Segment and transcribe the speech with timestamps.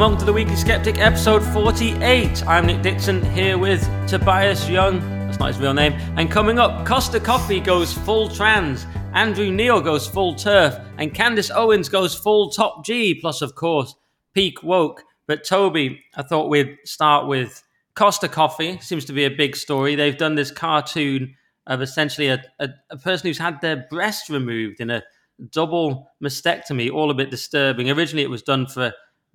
[0.00, 2.46] welcome to the Weekly Sceptic, episode 48.
[2.46, 5.94] I'm Nick Dixon here with Tobias Young, that's not his real name.
[6.18, 11.50] And coming up, Costa Coffee goes full trans, Andrew Neil goes full TERF, and Candace
[11.50, 13.94] Owens goes full top G, plus, of course,
[14.34, 15.02] peak woke.
[15.26, 17.62] But Toby, I thought we'd start with
[17.94, 18.78] Costa Coffee.
[18.80, 19.94] Seems to be a big story.
[19.94, 21.34] They've done this cartoon
[21.66, 25.02] of essentially a, a, a person who's had their breast removed in a
[25.50, 27.90] double mastectomy, all a bit disturbing.
[27.90, 28.92] Originally, it was done for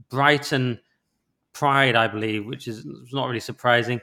[0.09, 0.79] Brighton
[1.53, 4.01] Pride, I believe, which is not really surprising.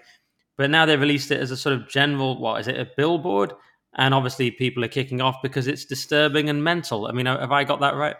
[0.56, 3.52] But now they've released it as a sort of general, what is it, a billboard?
[3.94, 7.06] And obviously, people are kicking off because it's disturbing and mental.
[7.06, 8.16] I mean, have I got that right?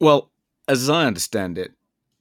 [0.00, 0.30] Well,
[0.66, 1.72] as I understand it,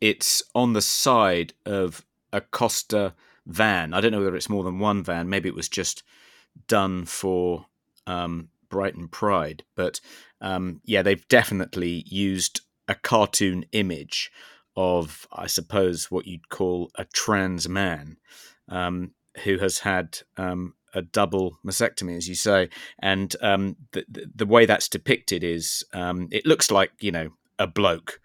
[0.01, 3.13] it's on the side of a Costa
[3.45, 3.93] van.
[3.93, 5.29] I don't know whether it's more than one van.
[5.29, 6.03] Maybe it was just
[6.67, 7.65] done for
[8.07, 9.63] um, Brighton Pride.
[9.75, 10.01] But
[10.41, 14.31] um, yeah, they've definitely used a cartoon image
[14.79, 18.15] of, I suppose, what you'd call a trans man
[18.69, 19.11] um,
[19.43, 22.69] who has had um, a double mastectomy, as you say.
[22.99, 27.31] And um, the, the, the, way that's depicted is um, it looks like, you know,
[27.59, 28.21] a bloke.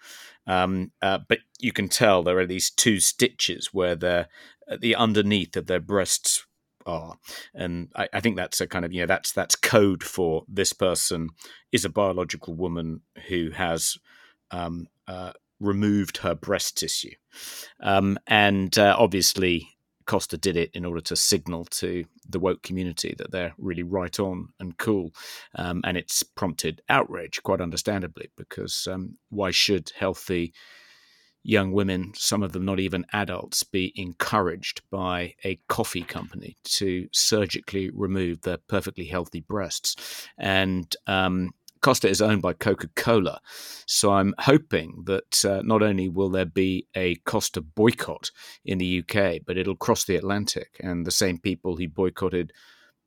[0.46, 4.28] Um, uh, but you can tell there are these two stitches where they're
[4.68, 6.46] at the underneath of their breasts
[6.86, 7.16] are
[7.54, 10.74] and I, I, think that's a kind of you know that's that's code for this
[10.74, 11.30] person
[11.72, 13.96] is a biological woman who has
[14.50, 17.14] um, uh, removed her breast tissue.
[17.80, 19.68] Um, and uh, obviously,
[20.06, 24.18] Costa did it in order to signal to the woke community that they're really right
[24.20, 25.12] on and cool.
[25.56, 30.52] Um, and it's prompted outrage, quite understandably, because um, why should healthy
[31.42, 37.06] young women, some of them not even adults, be encouraged by a coffee company to
[37.12, 40.26] surgically remove their perfectly healthy breasts?
[40.38, 41.50] And um,
[41.84, 43.42] Costa is owned by Coca Cola.
[43.84, 48.30] So I'm hoping that uh, not only will there be a Costa boycott
[48.64, 50.80] in the UK, but it'll cross the Atlantic.
[50.80, 52.54] And the same people who boycotted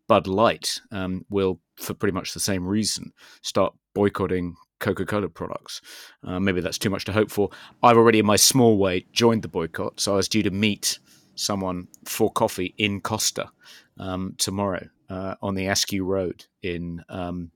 [0.08, 5.82] Bud Light um, will, for pretty much the same reason, start boycotting Coca Cola products.
[6.24, 7.50] Uh, maybe that's too much to hope for.
[7.82, 10.00] I've already, in my small way, joined the boycott.
[10.00, 11.00] So I was due to meet
[11.34, 13.50] someone for coffee in Costa
[13.98, 17.04] um, tomorrow uh, on the Askew Road in.
[17.10, 17.50] Um,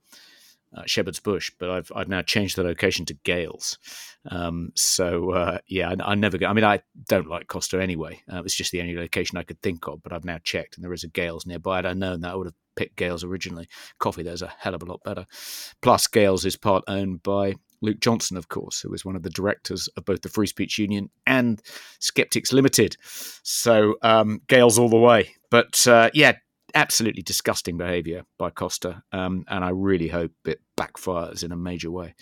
[0.75, 3.77] uh, Shepherd's Bush, but I've I've now changed the location to Gail's.
[4.29, 6.47] Um, so uh, yeah, I, I, never go.
[6.47, 8.21] I mean, I don't like Costa anyway.
[8.31, 10.01] Uh, it's just the only location I could think of.
[10.03, 11.79] But I've now checked, and there is a Gail's nearby.
[11.79, 13.67] I'd known that I would have picked Gail's originally.
[13.99, 15.25] Coffee there's a hell of a lot better.
[15.81, 19.29] Plus, Gail's is part owned by Luke Johnson, of course, who is one of the
[19.29, 21.61] directors of both the Free Speech Union and
[21.99, 22.95] Skeptics Limited.
[23.43, 25.33] So um, Gail's all the way.
[25.49, 26.33] But uh, yeah,
[26.75, 31.91] absolutely disgusting behaviour by Costa, um, and I really hope it backfires in a major
[31.91, 32.15] way.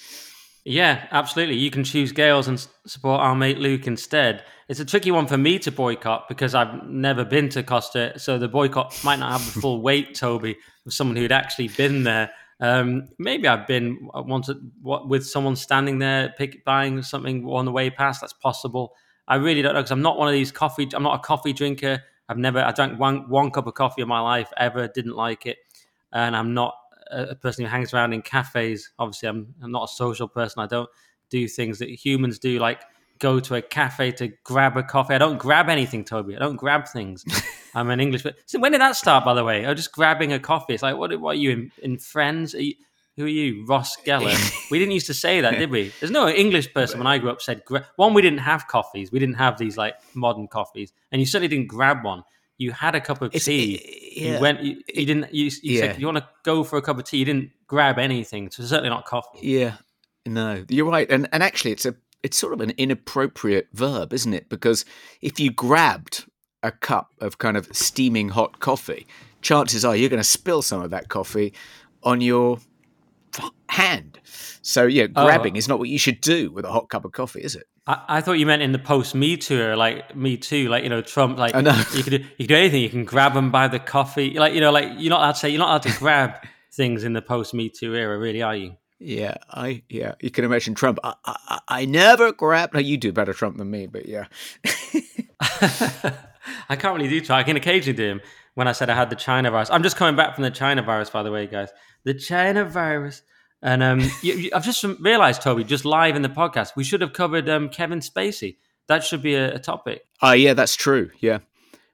[0.65, 1.55] Yeah, absolutely.
[1.55, 4.43] You can choose Gail's and support our mate Luke instead.
[4.67, 8.37] It's a tricky one for me to boycott because I've never been to Costa, so
[8.37, 12.31] the boycott might not have the full weight, Toby, of someone who'd actually been there.
[12.59, 14.49] Um, maybe I've been once
[14.83, 18.21] with someone standing there, pick, buying something on the way past.
[18.21, 18.93] That's possible.
[19.27, 20.87] I really don't know because I'm not one of these coffee.
[20.93, 22.03] I'm not a coffee drinker.
[22.29, 25.47] I've never, I drank one, one cup of coffee in my life ever, didn't like
[25.47, 25.57] it.
[26.13, 26.75] And I'm not
[27.11, 28.91] a, person who hangs around in cafes.
[28.99, 30.61] Obviously, I'm, I'm not a social person.
[30.61, 30.89] I don't
[31.29, 32.81] do things that humans do, like
[33.19, 35.13] go to a cafe to grab a coffee.
[35.13, 36.35] I don't grab anything, Toby.
[36.35, 37.25] I don't grab things.
[37.75, 38.25] I'm an English.
[38.45, 39.65] So when did that start, by the way?
[39.65, 40.73] Oh, just grabbing a coffee.
[40.73, 42.55] It's like, what, what are you in, in Friends?
[42.55, 42.75] Are you,
[43.19, 44.33] who are you, Ross Geller?
[44.71, 45.91] we didn't used to say that, did we?
[45.99, 47.61] There's no English person when I grew up said
[47.97, 48.13] one.
[48.13, 49.11] We didn't have coffees.
[49.11, 52.23] We didn't have these like modern coffees, and you certainly didn't grab one.
[52.57, 53.75] You had a cup of it's, tea.
[53.75, 54.35] It, yeah.
[54.35, 54.63] You went.
[54.63, 55.33] You, you didn't.
[55.33, 55.79] You, you yeah.
[55.81, 57.17] said you want to go for a cup of tea.
[57.17, 58.51] You didn't grab anything.
[58.51, 59.39] So certainly not coffee.
[59.41, 59.73] Yeah.
[60.25, 61.11] No, you're right.
[61.11, 64.47] And and actually, it's a it's sort of an inappropriate verb, isn't it?
[64.47, 64.85] Because
[65.21, 66.25] if you grabbed
[66.63, 69.07] a cup of kind of steaming hot coffee,
[69.41, 71.53] chances are you're going to spill some of that coffee
[72.03, 72.59] on your
[73.69, 74.19] hand.
[74.61, 75.25] So yeah, oh.
[75.25, 75.57] grabbing oh.
[75.57, 77.67] is not what you should do with a hot cup of coffee, is it?
[77.87, 80.89] I, I thought you meant in the post Me Too, like Me Too, like you
[80.89, 82.81] know Trump, like you could do, you could do anything.
[82.81, 85.39] You can grab them by the coffee, like you know, like you're not allowed to
[85.39, 86.35] say you're not allowed to grab
[86.71, 88.75] things in the post Me Too era, really, are you?
[88.99, 90.99] Yeah, I yeah, you can imagine Trump.
[91.03, 92.73] I, I, I never grab.
[92.73, 94.25] No, you do better Trump than me, but yeah.
[96.69, 97.39] I can't really do Trump.
[97.39, 98.21] I can occasionally do him
[98.55, 99.69] when I said I had the China virus.
[99.69, 101.69] I'm just coming back from the China virus, by the way, guys.
[102.03, 103.21] The China virus.
[103.61, 107.01] And um, you, you, I've just realized, Toby, just live in the podcast, we should
[107.01, 108.57] have covered um, Kevin Spacey.
[108.87, 110.03] That should be a, a topic.
[110.21, 111.11] Ah, uh, yeah, that's true.
[111.19, 111.39] Yeah.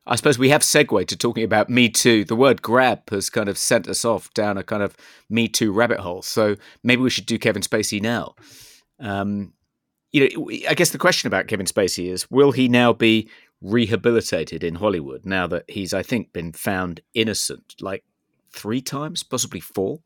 [0.07, 2.25] I suppose we have segued to talking about Me Too.
[2.25, 4.95] The word grab has kind of sent us off down a kind of
[5.29, 6.21] Me Too rabbit hole.
[6.21, 8.35] So maybe we should do Kevin Spacey now.
[8.99, 9.53] Um,
[10.11, 13.29] you know, I guess the question about Kevin Spacey is: Will he now be
[13.65, 18.03] rehabilitated in Hollywood now that he's, I think, been found innocent like
[18.51, 19.99] three times, possibly four?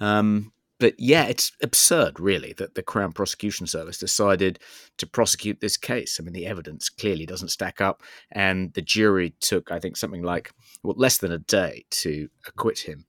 [0.00, 4.58] Um, but yeah, it's absurd, really, that the Crown Prosecution Service decided
[4.98, 6.18] to prosecute this case.
[6.18, 10.22] I mean, the evidence clearly doesn't stack up, and the jury took, I think, something
[10.22, 10.52] like
[10.82, 13.06] well, less than a day to acquit him.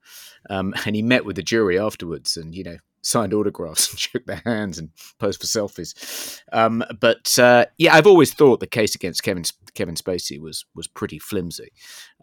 [0.49, 4.25] Um, and he met with the jury afterwards, and you know, signed autographs and shook
[4.25, 4.89] their hands and
[5.19, 6.41] posed for selfies.
[6.51, 10.87] Um, but uh, yeah, I've always thought the case against Kevin Kevin Spacey was was
[10.87, 11.71] pretty flimsy,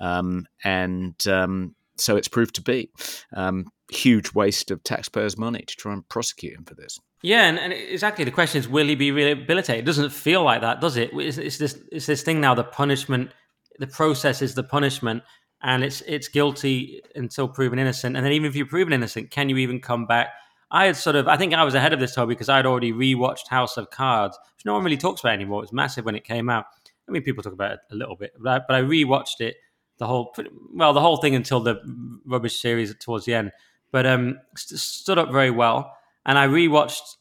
[0.01, 2.91] um, and um, so it's proved to be.
[3.35, 6.99] Um, huge waste of taxpayers' money to try and prosecute him for this.
[7.23, 9.85] Yeah, and, and, exactly the question is, will he be rehabilitated?
[9.85, 11.11] It doesn't feel like that, does it?
[11.15, 12.55] It's, it's, this it's this thing now.
[12.55, 13.31] The punishment,
[13.79, 15.23] the process is the punishment,
[15.63, 18.17] and it's it's guilty until proven innocent.
[18.17, 20.29] And then even if you're proven innocent, can you even come back?
[20.71, 22.93] I had sort of, I think I was ahead of this, Toby, because I'd already
[22.93, 25.61] rewatched House of Cards, which no one really talks about anymore.
[25.61, 26.67] It was massive when it came out.
[27.09, 29.57] I mean, people talk about it a little bit, but I, but I rewatched it
[29.99, 30.35] the whole,
[30.73, 31.81] well, the whole thing until the
[32.25, 33.53] rubbish series towards the end
[33.95, 35.97] but um, st- stood up very well.
[36.27, 37.15] And I rewatched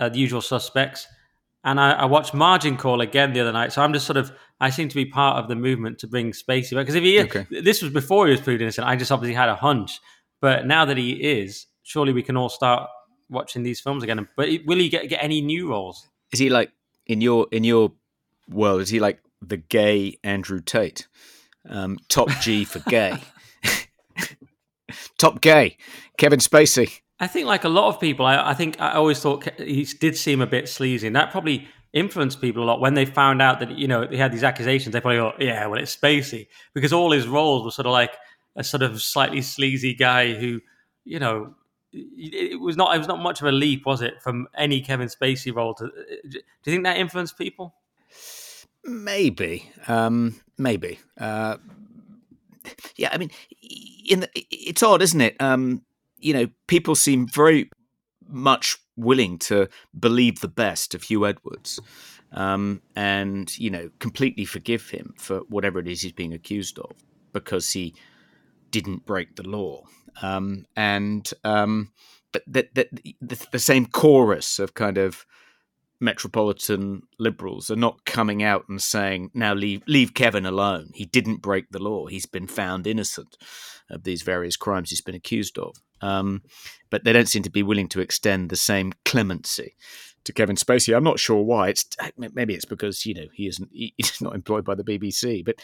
[0.00, 1.06] uh, The Usual Suspects,
[1.62, 3.74] and I, I, watched Margin Call again the other night.
[3.74, 4.32] So I'm just sort of,
[4.62, 7.20] I seem to be part of the movement to bring Spacey back because if he,
[7.20, 7.46] okay.
[7.50, 8.88] this was before he was proved innocent.
[8.88, 10.00] I just obviously had a hunch,
[10.40, 12.88] but now that he is, surely we can all start
[13.28, 14.28] watching these films again.
[14.36, 16.08] But will he get get any new roles?
[16.32, 16.70] Is he like
[17.06, 17.92] in your in your
[18.48, 18.80] world?
[18.82, 21.08] Is he like the gay Andrew Tate?
[21.68, 23.16] Um, top G for gay.
[25.18, 25.76] Top gay,
[26.16, 27.00] Kevin Spacey.
[27.20, 30.16] I think, like a lot of people, I, I, think I always thought he did
[30.16, 33.60] seem a bit sleazy, and that probably influenced people a lot when they found out
[33.60, 34.92] that you know he had these accusations.
[34.92, 38.16] They probably thought, "Yeah, well, it's Spacey," because all his roles were sort of like
[38.56, 40.60] a sort of slightly sleazy guy who,
[41.04, 41.54] you know,
[41.92, 45.08] it was not it was not much of a leap, was it, from any Kevin
[45.08, 45.74] Spacey role?
[45.74, 45.90] To
[46.30, 47.74] do you think that influenced people?
[48.84, 50.98] Maybe, um, maybe.
[51.18, 51.58] Uh,
[52.96, 53.30] yeah, I mean,
[54.08, 55.36] in the, it's odd, isn't it?
[55.40, 55.82] Um,
[56.18, 57.70] you know, people seem very
[58.26, 61.80] much willing to believe the best of Huw Edwards,
[62.32, 66.92] um, and you know, completely forgive him for whatever it is he's being accused of
[67.32, 67.94] because he
[68.70, 69.84] didn't break the law.
[70.22, 71.92] Um, and um,
[72.32, 75.26] but that the, the same chorus of kind of
[76.00, 80.90] metropolitan liberals are not coming out and saying, "Now leave leave Kevin alone.
[80.94, 82.06] He didn't break the law.
[82.06, 83.36] He's been found innocent
[83.90, 86.42] of these various crimes he's been accused of." Um,
[86.90, 89.74] but they don't seem to be willing to extend the same clemency
[90.24, 90.96] to Kevin Spacey.
[90.96, 91.68] I'm not sure why.
[91.68, 91.86] It's
[92.16, 95.56] maybe it's because you know he isn't he's not employed by the BBC, but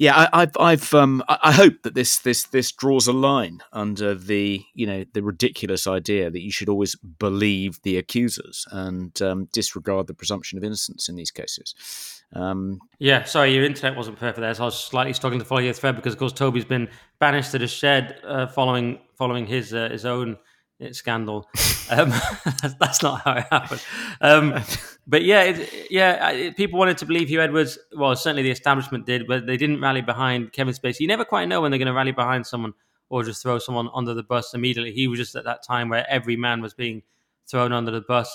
[0.00, 4.14] yeah, I, have I've, um, I hope that this, this, this draws a line under
[4.14, 9.50] the, you know, the ridiculous idea that you should always believe the accusers and um,
[9.52, 11.74] disregard the presumption of innocence in these cases.
[12.32, 15.60] Um, yeah, sorry, your internet wasn't perfect there, so I was slightly struggling to follow
[15.60, 16.88] your thread because, of course, Toby's been
[17.18, 20.38] banished to the shed uh, following following his uh, his own
[20.92, 21.48] scandal.
[21.90, 22.12] Um,
[22.78, 23.82] that's not how it happened.
[24.20, 24.62] Um,
[25.06, 27.78] but yeah, it, yeah, it, people wanted to believe Huw Edwards.
[27.96, 31.00] Well, certainly the establishment did, but they didn't rally behind Kevin Spacey.
[31.00, 32.74] You never quite know when they're going to rally behind someone
[33.08, 34.92] or just throw someone under the bus immediately.
[34.92, 37.02] He was just at that time where every man was being
[37.46, 38.34] thrown under the bus.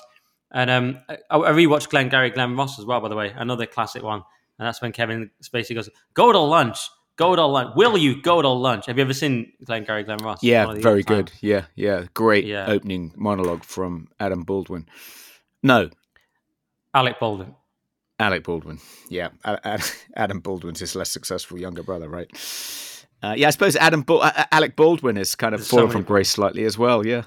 [0.52, 4.04] And um, I, I rewatched Glengarry Glen Ross as well, by the way, another classic
[4.04, 4.22] one.
[4.60, 6.78] And that's when Kevin Spacey goes, "Go to lunch."
[7.18, 7.76] Go to lunch.
[7.76, 8.88] Will you go to lunch?
[8.88, 10.44] Have you ever seen Glengarry Glen Ross?
[10.44, 11.32] Yeah, very good.
[11.42, 12.06] Yeah, yeah.
[12.14, 12.66] Great yeah.
[12.68, 14.88] opening monologue from Adam Baldwin.
[15.64, 15.90] No.
[16.94, 17.56] Alec Baldwin.
[18.20, 18.80] Alec Baldwin.
[19.10, 19.30] Yeah.
[20.16, 22.30] Adam Baldwin's his less successful younger brother, right?
[23.24, 26.04] Uh, yeah, I suppose Adam ba- Alec Baldwin is kind of There's fallen so from
[26.04, 27.06] grace slightly as well.
[27.06, 27.24] Yeah.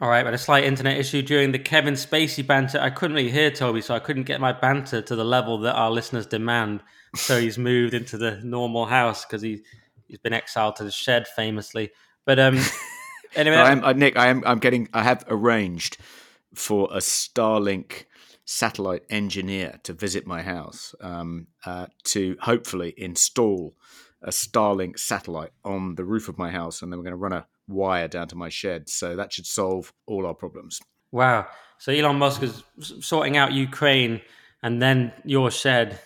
[0.00, 2.80] All right, but a slight internet issue during the Kevin Spacey banter.
[2.80, 5.74] I couldn't really hear Toby, so I couldn't get my banter to the level that
[5.74, 6.82] our listeners demand
[7.14, 9.62] so he's moved into the normal house because he
[10.06, 11.90] he's been exiled to the shed famously.
[12.24, 12.58] But um,
[13.34, 15.98] anyway, I am, uh, Nick, I am I'm getting I have arranged
[16.54, 18.04] for a Starlink
[18.44, 23.74] satellite engineer to visit my house um, uh, to hopefully install
[24.22, 27.32] a Starlink satellite on the roof of my house, and then we're going to run
[27.32, 28.88] a wire down to my shed.
[28.88, 30.80] So that should solve all our problems.
[31.10, 31.46] Wow!
[31.78, 32.62] So Elon Musk is
[33.00, 34.20] sorting out Ukraine
[34.62, 35.98] and then your shed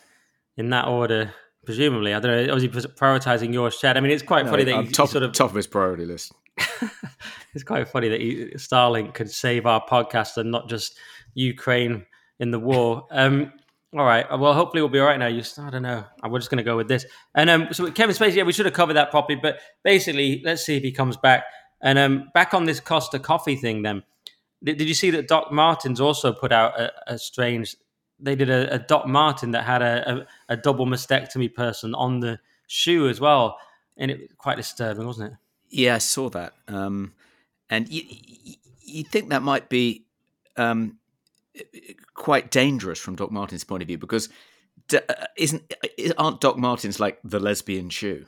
[0.56, 1.32] in that order,
[1.64, 2.14] presumably.
[2.14, 2.52] I don't know.
[2.52, 3.96] Obviously, prioritizing your shed.
[3.96, 6.04] I mean, it's quite no, funny that he, top, sort of top of his priority
[6.04, 6.32] list.
[7.54, 10.96] it's quite funny that he, Starlink could save our podcast and not just
[11.34, 12.06] Ukraine
[12.40, 13.06] in the war.
[13.10, 13.52] Um,
[13.96, 14.26] all right.
[14.38, 15.28] Well, hopefully we'll be all right now.
[15.28, 16.04] You, I don't know.
[16.28, 17.06] We're just going to go with this.
[17.34, 19.38] And um, so Kevin Spacey, yeah, we should have covered that properly.
[19.40, 21.44] But basically, let's see if he comes back.
[21.82, 24.02] And um, back on this Costa Coffee thing, then.
[24.64, 27.76] Did, did you see that Doc Martens also put out a, a strange?
[28.18, 32.20] They did a, a, Doc Marten that had a, a, a double mastectomy person on
[32.20, 33.58] the shoe as well,
[33.96, 35.38] and it was quite disturbing, wasn't it?
[35.68, 36.54] Yeah, I saw that.
[36.68, 37.12] Um,
[37.68, 38.02] and you,
[38.80, 40.06] you think that might be
[40.56, 40.98] um,
[42.14, 44.28] quite dangerous from Doc Martens' point of view because
[44.94, 45.00] uh,
[45.36, 45.74] isn't
[46.18, 48.26] aren't Doc Martens like the lesbian shoe?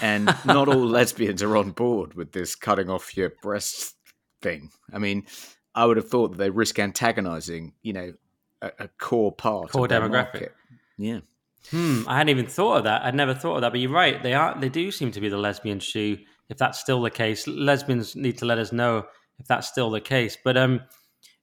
[0.00, 3.94] And not all lesbians are on board with this cutting off your breasts
[4.40, 4.70] thing.
[4.92, 5.26] I mean,
[5.74, 8.12] I would have thought that they risk antagonizing, you know,
[8.62, 10.50] a, a core part core demographic.
[10.98, 11.20] Yeah.
[11.70, 13.02] Hmm, I hadn't even thought of that.
[13.04, 14.22] I'd never thought of that, but you're right.
[14.22, 14.58] They are.
[14.58, 16.18] They do seem to be the lesbian shoe.
[16.48, 19.06] If that's still the case, lesbians need to let us know
[19.38, 20.36] if that's still the case.
[20.42, 20.80] But um,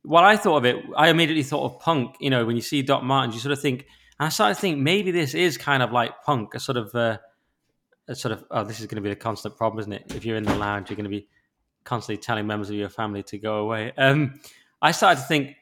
[0.03, 2.15] what I thought of it, I immediately thought of punk.
[2.19, 3.85] You know, when you see Doc Martens, you sort of think,
[4.19, 6.93] and I started to think maybe this is kind of like punk, a sort of,
[6.95, 7.19] uh,
[8.07, 8.43] a sort of.
[8.51, 10.13] Oh, this is going to be a constant problem, isn't it?
[10.15, 11.27] If you're in the lounge, you're going to be
[11.83, 13.93] constantly telling members of your family to go away.
[13.97, 14.41] Um,
[14.81, 15.55] I started to think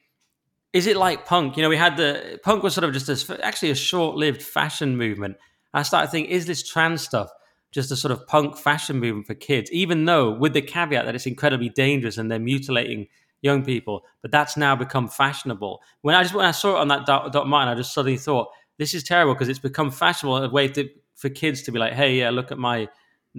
[0.75, 1.55] is it like punk?
[1.55, 4.97] You know, we had the punk was sort of just a, actually a short-lived fashion
[4.97, 5.37] movement.
[5.73, 7.29] I started thinking, is this trans stuff
[7.71, 9.71] just a sort of punk fashion movement for kids?
[9.71, 13.07] Even though, with the caveat that it's incredibly dangerous and they're mutilating
[13.41, 15.81] young people, but that's now become fashionable.
[16.01, 18.17] When I just when I saw it on that dot, dot Marten, I just suddenly
[18.17, 21.79] thought, this is terrible because it's become fashionable a way to, for kids to be
[21.79, 22.89] like, hey, yeah, look at my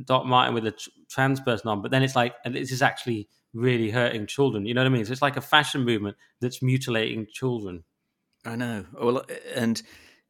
[0.05, 0.75] Doc Marten with a
[1.11, 1.83] trans person on.
[1.83, 4.67] But then it's like, this is actually really hurting children.
[4.67, 5.05] You know what I mean?
[5.05, 7.85] So it's like a fashion movement that's mutilating children.
[8.45, 8.85] I know.
[9.01, 9.25] Well,
[9.55, 9.83] and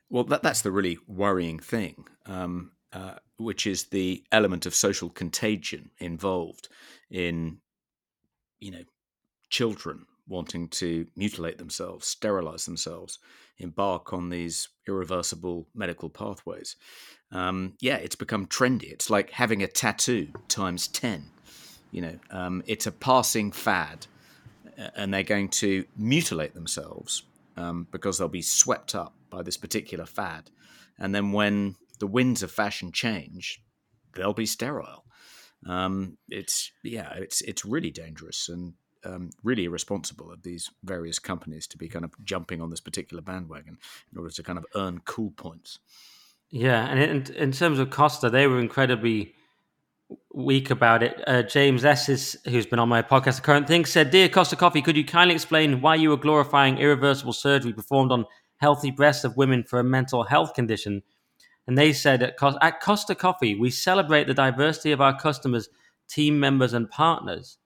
[0.08, 5.10] well, that, that's the really worrying thing, um, uh, which is the element of social
[5.10, 6.68] contagion involved
[7.10, 7.58] in,
[8.58, 8.84] you know,
[9.50, 13.18] children wanting to mutilate themselves, sterilize themselves,
[13.58, 16.76] embark on these irreversible medical pathways.
[17.32, 18.90] Um, yeah, it's become trendy.
[18.90, 21.30] It's like having a tattoo times 10
[21.96, 24.06] you know, um, it's a passing fad,
[24.94, 27.22] and they're going to mutilate themselves
[27.56, 30.50] um, because they'll be swept up by this particular fad.
[30.98, 33.62] And then when the winds of fashion change,
[34.14, 35.04] they'll be sterile.
[35.66, 41.66] Um, it's yeah, it's it's really dangerous and um, really irresponsible of these various companies
[41.68, 43.78] to be kind of jumping on this particular bandwagon
[44.12, 45.78] in order to kind of earn cool points.
[46.50, 49.34] Yeah, and in, in terms of Costa, they were incredibly
[50.32, 51.22] weak about it.
[51.26, 54.82] Uh, James Esses, who's been on my podcast, The Current Thing, said, Dear Costa Coffee,
[54.82, 58.26] could you kindly explain why you were glorifying irreversible surgery performed on
[58.58, 61.02] healthy breasts of women for a mental health condition?
[61.66, 65.68] And they said, at, at Costa Coffee, we celebrate the diversity of our customers,
[66.08, 67.58] team members, and partners.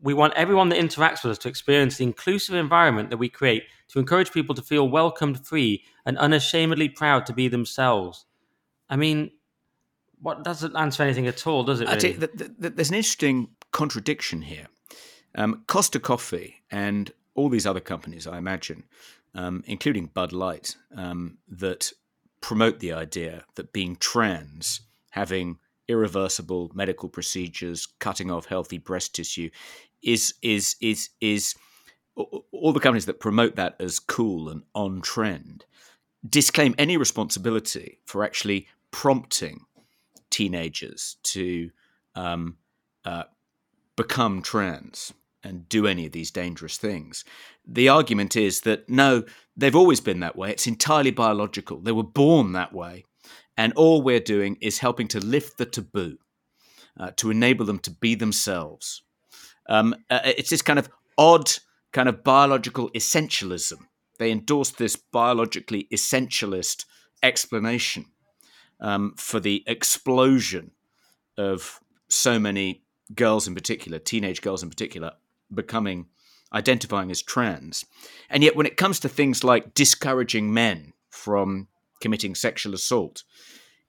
[0.00, 3.64] We want everyone that interacts with us to experience the inclusive environment that we create
[3.88, 8.26] to encourage people to feel welcomed, free, and unashamedly proud to be themselves.
[8.88, 9.32] I mean,
[10.20, 11.88] what doesn't answer anything at all, does it?
[11.88, 12.12] Really?
[12.12, 14.68] You, the, the, there's an interesting contradiction here.
[15.34, 18.84] Um, Costa Coffee and all these other companies, I imagine,
[19.34, 21.92] um, including Bud Light, um, that
[22.40, 25.58] promote the idea that being trans, having
[25.92, 29.50] irreversible medical procedures, cutting off healthy breast tissue,
[30.02, 31.54] is is is is
[32.16, 35.64] all the companies that promote that as cool and on trend
[36.28, 39.64] disclaim any responsibility for actually prompting
[40.30, 41.70] teenagers to
[42.14, 42.56] um,
[43.04, 43.24] uh,
[43.96, 47.24] become trans and do any of these dangerous things.
[47.66, 49.24] The argument is that no,
[49.56, 50.50] they've always been that way.
[50.50, 51.80] It's entirely biological.
[51.80, 53.04] They were born that way.
[53.56, 56.18] And all we're doing is helping to lift the taboo,
[56.98, 59.02] uh, to enable them to be themselves.
[59.68, 61.50] Um, uh, it's this kind of odd
[61.92, 63.78] kind of biological essentialism.
[64.18, 66.84] They endorse this biologically essentialist
[67.22, 68.06] explanation
[68.80, 70.72] um, for the explosion
[71.36, 72.82] of so many
[73.14, 75.12] girls in particular, teenage girls in particular,
[75.52, 76.06] becoming
[76.52, 77.84] identifying as trans.
[78.28, 81.68] And yet, when it comes to things like discouraging men from
[82.02, 83.22] committing sexual assault,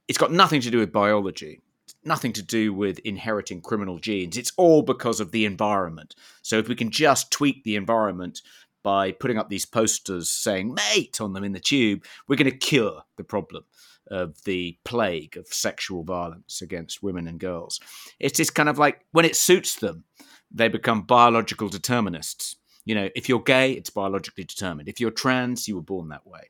[0.08, 1.60] it's got nothing to do with biology,
[2.06, 4.38] nothing to do with inheriting criminal genes.
[4.38, 6.16] It's all because of the environment.
[6.42, 8.42] So, if we can just tweak the environment
[8.84, 12.58] by putting up these posters saying mate on them in the tube, we're going to
[12.58, 13.64] cure the problem
[14.12, 17.80] of the plague of sexual violence against women and girls.
[18.20, 20.04] It's just kind of like when it suits them,
[20.52, 22.58] they become biological determinists.
[22.86, 24.90] You know, if you're gay, it's biologically determined.
[24.90, 26.50] If you're trans, you were born that way.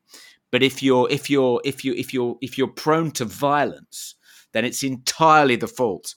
[0.53, 4.13] But if you're if you're if you if you're if you're prone to violence,
[4.51, 6.13] then it's entirely the fault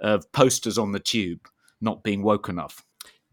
[0.00, 1.48] of posters on the tube
[1.80, 2.84] not being woke enough.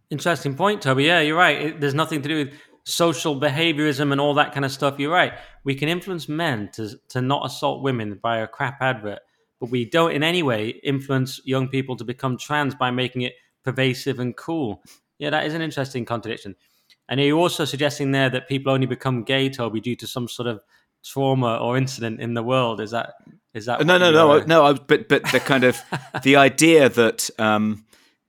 [0.10, 1.04] Interesting point, Toby.
[1.04, 1.62] Yeah, you're right.
[1.62, 2.54] It, there's nothing to do with
[2.86, 4.98] social behaviorism and all that kind of stuff.
[4.98, 5.34] You're right.
[5.64, 9.20] We can influence men to to not assault women by a crap advert,
[9.60, 13.34] but we don't in any way influence young people to become trans by making it
[13.64, 14.82] pervasive and cool.
[15.20, 16.56] Yeah, that is an interesting contradiction.
[17.10, 20.28] And are you also suggesting there that people only become gay, Toby, due to some
[20.28, 20.62] sort of
[21.04, 22.82] trauma or incident in the world?
[22.82, 23.14] Is that
[23.54, 24.74] is that no no no no?
[24.74, 25.80] But but the kind of
[26.24, 27.86] the idea that um,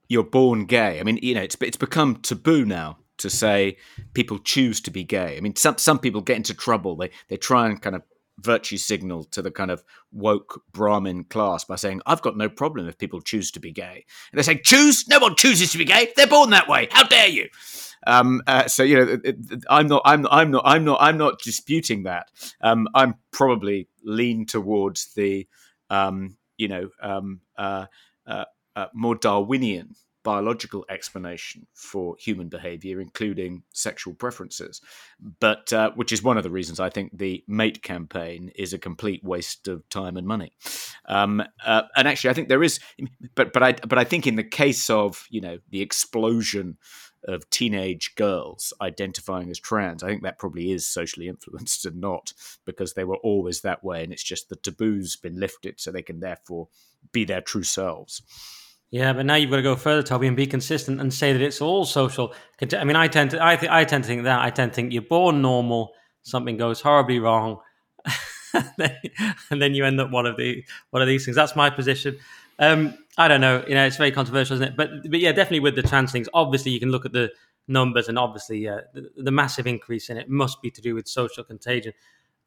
[0.09, 1.01] you're born gay.
[1.01, 3.77] I mean, you know, it's it's become taboo now to say
[4.15, 5.37] people choose to be gay.
[5.37, 6.97] I mean, some some people get into trouble.
[6.97, 8.03] They they try and kind of
[8.39, 12.89] virtue signal to the kind of woke Brahmin class by saying, I've got no problem
[12.89, 14.05] if people choose to be gay.
[14.33, 15.09] And they say, choose?
[15.09, 16.13] No one chooses to be gay.
[16.17, 16.89] They're born that way.
[16.91, 17.49] How dare you?
[18.07, 19.19] Um, uh, so you know,
[19.69, 22.31] I'm not, I'm, I'm not, I'm not, I'm not disputing that.
[22.61, 25.47] Um, I'm probably lean towards the,
[25.91, 27.87] um, you know, um, uh,
[28.27, 28.45] uh,
[28.77, 34.81] uh, more Darwinian biological explanation for human behavior, including sexual preferences.
[35.41, 38.79] But uh, which is one of the reasons I think the mate campaign is a
[38.79, 40.53] complete waste of time and money.
[41.07, 42.81] Um, uh, and actually, I think there is,
[43.35, 46.79] but but I but I think in the case of you know the explosion
[47.27, 50.03] of teenage girls identifying as trans.
[50.03, 52.33] I think that probably is socially influenced and not
[52.65, 56.03] because they were always that way, and it's just the taboo's been lifted, so they
[56.03, 56.69] can therefore
[57.13, 58.23] be their true selves.
[58.91, 61.43] Yeah, but now you've got to go further, Toby, and be consistent and say that
[61.43, 62.33] it's all social.
[62.73, 64.41] I mean, I tend to, I, th- I tend to think that.
[64.41, 65.93] I tend to think you're born normal,
[66.23, 67.59] something goes horribly wrong,
[68.55, 71.37] and then you end up one of the one of these things.
[71.37, 72.19] That's my position.
[72.59, 73.63] Um, I don't know.
[73.69, 74.77] You know, it's very controversial, isn't it?
[74.77, 76.29] But but yeah, definitely with the trans things.
[76.33, 77.31] Obviously, you can look at the
[77.67, 81.07] numbers, and obviously, uh, the, the, massive increase in it must be to do with
[81.07, 81.93] social contagion.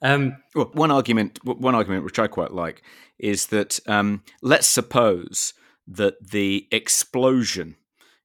[0.01, 2.81] Um, well, one argument, one argument which I quite like,
[3.19, 5.53] is that um, let's suppose
[5.95, 7.75] that the explosion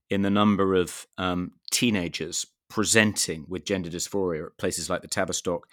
[0.08, 5.68] in the number of um, teenagers presenting with gender dysphoria at places like the Tavistock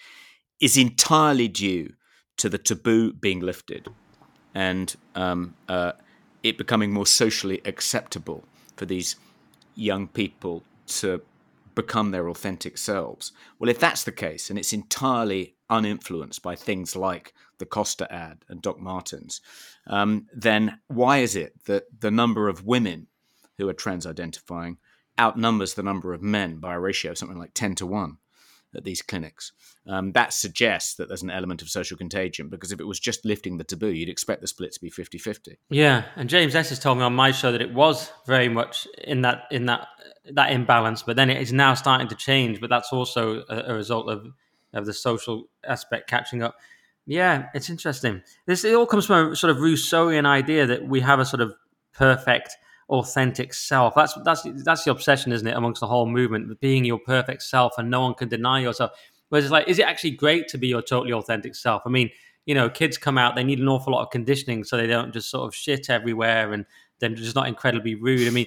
[0.60, 1.94] is entirely due
[2.38, 3.88] to the taboo being lifted
[4.56, 5.94] and um, uh,
[6.42, 8.44] it becoming more socially acceptable
[8.76, 9.16] for these
[9.76, 11.22] young people to
[11.76, 13.32] become their authentic selves.
[13.58, 18.44] Well, if that's the case, and it's entirely uninfluenced by things like the Costa ad
[18.50, 19.40] and Doc Martens,
[19.88, 23.08] um, then why is it that the number of women
[23.58, 24.78] who are trans identifying
[25.18, 28.18] outnumbers the number of men by a ratio of something like 10 to 1
[28.76, 29.54] at these clinics?
[29.88, 33.24] Um, that suggests that there's an element of social contagion because if it was just
[33.24, 35.58] lifting the taboo, you'd expect the split to be 50 50.
[35.70, 36.04] Yeah.
[36.18, 39.22] And James Esses has told me on my show that it was very much in
[39.22, 39.88] that, in that,
[40.34, 42.60] that imbalance, but then it is now starting to change.
[42.60, 44.28] But that's also a, a result of,
[44.74, 46.56] of the social aspect catching up.
[47.06, 48.22] Yeah, it's interesting.
[48.46, 51.42] This it all comes from a sort of Rousseauian idea that we have a sort
[51.42, 51.54] of
[51.94, 52.56] perfect,
[52.90, 53.94] authentic self.
[53.96, 57.74] That's that's that's the obsession, isn't it, amongst the whole movement, being your perfect self,
[57.78, 58.92] and no one can deny yourself.
[59.30, 61.82] Whereas it's like, is it actually great to be your totally authentic self?
[61.86, 62.10] I mean,
[62.46, 65.14] you know, kids come out, they need an awful lot of conditioning so they don't
[65.14, 66.66] just sort of shit everywhere and
[67.00, 68.28] then just not incredibly rude.
[68.28, 68.46] I mean,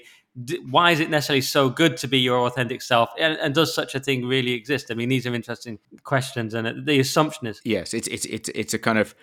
[0.71, 3.11] why is it necessarily so good to be your authentic self?
[3.19, 4.91] And, and, does such a thing really exist?
[4.91, 8.75] I mean these are interesting questions and the assumption is yes it's it's it's, it's
[8.75, 9.15] a kind of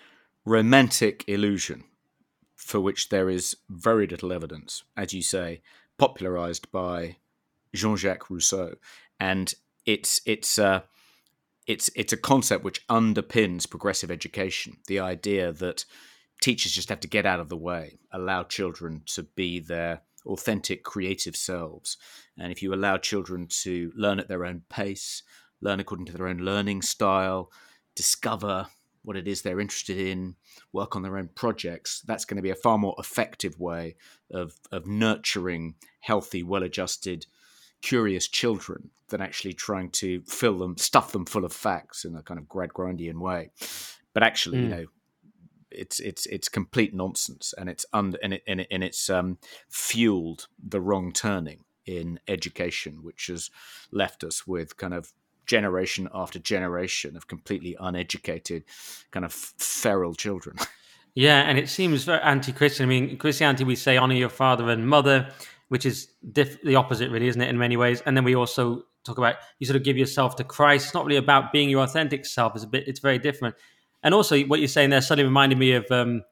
[0.44, 1.84] romantic illusion
[2.56, 5.60] for which there is very little evidence as you say
[5.98, 7.16] popularized by
[7.74, 8.74] jean-jacques rousseau.
[9.20, 9.52] And
[9.84, 10.80] it's it's uh,
[11.66, 15.84] it's it's a concept which underpins progressive education the idea that
[16.40, 20.82] teachers just have to get out of the way allow children to be their authentic
[20.82, 21.96] creative selves.
[22.38, 25.22] And if you allow children to learn at their own pace,
[25.60, 27.50] learn according to their own learning style,
[27.94, 28.66] discover
[29.02, 30.34] what it is they're interested in,
[30.72, 33.96] work on their own projects, that's going to be a far more effective way
[34.32, 37.26] of, of nurturing healthy, well adjusted,
[37.82, 42.22] curious children than actually trying to fill them, stuff them full of facts in a
[42.22, 43.50] kind of Gradgrindian way.
[44.14, 44.62] But actually, mm.
[44.62, 44.84] you know,
[45.76, 49.38] it's it's it's complete nonsense, and it's under and it and, it, and it's um,
[49.68, 53.50] fueled the wrong turning in education, which has
[53.92, 55.12] left us with kind of
[55.46, 58.64] generation after generation of completely uneducated,
[59.10, 60.56] kind of feral children.
[61.16, 62.84] Yeah, and it seems very anti-Christian.
[62.84, 65.28] I mean, Christianity we say honor your father and mother,
[65.68, 67.48] which is diff- the opposite, really, isn't it?
[67.48, 70.44] In many ways, and then we also talk about you sort of give yourself to
[70.44, 70.86] Christ.
[70.86, 72.56] It's not really about being your authentic self.
[72.56, 72.88] It's a bit.
[72.88, 73.54] It's very different.
[74.04, 76.22] And also, what you're saying there suddenly reminded me of um,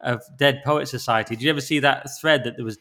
[0.00, 1.34] of Dead Poet Society.
[1.36, 2.78] Did you ever see that thread that there was?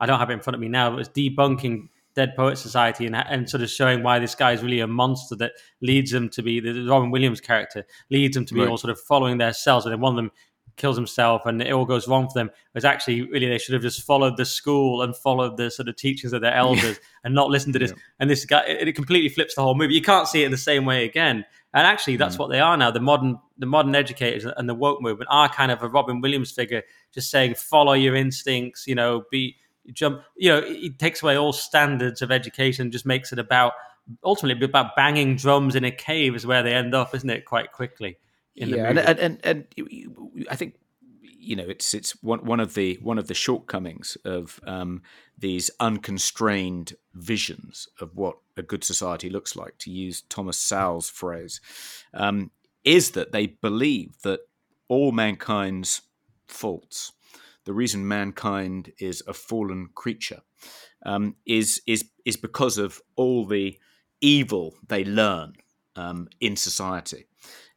[0.00, 0.90] I don't have it in front of me now.
[0.90, 4.52] But it was debunking Dead Poet Society and, and sort of showing why this guy
[4.52, 8.44] is really a monster that leads them to be the Robin Williams character leads them
[8.46, 8.68] to be right.
[8.68, 10.30] all sort of following their cells, and then one of them
[10.76, 12.50] kills himself and it all goes wrong for them.
[12.74, 15.96] It's actually really they should have just followed the school and followed the sort of
[15.96, 17.20] teachings of their elders yeah.
[17.24, 17.90] and not listened to this.
[17.90, 17.96] Yeah.
[18.20, 19.94] And this guy it, it, completely flips the whole movie.
[19.94, 21.44] You can't see it in the same way again.
[21.72, 22.40] And actually, that's mm.
[22.40, 22.90] what they are now.
[22.90, 26.52] The modern, the modern educators and the woke movement are kind of a Robin Williams
[26.52, 26.82] figure,
[27.12, 28.86] just saying, follow your instincts.
[28.86, 29.56] You know, be
[29.92, 30.22] jump.
[30.36, 33.72] You know, it takes away all standards of education, just makes it about
[34.22, 37.44] ultimately about banging drums in a cave is where they end up, isn't it?
[37.44, 38.18] Quite quickly.
[38.54, 40.74] Yeah, and, and, and and I think
[41.20, 45.02] you know it's it's one one of the one of the shortcomings of um,
[45.36, 49.76] these unconstrained visions of what a good society looks like.
[49.78, 51.60] To use Thomas Sowell's phrase,
[52.12, 52.50] um,
[52.84, 54.40] is that they believe that
[54.88, 56.02] all mankind's
[56.46, 57.12] faults,
[57.64, 60.42] the reason mankind is a fallen creature,
[61.04, 63.78] um, is is is because of all the
[64.20, 65.54] evil they learn
[65.96, 67.26] um, in society.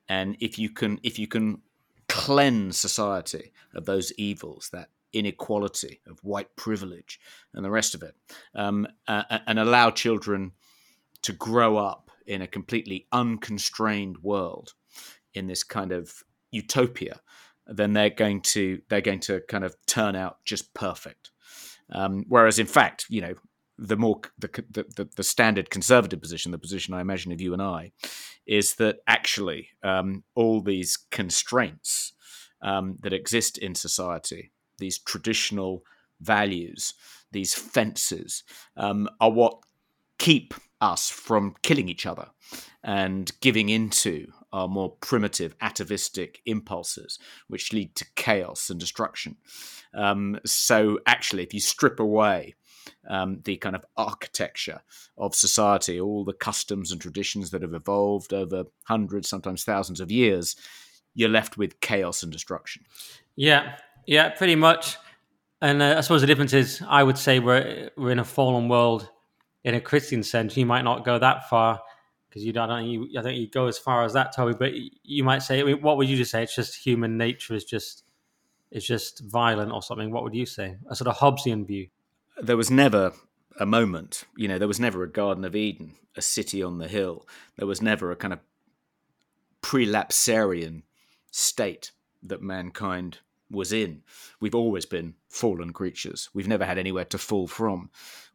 [0.10, 1.62] And if you can if you can
[2.08, 7.20] cleanse society of those evils, that inequality of white privilege
[7.54, 8.16] and the rest of it,
[8.56, 10.52] um, uh, and allow children
[11.22, 14.74] to grow up in a completely unconstrained world
[15.34, 17.20] in this kind of utopia,
[17.66, 21.32] then they're going to they're going to kind of turn out just perfect.
[21.90, 23.34] Um, whereas, in fact, you know,
[23.78, 27.62] the more the, the, the standard conservative position, the position I imagine of you and
[27.62, 27.92] I,
[28.46, 32.14] is that actually um, all these constraints
[32.62, 35.84] um, that exist in society, these traditional
[36.20, 36.94] values,
[37.32, 38.44] these fences,
[38.76, 39.60] um, are what
[40.18, 42.28] keep us from killing each other
[42.84, 49.36] and giving into our more primitive atavistic impulses, which lead to chaos and destruction.
[49.94, 52.56] Um, so, actually, if you strip away
[53.10, 54.82] um, the kind of architecture
[55.18, 60.12] of society, all the customs and traditions that have evolved over hundreds, sometimes thousands of
[60.12, 60.56] years,
[61.14, 62.84] you're left with chaos and destruction.
[63.36, 64.98] Yeah, yeah, pretty much.
[65.62, 68.70] And uh, I suppose the difference is, I would say we're we're in a fallen
[68.70, 69.10] world
[69.64, 70.56] in a Christian sense.
[70.56, 71.82] You might not go that far
[72.30, 72.70] because you don't.
[72.70, 74.56] I You, I think you go as far as that, Toby.
[74.58, 74.74] But
[75.04, 76.44] you might say, I mean, what would you just say?
[76.44, 78.04] It's just human nature is just
[78.72, 80.12] is just violent or something.
[80.12, 80.76] What would you say?
[80.90, 81.88] A sort of Hobbesian view
[82.42, 83.14] there was never
[83.60, 86.88] a moment, you know, there was never a Garden of Eden, a city on the
[86.88, 87.28] hill.
[87.58, 88.40] There was never a kind of
[89.62, 90.84] prelapsarian
[91.32, 91.92] state
[92.24, 93.20] that mankind
[93.50, 94.04] was in.
[94.40, 96.30] We've always been fallen creatures.
[96.34, 97.90] We've never had anywhere to fall from.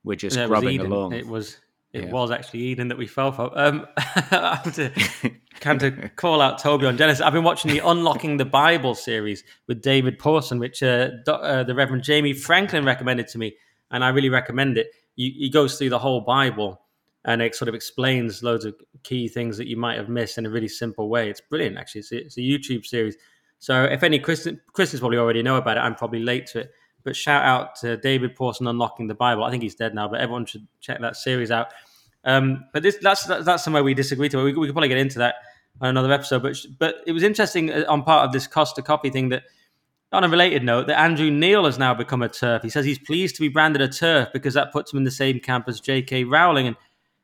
[0.04, 1.12] We're just grubbing along.
[1.12, 1.58] It was
[1.92, 2.10] it yeah.
[2.10, 3.50] was actually Eden that we fell from.
[3.54, 4.90] Um, I have to
[5.60, 7.20] kind of call out Toby on Genesis.
[7.20, 11.74] I've been watching the Unlocking the Bible series with David Pawson, which uh, uh, the
[11.74, 13.54] Reverend Jamie Franklin recommended to me
[13.92, 14.90] and I really recommend it.
[15.14, 16.82] he goes through the whole Bible
[17.24, 18.74] and it sort of explains loads of
[19.04, 21.30] key things that you might have missed in a really simple way.
[21.30, 22.02] It's brilliant, actually.
[22.10, 23.16] It's a, YouTube series.
[23.58, 26.72] So if any Christian, Christians probably already know about it, I'm probably late to it.
[27.04, 29.44] But shout out to David Pawson unlocking the Bible.
[29.44, 31.68] I think he's dead now, but everyone should check that series out.
[32.24, 34.36] Um, but this, that's that's somewhere we disagree to.
[34.38, 35.36] We, we could probably get into that
[35.80, 36.42] on another episode.
[36.42, 39.42] But but it was interesting uh, on part of this Costa Coffee thing that
[40.12, 42.62] on a related note, that Andrew Neil has now become a TERF.
[42.62, 45.10] He says he's pleased to be branded a TERF because that puts him in the
[45.10, 46.24] same camp as J.K.
[46.24, 46.66] Rowling.
[46.66, 46.76] And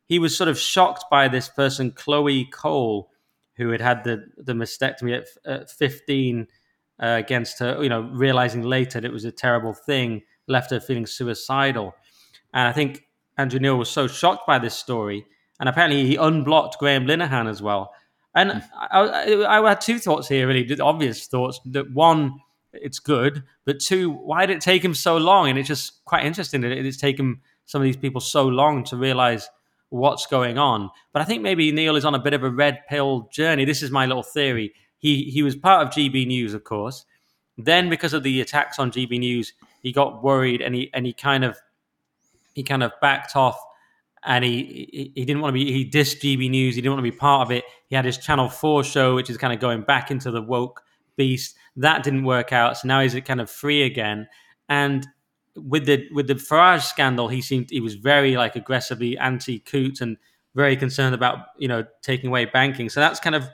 [0.07, 3.11] he was sort of shocked by this person, Chloe Cole,
[3.57, 6.47] who had had the, the mastectomy at, at 15
[7.01, 10.81] uh, against her, you know, realizing later that it was a terrible thing, left her
[10.81, 11.95] feeling suicidal.
[12.55, 13.05] And I think
[13.37, 15.27] Andrew Neil was so shocked by this story.
[15.61, 17.93] And apparently he unblocked Graham Linehan as well.
[18.35, 18.59] And hmm.
[18.75, 21.61] I, I, I had two thoughts here, really, obvious thoughts.
[21.67, 22.39] That one,
[22.73, 23.45] it's good.
[23.65, 25.49] But two, why did it take him so long?
[25.49, 28.97] And it's just quite interesting that it's taken some of these people so long to
[28.97, 29.49] realize
[29.91, 30.91] what's going on.
[31.13, 33.65] But I think maybe Neil is on a bit of a red pill journey.
[33.65, 34.75] This is my little theory.
[34.99, 37.05] He he was part of GB News, of course.
[37.57, 39.53] Then because of the attacks on GB News,
[39.83, 41.59] he got worried and he and he kind of
[42.55, 43.59] he kind of backed off
[44.25, 46.75] and he, he, he didn't want to be he dissed GB News.
[46.75, 47.65] He didn't want to be part of it.
[47.89, 50.83] He had his Channel Four show, which is kind of going back into the woke
[51.17, 51.57] beast.
[51.79, 54.29] That didn't work out, so now he's kind of free again.
[54.69, 55.07] And
[55.57, 60.17] with the with the Farage scandal, he seemed he was very like aggressively anti-Coutts and
[60.55, 62.89] very concerned about you know taking away banking.
[62.89, 63.49] So that's kind of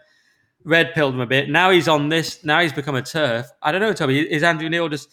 [0.64, 1.48] red pilled him a bit.
[1.48, 2.44] Now he's on this.
[2.44, 3.46] Now he's become a TERF.
[3.62, 4.20] I don't know, Toby.
[4.20, 5.08] Is Andrew Neil just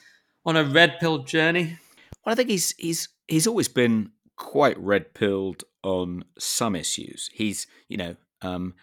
[0.46, 1.78] on a red pilled journey?
[2.26, 7.30] Well, I think he's he's he's always been quite red pilled on some issues.
[7.34, 8.74] He's you know um,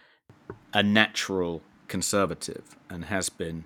[0.72, 3.64] a natural conservative and has been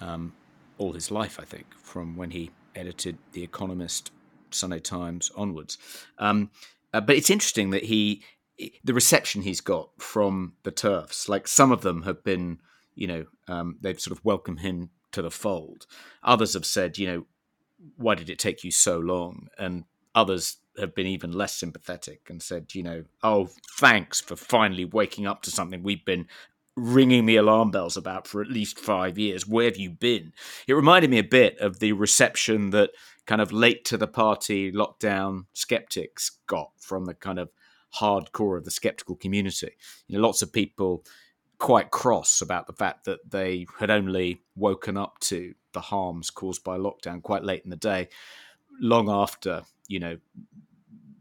[0.00, 0.32] um,
[0.78, 4.10] all his life, I think, from when he edited The Economist,
[4.50, 5.78] Sunday Times onwards.
[6.18, 6.50] Um,
[6.92, 8.22] uh, but it's interesting that he,
[8.84, 12.58] the reception he's got from the TERFs, like some of them have been,
[12.94, 15.86] you know, um, they've sort of welcomed him to the fold.
[16.22, 17.26] Others have said, you know,
[17.96, 19.48] why did it take you so long?
[19.58, 19.84] And
[20.14, 25.26] others have been even less sympathetic and said, you know, oh, thanks for finally waking
[25.26, 26.26] up to something we've been
[26.80, 29.46] ringing the alarm bells about for at least five years.
[29.46, 30.32] Where have you been?
[30.66, 32.90] It reminded me a bit of the reception that
[33.26, 37.50] kind of late to the party lockdown skeptics got from the kind of
[38.00, 39.72] hardcore of the skeptical community.
[40.06, 41.04] You know, lots of people
[41.58, 46.64] quite cross about the fact that they had only woken up to the harms caused
[46.64, 48.08] by lockdown quite late in the day,
[48.80, 50.16] long after you know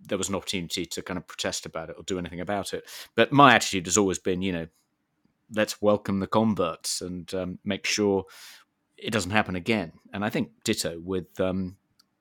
[0.07, 2.83] there was an opportunity to kind of protest about it or do anything about it.
[3.15, 4.67] But my attitude has always been, you know,
[5.53, 8.25] let's welcome the converts and um, make sure
[8.97, 9.93] it doesn't happen again.
[10.13, 11.77] And I think ditto with, um,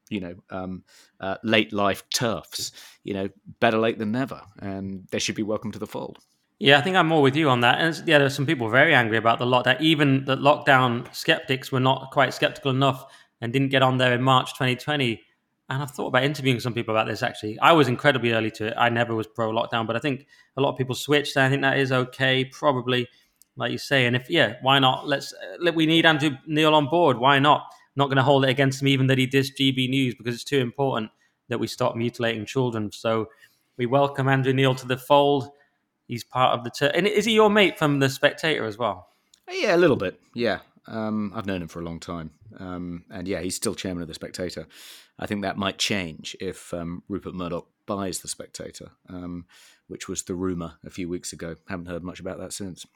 [0.08, 0.84] you know, um,
[1.20, 2.72] uh, late life TERFs.
[3.04, 3.28] You know,
[3.60, 6.18] better late than never, and they should be welcome to the fold.
[6.58, 7.78] Yeah, I think I'm more with you on that.
[7.78, 9.80] And yeah, there's some people very angry about the lockdown.
[9.80, 13.04] Even the lockdown skeptics were not quite skeptical enough
[13.40, 15.22] and didn't get on there in March 2020.
[15.68, 17.59] And I've thought about interviewing some people about this actually.
[17.59, 18.74] I was incredibly early to it.
[18.76, 20.26] I never was pro lockdown, but I think
[20.57, 21.37] a lot of people switched.
[21.37, 23.09] And I think that is okay, probably,
[23.57, 24.07] like you say.
[24.07, 25.07] And if, yeah, why not?
[25.07, 27.18] Let's, uh, we need Andrew Neil on board.
[27.18, 27.66] Why not?
[27.96, 30.44] Not going to hold it against him, even that he dissed GB News, because it's
[30.44, 31.11] too important
[31.48, 32.92] that we stop mutilating children.
[32.92, 33.28] So
[33.76, 35.50] we welcome Andrew Neil to the fold
[36.09, 36.70] he's part of the.
[36.70, 39.09] Ter- and is he your mate from the Spectator as well?
[39.50, 40.18] Yeah, a little bit.
[40.35, 44.02] Yeah, um, I've known him for a long time, um, and yeah, he's still chairman
[44.02, 44.66] of the Spectator.
[45.18, 49.46] I think that might change if um, Rupert Murdoch buys the Spectator, um,
[49.88, 51.57] which was the rumor a few weeks ago.
[51.68, 52.87] Haven't heard much about that since.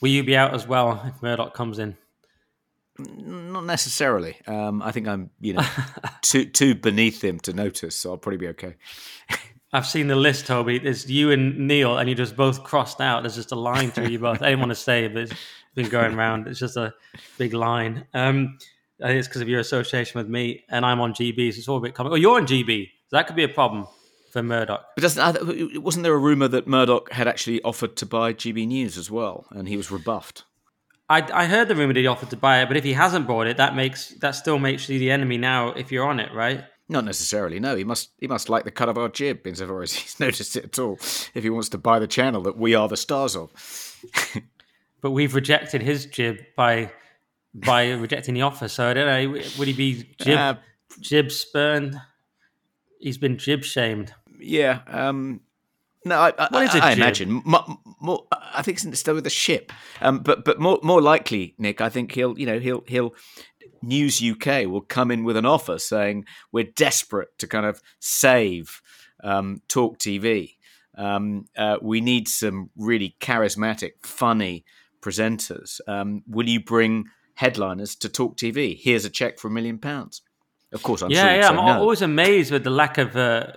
[0.00, 1.96] Will you be out as well if Murdoch comes in?
[2.98, 4.36] Not necessarily.
[4.46, 5.66] Um, I think I'm, you know,
[6.22, 8.74] too too beneath him to notice, so I'll probably be okay.
[9.72, 10.78] I've seen the list, Toby.
[10.78, 13.22] There's you and Neil, and you just both crossed out.
[13.22, 14.42] There's just a line through you both.
[14.42, 15.34] I didn't want to say, but it's
[15.74, 16.48] been going around.
[16.48, 16.94] It's just a
[17.36, 18.06] big line.
[18.14, 18.58] Um,
[19.02, 21.68] I think it's because of your association with me, and I'm on GB, so it's
[21.68, 22.12] all a bit common.
[22.12, 22.90] Oh, you're on GB.
[23.08, 23.86] So that could be a problem
[24.32, 24.84] for Murdoch.
[24.94, 28.98] But doesn't wasn't there a rumor that Murdoch had actually offered to buy GB News
[28.98, 30.44] as well, and he was rebuffed?
[31.08, 33.26] I, I heard the rumor that he offered to buy it, but if he hasn't
[33.26, 36.32] bought it, that makes that still makes you the enemy now if you're on it,
[36.34, 36.64] right?
[36.88, 37.60] Not necessarily.
[37.60, 40.56] No, he must he must like the cut of our jib insofar as he's noticed
[40.56, 40.94] it at all.
[41.34, 43.52] If he wants to buy the channel that we are the stars of.
[45.00, 46.92] but we've rejected his jib by
[47.64, 48.68] by rejecting the offer.
[48.68, 49.40] So I don't know.
[49.58, 50.54] Would he be jib uh,
[51.00, 52.00] jib spurned?
[53.00, 54.12] He's been jib shamed.
[54.40, 54.80] Yeah.
[54.86, 55.40] Um,
[56.04, 57.64] no, I, I, I, I imagine more,
[58.00, 61.80] more, I think it's still with the ship, um, but but more more likely, Nick.
[61.80, 63.14] I think he'll you know he'll he'll
[63.82, 68.80] News UK will come in with an offer saying we're desperate to kind of save
[69.22, 70.54] um, Talk TV.
[70.96, 74.64] Um, uh, we need some really charismatic, funny
[75.00, 75.80] presenters.
[75.86, 77.06] Um, will you bring
[77.38, 78.76] headliners to Talk TV?
[78.76, 80.22] Here's a check for a million pounds.
[80.72, 81.48] Of course, I'm yeah, sure yeah.
[81.48, 81.80] I'm no.
[81.80, 83.52] always amazed with the lack of uh,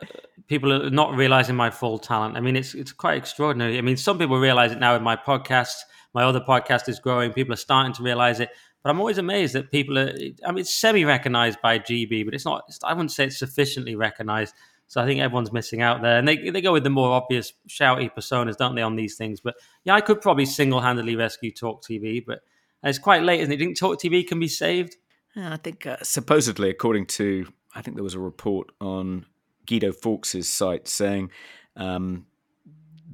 [0.47, 2.37] people not realizing my full talent.
[2.37, 3.77] I mean, it's it's quite extraordinary.
[3.77, 5.73] I mean, some people realize it now with my podcast.
[6.13, 7.33] My other podcast is growing.
[7.33, 8.49] People are starting to realize it.
[8.83, 10.13] But I'm always amazed that people are.
[10.45, 12.63] I mean, it's semi-recognized by GB, but it's not.
[12.67, 14.53] It's, I wouldn't say it's sufficiently recognized.
[14.87, 17.53] So I think everyone's missing out there, and they they go with the more obvious
[17.67, 19.41] shouty personas, don't they, on these things?
[19.41, 22.41] But yeah, I could probably single-handedly rescue Talk TV, but
[22.83, 23.57] it's quite late, isn't it?
[23.57, 24.95] Do you think Talk TV can be saved?
[25.35, 29.25] Yeah, I think uh, supposedly, according to, I think there was a report on
[29.65, 31.31] Guido Fawkes's site saying
[31.75, 32.25] um,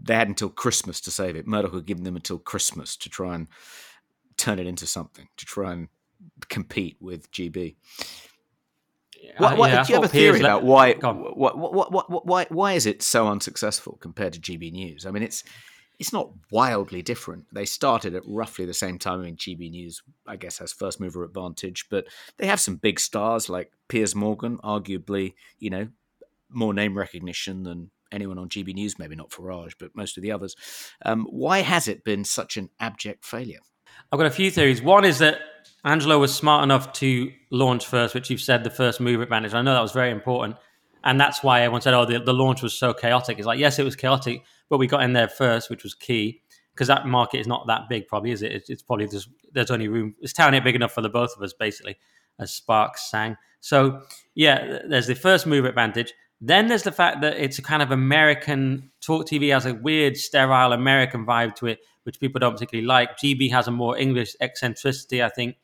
[0.01, 1.47] they had until Christmas to save it.
[1.47, 3.47] Murdoch had given them until Christmas to try and
[4.37, 5.89] turn it into something to try and
[6.47, 7.75] compete with GB.
[9.37, 12.73] What, what, yeah, do you have a theory about why, what, what, what, why why
[12.73, 15.05] is it so unsuccessful compared to GB News?
[15.05, 15.43] I mean, it's
[15.99, 17.45] it's not wildly different.
[17.51, 19.21] They started at roughly the same time.
[19.21, 22.05] I mean, GB News, I guess, has first mover advantage, but
[22.37, 25.87] they have some big stars like Piers Morgan, arguably, you know,
[26.49, 28.99] more name recognition than anyone on GB News.
[28.99, 30.55] Maybe not Farage, but most of the others.
[31.03, 33.59] Um, why has it been such an abject failure?
[34.11, 34.81] I've got a few theories.
[34.81, 35.39] One is that
[35.83, 39.53] Angelo was smart enough to launch first, which you've said the first mover advantage.
[39.53, 40.57] I know that was very important.
[41.03, 43.37] And that's why everyone said, oh, the, the launch was so chaotic.
[43.37, 46.41] It's like, yes, it was chaotic, but we got in there first, which was key
[46.77, 48.51] because that market is not that big, probably, is it?
[48.51, 50.15] It's, it's probably just, there's only room.
[50.21, 51.97] Is town here big enough for the both of us, basically,
[52.39, 53.35] as Sparks sang.
[53.61, 54.01] So,
[54.35, 56.13] yeah, there's the first mover advantage.
[56.39, 60.17] Then there's the fact that it's a kind of American talk TV has a weird,
[60.17, 63.17] sterile American vibe to it, which people don't particularly like.
[63.17, 65.55] GB has a more English eccentricity, I think.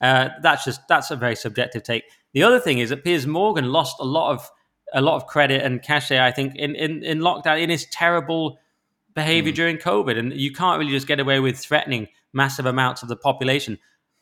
[0.00, 2.04] Uh, that's just that's a very subjective take.
[2.34, 4.50] The other thing is that Piers Morgan lost a lot of
[4.92, 8.58] a lot of credit and cachet, I think, in in, in lockdown in his terrible
[9.14, 9.56] behavior mm.
[9.56, 13.16] during COVID, and you can't really just get away with threatening massive amounts of the
[13.16, 13.78] population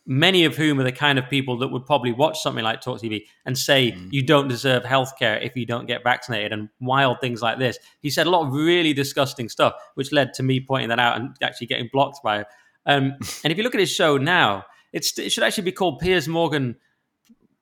[0.07, 3.00] many of whom are the kind of people that would probably watch something like Talk
[3.00, 4.09] TV and say mm.
[4.12, 7.79] you don't deserve healthcare if you don't get vaccinated and wild things like this.
[8.00, 11.16] He said a lot of really disgusting stuff, which led to me pointing that out
[11.16, 12.46] and actually getting blocked by it.
[12.87, 16.29] Um, and if you look at his show now, it should actually be called Piers
[16.29, 16.77] Morgan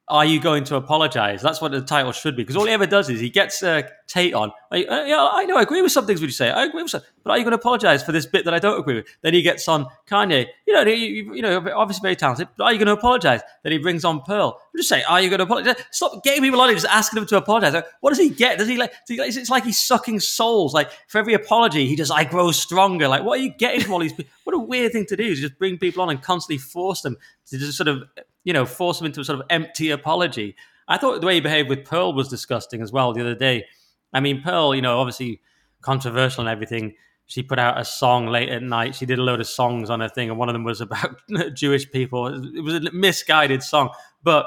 [0.08, 1.40] are you going to apologize?
[1.42, 2.42] That's what the title should be.
[2.42, 4.52] Because all he ever does is he gets uh, Tate on.
[4.70, 6.20] Like, uh, yeah, I know, I agree with some things.
[6.20, 6.50] Would you say?
[6.50, 8.58] I agree with some, but are you going to apologize for this bit that I
[8.58, 9.06] don't agree with?
[9.22, 10.46] Then he gets on Kanye.
[10.66, 12.48] You know, you, you know, obviously very talented.
[12.56, 13.40] But are you going to apologize?
[13.62, 14.60] Then he brings on Pearl.
[14.60, 15.76] I'm just say, are you going to apologize?
[15.92, 17.72] Stop getting people on and just asking them to apologize.
[17.72, 18.58] Like, what does he get?
[18.58, 18.92] Does he like?
[19.06, 20.74] Does he, it's like he's sucking souls.
[20.74, 23.08] Like for every apology, he just I grow stronger.
[23.08, 24.12] Like what are you getting from all these?
[24.12, 24.32] people?
[24.44, 27.16] What a weird thing to do is just bring people on and constantly force them
[27.46, 28.04] to just sort of
[28.44, 30.56] you know force him into a sort of empty apology.
[30.88, 33.66] I thought the way he behaved with Pearl was disgusting as well the other day.
[34.12, 35.40] I mean, Pearl, you know, obviously
[35.80, 36.94] controversial and everything.
[37.26, 38.94] She put out a song late at night.
[38.94, 41.20] She did a load of songs on her thing, and one of them was about
[41.54, 42.26] Jewish people.
[42.26, 43.90] It was a misguided song,
[44.22, 44.46] but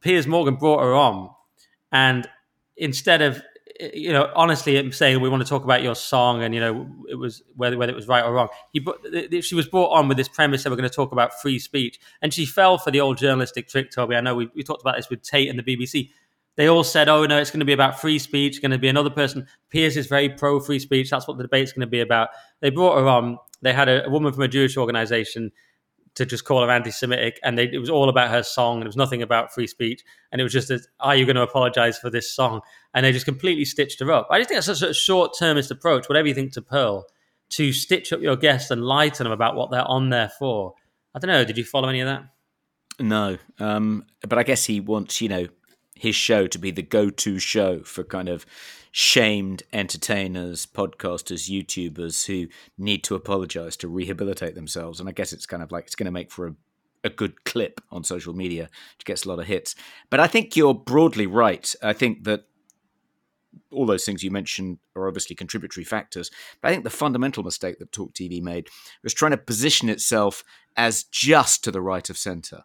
[0.00, 1.30] Piers Morgan brought her on,
[1.92, 2.28] and
[2.76, 3.42] instead of
[3.80, 7.14] you know, honestly, saying we want to talk about your song, and you know, it
[7.14, 8.48] was whether whether it was right or wrong.
[8.72, 11.58] He, she was brought on with this premise that we're going to talk about free
[11.58, 13.90] speech, and she fell for the old journalistic trick.
[13.90, 16.10] Toby, I know we, we talked about this with Tate and the BBC.
[16.56, 18.54] They all said, "Oh no, it's going to be about free speech.
[18.54, 21.10] It's going to be another person." Piers is very pro free speech.
[21.10, 22.30] That's what the debate's going to be about.
[22.60, 23.38] They brought her on.
[23.62, 25.52] They had a, a woman from a Jewish organization
[26.18, 28.88] to just call her anti-Semitic, and they, it was all about her song, and it
[28.88, 31.98] was nothing about free speech, and it was just, a, "Are you going to apologize
[31.98, 32.60] for this song?"
[32.92, 34.28] And they just completely stitched her up.
[34.30, 36.08] I just think that's such a short-termist approach.
[36.08, 37.06] Whatever you think to Pearl,
[37.50, 40.74] to stitch up your guests and lie to them about what they're on there for.
[41.14, 41.44] I don't know.
[41.44, 42.24] Did you follow any of that?
[43.00, 45.46] No, um, but I guess he wants you know
[45.94, 48.44] his show to be the go-to show for kind of
[48.92, 55.00] shamed entertainers, podcasters, YouTubers who need to apologize to rehabilitate themselves.
[55.00, 56.54] And I guess it's kind of like it's going to make for a,
[57.04, 59.74] a good clip on social media, which gets a lot of hits.
[60.10, 61.74] But I think you're broadly right.
[61.82, 62.44] I think that
[63.70, 66.30] all those things you mentioned are obviously contributory factors.
[66.60, 68.68] But I think the fundamental mistake that Talk TV made
[69.02, 70.44] was trying to position itself
[70.76, 72.64] as just to the right of center.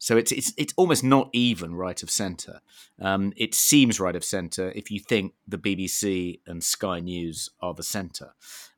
[0.00, 2.60] So it's it's it's almost not even right of centre.
[3.00, 7.74] Um, it seems right of centre if you think the BBC and Sky News are
[7.74, 8.32] the centre,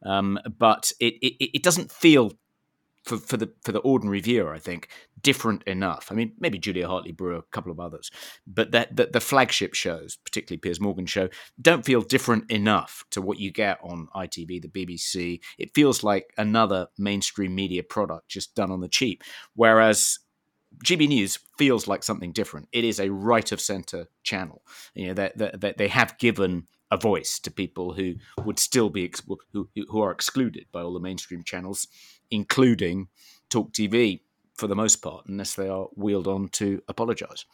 [0.05, 2.33] um, but it, it it doesn't feel
[3.05, 4.89] for, for the for the ordinary viewer, I think,
[5.21, 6.09] different enough.
[6.11, 8.11] I mean, maybe Julia Hartley Brewer, a couple of others,
[8.45, 11.29] but that the, the, flagship shows, particularly Piers Morgan show,
[11.61, 15.41] don't feel different enough to what you get on ITV, the BBC.
[15.57, 19.23] It feels like another mainstream media product just done on the cheap.
[19.55, 20.19] Whereas
[20.85, 22.69] GB News feels like something different.
[22.73, 24.63] It is a right of center channel.
[24.95, 28.91] You know that they, they, they, have given a voice to people who would still
[28.91, 31.87] be ex- who who are excluded by all the mainstream channels,
[32.31, 33.09] including
[33.49, 34.21] Talk TV
[34.55, 37.45] for the most part, unless they are wheeled on to apologise.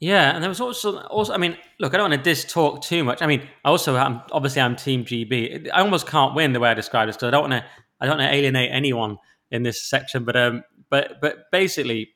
[0.00, 2.82] Yeah, and there was also also I mean, look, I don't want to diss talk
[2.82, 3.20] too much.
[3.20, 5.70] I mean, also I'm obviously I'm Team GB.
[5.72, 7.64] I almost can't win the way I describe this because I don't want to
[8.00, 9.18] I don't want to alienate anyone
[9.50, 12.14] in this section, but um, but but basically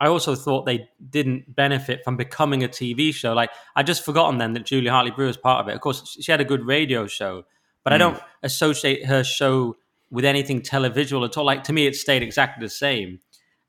[0.00, 3.32] I also thought they didn't benefit from becoming a TV show.
[3.32, 5.74] Like I just forgotten then that Julie Hartley Brewer was part of it.
[5.74, 7.44] Of course, she had a good radio show,
[7.84, 7.94] but mm.
[7.94, 9.76] I don't associate her show
[10.10, 11.44] with anything televisual at all.
[11.44, 13.20] Like to me, it stayed exactly the same.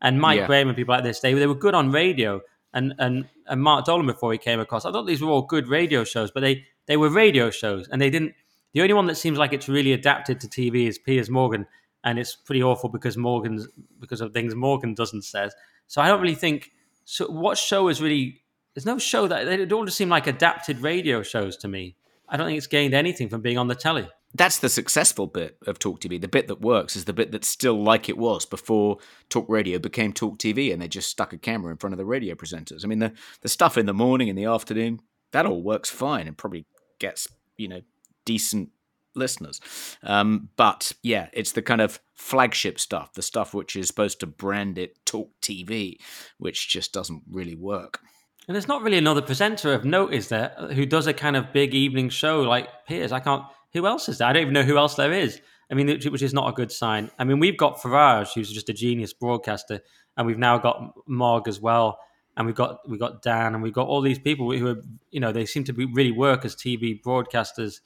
[0.01, 0.47] And Mike yeah.
[0.47, 2.41] Graham and people like this, they they were good on radio.
[2.73, 5.67] And and and Mark Dolan before he came across, I thought these were all good
[5.67, 8.33] radio shows, but they they were radio shows, and they didn't.
[8.73, 11.65] The only one that seems like it's really adapted to TV is Piers Morgan,
[12.03, 13.67] and it's pretty awful because Morgan's
[13.99, 15.55] because of things Morgan doesn't says.
[15.87, 16.71] So I don't really think.
[17.05, 18.41] So what show is really?
[18.73, 21.95] There's no show that they all just seem like adapted radio shows to me.
[22.27, 24.09] I don't think it's gained anything from being on the telly.
[24.33, 26.19] That's the successful bit of Talk TV.
[26.19, 28.97] The bit that works is the bit that's still like it was before
[29.29, 32.05] Talk Radio became Talk TV, and they just stuck a camera in front of the
[32.05, 32.83] radio presenters.
[32.83, 34.99] I mean, the the stuff in the morning, in the afternoon,
[35.31, 36.65] that all works fine, and probably
[36.99, 37.81] gets you know
[38.25, 38.71] decent
[39.15, 39.59] listeners.
[40.03, 44.27] Um, but yeah, it's the kind of flagship stuff, the stuff which is supposed to
[44.27, 45.97] brand it Talk TV,
[46.37, 48.01] which just doesn't really work.
[48.47, 51.51] And there's not really another presenter of note, is there, who does a kind of
[51.51, 53.11] big evening show like Piers?
[53.11, 53.43] I can't.
[53.73, 54.27] Who else is there?
[54.27, 55.41] I don't even know who else there is.
[55.69, 57.09] I mean, which is not a good sign.
[57.17, 59.81] I mean, we've got Farage, who's just a genius broadcaster,
[60.15, 61.99] and we've now got Mog as well,
[62.37, 65.19] and we've got we've got Dan, and we've got all these people who are, you
[65.19, 67.79] know, they seem to be really work as TV broadcasters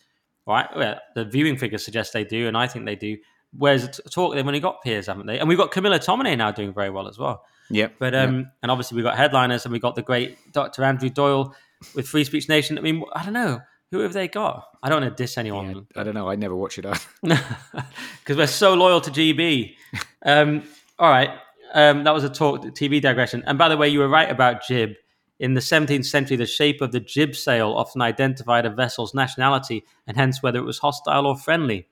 [0.49, 0.67] right?
[0.75, 3.17] Well, the viewing figures suggest they do, and I think they do.
[3.57, 5.39] Whereas talk they've only got Piers, haven't they?
[5.39, 7.45] And we've got Camilla Tominey now doing very well as well.
[7.69, 7.87] Yeah.
[7.97, 8.45] But um, yep.
[8.63, 10.83] and obviously we've got headliners, and we've got the great Dr.
[10.83, 11.55] Andrew Doyle
[11.95, 12.77] with Free Speech Nation.
[12.77, 13.61] I mean, I don't know.
[13.91, 14.67] Who have they got?
[14.83, 15.87] I don't want to diss anyone.
[15.95, 16.29] Yeah, I don't know.
[16.29, 16.85] I never watch it
[17.21, 19.75] because we're so loyal to GB.
[20.23, 20.63] Um,
[20.99, 21.31] all right,
[21.73, 23.43] um, that was a talk TV digression.
[23.47, 24.95] And by the way, you were right about Jib.
[25.39, 29.85] In the 17th century, the shape of the jib sail often identified a vessel's nationality
[30.05, 31.87] and hence whether it was hostile or friendly.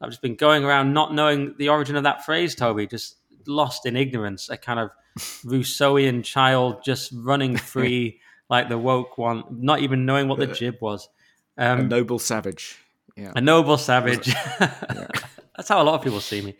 [0.00, 2.86] I've just been going around not knowing the origin of that phrase, Toby.
[2.86, 3.16] Just
[3.46, 4.90] lost in ignorance, a kind of
[5.44, 10.76] Rousseauian child just running free like the woke one, not even knowing what the jib
[10.80, 11.08] was.
[11.56, 12.78] Um, a noble savage.
[13.16, 13.32] Yeah.
[13.34, 14.32] A noble savage.
[14.60, 15.08] Yeah.
[15.56, 16.54] That's how a lot of people see me.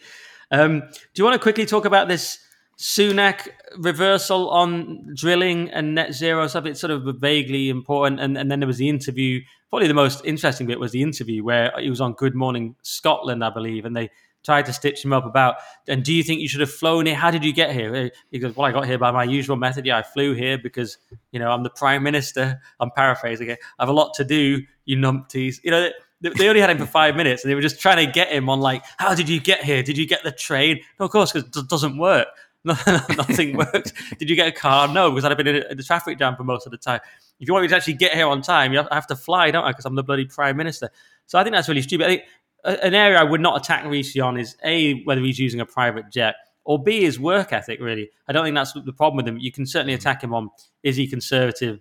[0.51, 2.41] Um, do you want to quickly talk about this
[2.79, 6.67] Sunak reversal on drilling and net zero stuff?
[6.67, 8.21] It's sort of vaguely important.
[8.21, 9.41] And, and then there was the interview.
[9.71, 13.45] Probably the most interesting bit was the interview where he was on Good Morning Scotland,
[13.45, 14.11] I believe, and they
[14.45, 15.57] tried to stitch him up about,
[15.89, 17.15] and do you think you should have flown here?
[17.15, 18.11] How did you get here?
[18.31, 19.85] He goes, well, I got here by my usual method.
[19.85, 20.97] Yeah, I flew here because,
[21.33, 22.61] you know, I'm the prime minister.
[22.81, 23.59] I'm paraphrasing it.
[23.79, 25.57] I have a lot to do, you numpties.
[25.65, 28.11] You know, they only had him for five minutes and they were just trying to
[28.11, 29.83] get him on like, how did you get here?
[29.83, 30.81] Did you get the train?
[30.99, 32.29] No, of course, because it doesn't work.
[33.17, 33.93] Nothing works.
[34.19, 34.89] Did you get a car?
[34.89, 37.01] No, because I'd have been in the traffic jam for most of the time.
[37.41, 39.65] If you want me to actually get here on time, you have to fly, don't
[39.65, 39.71] I?
[39.71, 40.91] Because I'm the bloody prime minister.
[41.27, 42.07] So I think that's really stupid.
[42.07, 42.23] I think
[42.65, 45.67] uh, an area I would not attack Rishi on is A, whether he's using a
[45.67, 48.11] private jet, or B, his work ethic, really.
[48.29, 49.39] I don't think that's the problem with him.
[49.39, 49.99] You can certainly hmm.
[49.99, 50.51] attack him on
[50.83, 51.81] is he conservative?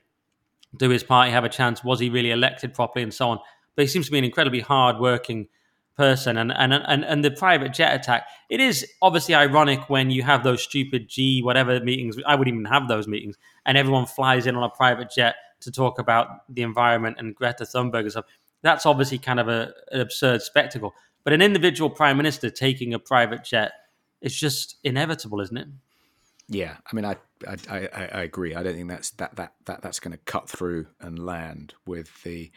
[0.75, 1.83] Do his party have a chance?
[1.83, 3.03] Was he really elected properly?
[3.03, 3.39] And so on
[3.77, 5.47] but he seems to be an incredibly hard-working
[5.97, 6.37] person.
[6.37, 10.43] And, and and and the private jet attack, it is obviously ironic when you have
[10.43, 12.17] those stupid G whatever meetings.
[12.25, 13.35] I wouldn't even have those meetings,
[13.65, 17.63] and everyone flies in on a private jet to talk about the environment and Greta
[17.63, 18.25] Thunberg and stuff.
[18.61, 20.93] That's obviously kind of a, an absurd spectacle.
[21.23, 23.71] But an individual prime minister taking a private jet,
[24.21, 25.67] it's just inevitable, isn't it?
[26.47, 27.17] Yeah, I mean, I,
[27.47, 28.55] I I, I agree.
[28.55, 32.23] I don't think that's that that that that's going to cut through and land with
[32.23, 32.51] the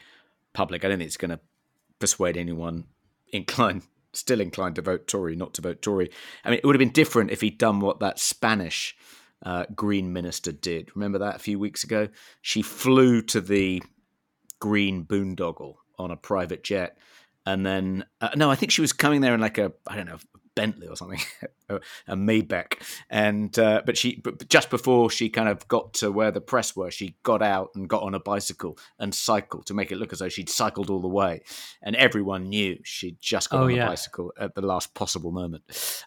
[0.52, 0.84] public.
[0.84, 1.40] I don't think it's going to
[1.98, 2.84] persuade anyone
[3.32, 6.10] inclined, still inclined to vote Tory, not to vote Tory.
[6.44, 8.96] I mean, it would have been different if he'd done what that Spanish
[9.44, 10.90] uh, Green minister did.
[10.94, 12.08] Remember that a few weeks ago?
[12.42, 13.82] She flew to the
[14.58, 16.98] Green boondoggle on a private jet.
[17.46, 20.06] And then, uh, no, I think she was coming there in like a, I don't
[20.06, 20.18] know,
[20.54, 21.20] Bentley or something,
[21.68, 22.74] a, Maybach.
[23.08, 26.74] And uh, but she, but just before she kind of got to where the press
[26.74, 30.12] were, she got out and got on a bicycle and cycled to make it look
[30.12, 31.42] as though she'd cycled all the way,
[31.82, 33.86] and everyone knew she'd just got oh, on yeah.
[33.86, 35.62] a bicycle at the last possible moment.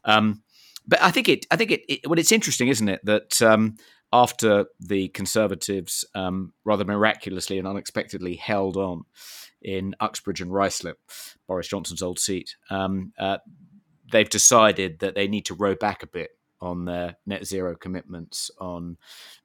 [0.06, 0.44] Um,
[0.86, 3.78] but I think it, I think it, it, well, it's interesting, isn't it, that um,
[4.12, 9.06] after the Conservatives um, rather miraculously and unexpectedly held on
[9.62, 10.96] in Uxbridge and Ruislip,
[11.48, 13.38] Boris Johnson's old seat, um, uh,
[14.12, 16.32] they've decided that they need to row back a bit
[16.62, 18.98] on their net zero commitments, on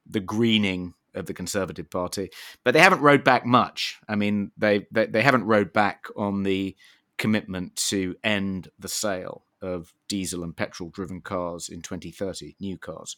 [0.07, 2.29] the greening of the Conservative Party,
[2.63, 3.99] but they haven't rowed back much.
[4.07, 6.75] I mean, they they, they haven't rowed back on the
[7.17, 13.17] commitment to end the sale of diesel and petrol driven cars in 2030 new cars.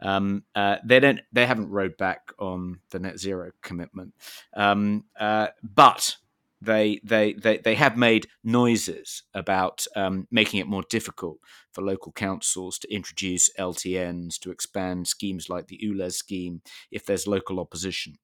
[0.00, 4.14] Um, uh, they don't they haven't rowed back on the net zero commitment.
[4.54, 6.16] Um, uh, but
[6.60, 11.38] they they they, they have made noises about um, making it more difficult
[11.72, 17.26] for local councils to introduce LTNs to expand schemes like the ULEZ scheme if there's
[17.26, 18.14] local opposition,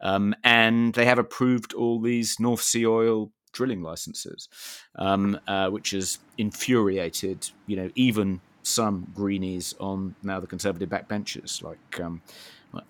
[0.00, 4.48] um, and they have approved all these North Sea oil drilling licenses,
[4.96, 11.62] um, uh, which has infuriated you know even some greenies on now the conservative backbenchers
[11.62, 12.22] like um,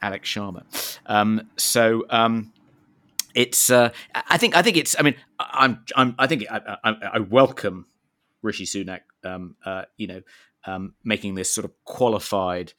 [0.02, 0.98] Alok Sharma.
[1.06, 2.52] Um, so um,
[3.34, 6.94] it's uh, I think I think it's I mean I'm I'm I think I, I,
[7.14, 7.86] I welcome
[8.42, 10.22] Rishi Sunak um, uh, you know
[10.64, 12.72] um, making this sort of qualified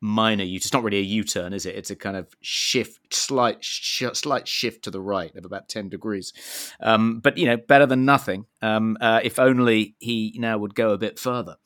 [0.00, 0.56] minor U.
[0.56, 1.74] It's not really a U-turn, is it?
[1.74, 5.88] It's a kind of shift, slight sh- slight shift to the right of about ten
[5.88, 6.32] degrees.
[6.80, 8.46] Um, but you know, better than nothing.
[8.62, 11.56] Um, uh, if only he now would go a bit further.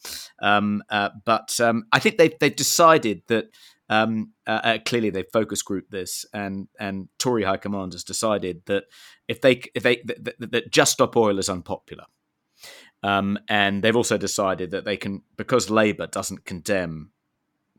[0.40, 3.46] Um, uh, but um, I think they've they've decided that
[3.88, 8.62] um, uh, uh, clearly, they focus group this, and and Tory High Command has decided
[8.66, 8.84] that
[9.28, 12.04] if they if they that, that Just Stop Oil is unpopular,
[13.02, 17.10] um, and they've also decided that they can because Labour doesn't condemn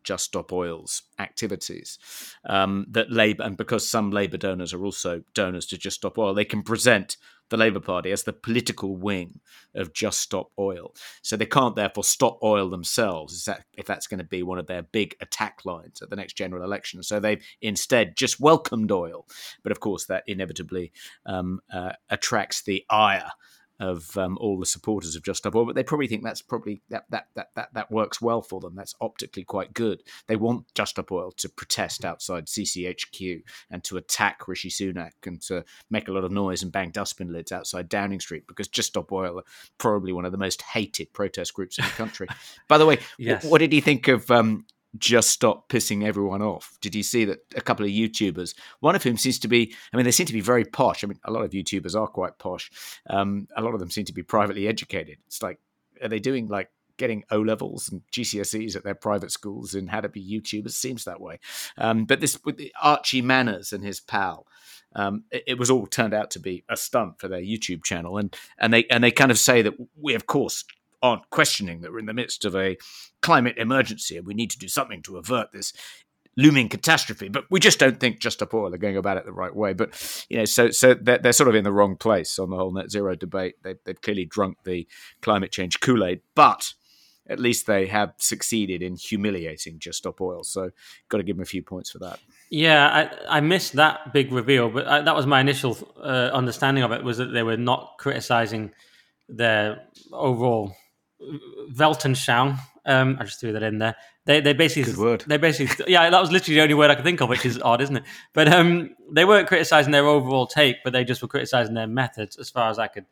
[0.05, 1.99] just Stop Oil's activities.
[2.45, 6.33] Um, that Labour, and because some Labour donors are also donors to Just Stop Oil,
[6.33, 7.17] they can present
[7.49, 9.39] the Labour Party as the political wing
[9.75, 10.93] of Just Stop Oil.
[11.21, 14.81] So they can't therefore stop oil themselves if that's going to be one of their
[14.81, 17.03] big attack lines at the next general election.
[17.03, 19.27] So they've instead just welcomed oil.
[19.63, 20.91] But of course, that inevitably
[21.25, 23.31] um, uh, attracts the ire
[23.79, 26.81] of um, all the supporters of Just Stop Oil, but they probably think that's probably
[26.89, 28.75] that, that that that that works well for them.
[28.75, 30.03] That's optically quite good.
[30.27, 35.41] They want Just Stop Oil to protest outside CCHQ and to attack Rishi Sunak and
[35.43, 38.89] to make a lot of noise and bang dustbin lids outside Downing Street because Just
[38.89, 39.45] Stop Oil are
[39.77, 42.27] probably one of the most hated protest groups in the country.
[42.67, 43.43] By the way, yes.
[43.43, 44.65] what did he think of um,
[44.97, 46.77] just stop pissing everyone off.
[46.81, 49.97] Did you see that a couple of YouTubers, one of whom seems to be, I
[49.97, 51.03] mean, they seem to be very posh.
[51.03, 52.71] I mean, a lot of YouTubers are quite posh.
[53.09, 55.17] Um, a lot of them seem to be privately educated.
[55.27, 55.59] It's like,
[56.01, 60.01] are they doing like getting O levels and GCSEs at their private schools and how
[60.01, 60.71] to be YouTubers.
[60.71, 61.39] Seems that way.
[61.77, 64.47] Um, but this with Archie Manners and his pal.
[64.97, 68.17] Um, it, it, was all turned out to be a stunt for their YouTube channel,
[68.17, 70.63] and and they and they kind of say that we, of course,
[71.05, 72.77] aren't questioning that we're in the midst of a
[73.21, 75.73] climate emergency and we need to do something to avert this
[76.37, 77.29] looming catastrophe.
[77.29, 79.73] But we just don't think Just Stop Oil are going about it the right way.
[79.73, 82.57] But you know, so so they're, they're sort of in the wrong place on the
[82.57, 83.55] whole net zero debate.
[83.63, 84.87] They, they've clearly drunk the
[85.21, 86.73] climate change Kool Aid, but
[87.27, 90.43] at least they have succeeded in humiliating Just Stop Oil.
[90.43, 90.71] So,
[91.09, 92.19] got to give them a few points for that.
[92.49, 96.83] Yeah, I, I missed that big reveal, but I, that was my initial uh, understanding
[96.83, 98.71] of it was that they were not criticizing
[99.27, 99.81] their
[100.13, 100.75] overall
[101.73, 102.59] Weltanschauung.
[102.85, 103.95] Um, I just threw that in there.
[104.25, 105.23] They they basically Good word.
[105.27, 107.59] they basically yeah that was literally the only word I could think of, which is
[107.61, 108.03] odd, isn't it?
[108.33, 112.37] But um, they weren't criticizing their overall take, but they just were criticizing their methods,
[112.37, 113.05] as far as I could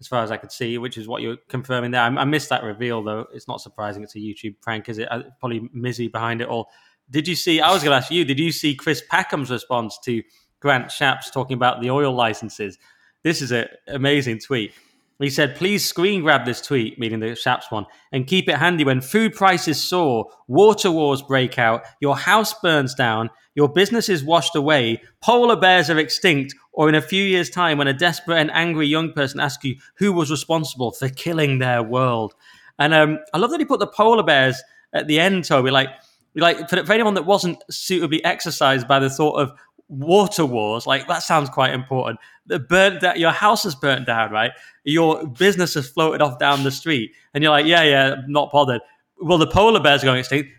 [0.00, 2.02] as far as I could see, which is what you're confirming there.
[2.02, 3.26] I, I missed that reveal though.
[3.32, 4.02] It's not surprising.
[4.02, 5.10] It's a YouTube prank, is it?
[5.10, 6.68] Uh, probably Mizzy behind it all.
[7.10, 7.60] Did you see?
[7.60, 8.24] I was going to ask you.
[8.24, 10.22] Did you see Chris Packham's response to
[10.60, 12.78] Grant Shapps talking about the oil licenses?
[13.22, 14.72] This is an amazing tweet.
[15.18, 18.84] He said, please screen grab this tweet, meaning the Shapps one, and keep it handy
[18.84, 24.22] when food prices soar, water wars break out, your house burns down, your business is
[24.22, 28.36] washed away, polar bears are extinct, or in a few years' time when a desperate
[28.36, 32.34] and angry young person asks you who was responsible for killing their world.
[32.78, 34.62] And um, I love that he put the polar bears
[34.92, 35.70] at the end, Toby.
[35.70, 35.88] Like,
[36.34, 39.52] like for, for anyone that wasn't suitably exercised by the thought of
[39.88, 42.18] water wars, like that sounds quite important.
[42.46, 44.52] The burnt that your house is burnt down, right?
[44.84, 48.80] Your business has floated off down the street, and you're like, yeah, yeah, not bothered.
[49.20, 50.50] Well, the polar bears going extinct.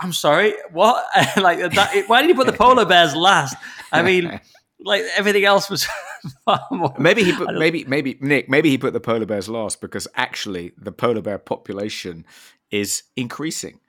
[0.00, 1.04] I'm sorry, what?
[1.36, 3.56] like, that, why did you put the polar bears last?
[3.92, 4.40] I mean,
[4.80, 5.86] like everything else was
[6.98, 10.72] maybe he put maybe maybe Nick maybe he put the polar bears last because actually
[10.76, 12.24] the polar bear population
[12.70, 13.80] is increasing,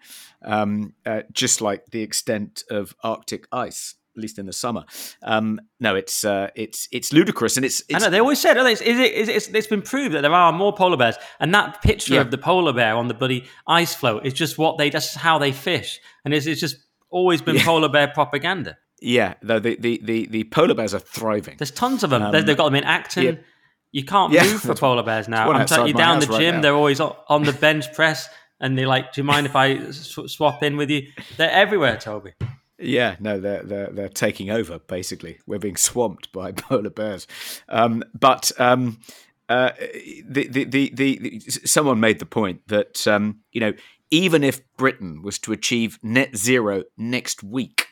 [0.43, 4.83] um, uh, just like the extent of Arctic ice at least in the summer.
[5.23, 7.95] Um, no, it's uh, it's it's ludicrous, and it's, it's.
[7.95, 10.15] I know they always said, oh, it's, is it, is it, it's, it's been proved
[10.15, 12.21] that there are more polar bears, and that picture yeah.
[12.21, 15.37] of the polar bear on the bloody ice floe is just what they that's how
[15.37, 16.77] they fish, and it's, it's just
[17.09, 17.65] always been yeah.
[17.65, 18.77] polar bear propaganda.
[19.01, 21.55] Yeah, though the, the, the, the, polar bears are thriving.
[21.57, 22.21] There's tons of them.
[22.21, 23.23] Um, They've got them in Acton.
[23.23, 23.31] Yeah.
[23.91, 25.49] You can't move for polar bears now.
[25.51, 28.29] I'm telling you, down the gym, right they're always on the bench press,
[28.59, 31.07] and they're like, "Do you mind if I swap in with you?"
[31.37, 32.33] They're everywhere, Toby.
[32.79, 34.79] Yeah, no, they're they're they're taking over.
[34.79, 37.27] Basically, we're being swamped by polar bears.
[37.67, 38.99] Um, but um,
[39.49, 39.71] uh,
[40.25, 43.73] the, the, the the someone made the point that um, you know
[44.11, 47.87] even if Britain was to achieve net zero next week,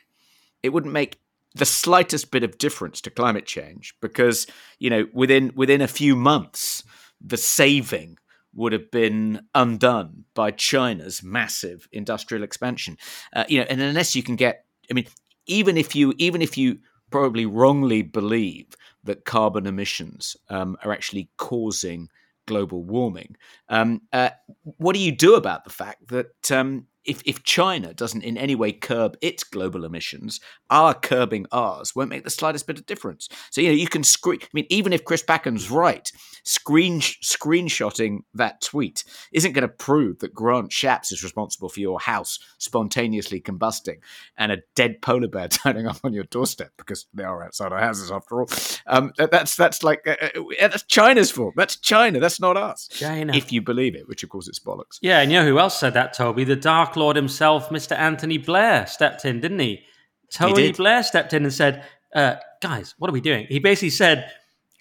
[0.63, 1.19] it wouldn't make
[1.53, 4.47] the slightest bit of difference to climate change because
[4.79, 6.83] you know within within a few months
[7.19, 8.17] the saving
[8.53, 12.97] would have been undone by China's massive industrial expansion.
[13.33, 15.07] Uh, you know, and unless you can get I mean,
[15.45, 16.79] even if you even if you
[17.09, 18.67] probably wrongly believe
[19.03, 22.09] that carbon emissions um, are actually causing
[22.45, 23.35] global warming,
[23.69, 24.29] um, uh,
[24.77, 28.53] what do you do about the fact that um, if, if China doesn't in any
[28.53, 30.39] way curb its global emissions,
[30.69, 33.29] our curbing ours won't make the slightest bit of difference.
[33.49, 34.39] So you know you can screen.
[34.43, 36.11] I mean, even if Chris Packham's right,
[36.43, 41.99] screen screenshotting that tweet isn't going to prove that Grant Shapps is responsible for your
[41.99, 43.97] house spontaneously combusting
[44.37, 47.79] and a dead polar bear turning up on your doorstep because they are outside our
[47.79, 48.49] houses after all.
[48.85, 51.53] Um, that's that's like uh, uh, that's China's fault.
[51.55, 52.19] That's China.
[52.19, 52.89] That's not us.
[52.91, 54.99] China, if you believe it, which of course it's bollocks.
[55.01, 56.43] Yeah, and you know who else said that, Toby?
[56.43, 57.95] The Dark Lord himself, Mr.
[57.97, 59.83] Anthony Blair, stepped in, didn't he?
[60.31, 63.91] Tony he Blair stepped in and said, uh, "Guys, what are we doing?" He basically
[63.91, 64.31] said,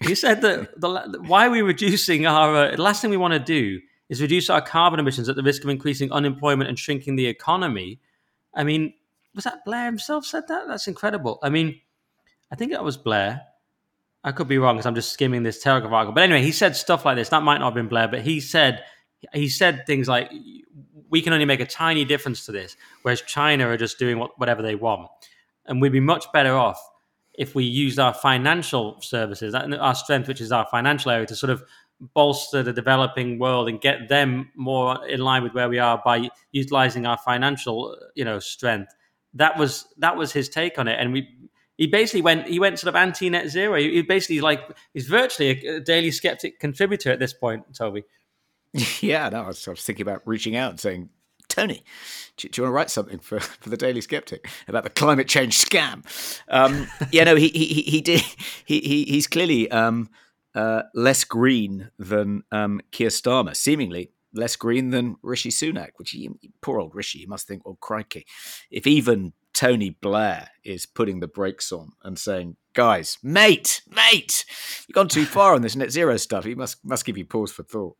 [0.03, 3.33] "He said that the, why are we reducing our uh, the last thing we want
[3.33, 7.15] to do is reduce our carbon emissions at the risk of increasing unemployment and shrinking
[7.15, 7.99] the economy."
[8.53, 8.93] I mean,
[9.35, 10.67] was that Blair himself said that?
[10.67, 11.39] That's incredible.
[11.43, 11.79] I mean,
[12.51, 13.41] I think that was Blair.
[14.23, 16.13] I could be wrong because I'm just skimming this Telegraph article.
[16.13, 17.29] But anyway, he said stuff like this.
[17.29, 18.83] That might not have been Blair, but he said
[19.33, 20.31] he said things like
[21.09, 24.37] we can only make a tiny difference to this, whereas China are just doing what,
[24.37, 25.09] whatever they want.
[25.65, 26.79] And we'd be much better off
[27.37, 31.51] if we used our financial services, our strength, which is our financial area, to sort
[31.51, 31.63] of
[32.13, 36.29] bolster the developing world and get them more in line with where we are by
[36.51, 38.93] utilizing our financial, you know, strength.
[39.33, 41.27] That was that was his take on it, and we
[41.77, 43.77] he basically went he went sort of anti net zero.
[43.77, 44.61] He, he basically like
[44.93, 48.03] he's virtually a, a daily sceptic contributor at this point, Toby.
[49.01, 51.09] Yeah, no, I was, I was thinking about reaching out and saying,
[51.47, 51.83] Tony,
[52.35, 55.27] do, do, you want to write something for, for the Daily Sceptic about the climate
[55.27, 56.03] change scam?
[56.47, 58.21] Um, yeah, no, he, he, he did.
[58.65, 60.09] He, he, he's clearly um,
[60.55, 66.29] uh, less green than um, Keir Starmer, seemingly less green than Rishi Sunak, which he,
[66.61, 68.25] poor old Rishi, you must think, oh crikey,
[68.69, 74.45] if even Tony Blair is putting the brakes on and saying, guys, mate, mate,
[74.87, 76.45] you've gone too far on this net zero stuff.
[76.45, 77.95] He must must give you pause for thought.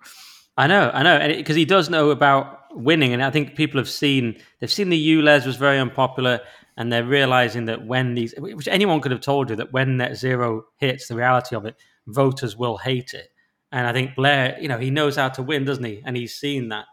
[0.58, 3.90] I know, I know, because he does know about winning, and I think people have
[3.90, 6.42] seen they've seen the ULEZ was very unpopular,
[6.78, 10.16] and they're realizing that when these, which anyone could have told you, that when net
[10.16, 11.76] zero hits, the reality of it,
[12.08, 13.30] voters will hate it.
[13.72, 16.02] And I think Blair, you know, he knows how to win, doesn't he?
[16.06, 16.86] And he's seen that.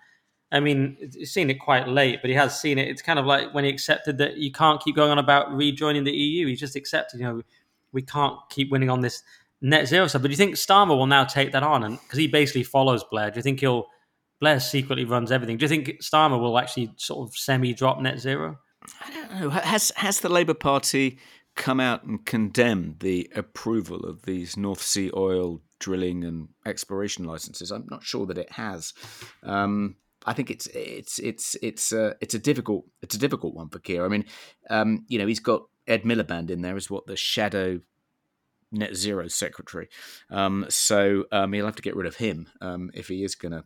[0.51, 2.89] I mean, he's seen it quite late, but he has seen it.
[2.89, 6.05] It's kind of like when he accepted that you can't keep going on about rejoining
[6.05, 6.47] the EU.
[6.47, 7.43] He just accepted, you know,
[7.93, 9.23] we can't keep winning on this
[9.65, 10.23] net zero stuff.
[10.23, 11.83] But do you think Starmer will now take that on?
[11.83, 13.87] And because he basically follows Blair, do you think he'll
[14.41, 15.57] Blair secretly runs everything?
[15.57, 18.59] Do you think Starmer will actually sort of semi drop net zero?
[19.01, 19.51] I don't know.
[19.51, 21.19] Has has the Labour Party
[21.57, 27.71] come out and condemned the approval of these North Sea oil drilling and exploration licenses?
[27.71, 28.93] I'm not sure that it has.
[29.43, 29.97] Um,
[30.27, 33.79] I think it's it's it's it's a it's a difficult it's a difficult one for
[33.79, 34.05] Keir.
[34.05, 34.27] I mean,
[34.69, 37.81] um, you know, he's got Ed Miliband in there as what the shadow
[38.75, 39.89] net zero secretary.
[40.31, 43.53] Um, so um, he'll have to get rid of him um, if he is going
[43.53, 43.65] to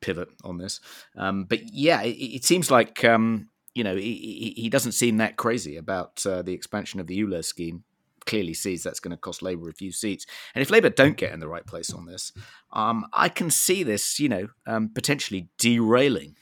[0.00, 0.80] pivot on this.
[1.16, 5.36] Um, but yeah, it, it, seems like um, you know he, he, doesn't seem that
[5.36, 7.84] crazy about uh, the expansion of the ULEZ scheme.
[8.26, 11.32] Clearly sees that's going to cost Labour a few seats, and if Labour don't get
[11.32, 12.32] in the right place on this,
[12.72, 14.48] um, I can see this, you know,
[14.94, 16.36] potentially derailing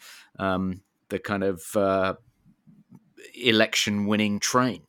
[1.08, 2.14] the kind of uh,
[3.34, 4.82] election winning train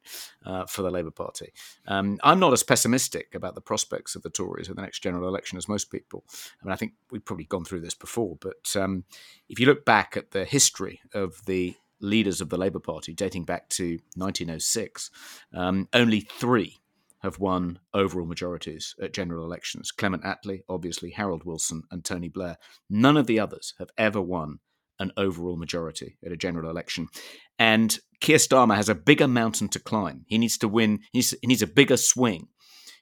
[0.46, 1.54] uh, for the Labour Party.
[1.88, 5.28] Um, I'm not as pessimistic about the prospects of the Tories in the next general
[5.28, 6.24] election as most people.
[6.62, 9.04] I mean, I think we've probably gone through this before, but um,
[9.50, 13.44] if you look back at the history of the leaders of the Labour Party dating
[13.44, 15.10] back to 1906,
[15.54, 16.78] um, only three
[17.20, 19.92] have won overall majorities at general elections.
[19.92, 22.58] Clement Attlee, obviously, Harold Wilson, and Tony Blair.
[22.90, 24.60] None of the others have ever won
[25.00, 27.08] an overall majority at a general election.
[27.60, 30.26] And Keir Starmer has a bigger mountain to climb.
[30.28, 32.48] He needs to win, he needs, a bigger swing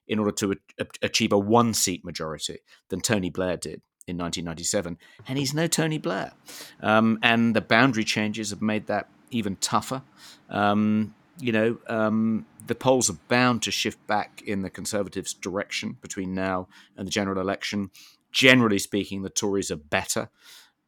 [0.07, 0.55] in order to
[1.01, 4.97] achieve a one seat majority than Tony Blair did in 1997.
[5.27, 6.33] And he's no Tony Blair.
[6.81, 10.03] Um, and the boundary changes have made that even tougher.
[10.49, 15.97] Um, you know, um, the polls are bound to shift back in the Conservatives' direction
[16.01, 17.89] between now and the general election.
[18.31, 20.29] Generally speaking, the Tories are better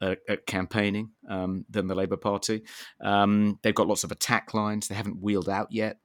[0.02, 2.64] at, at campaigning um, than the Labour Party.
[3.02, 5.98] Um, they've got lots of attack lines they haven't wheeled out yet,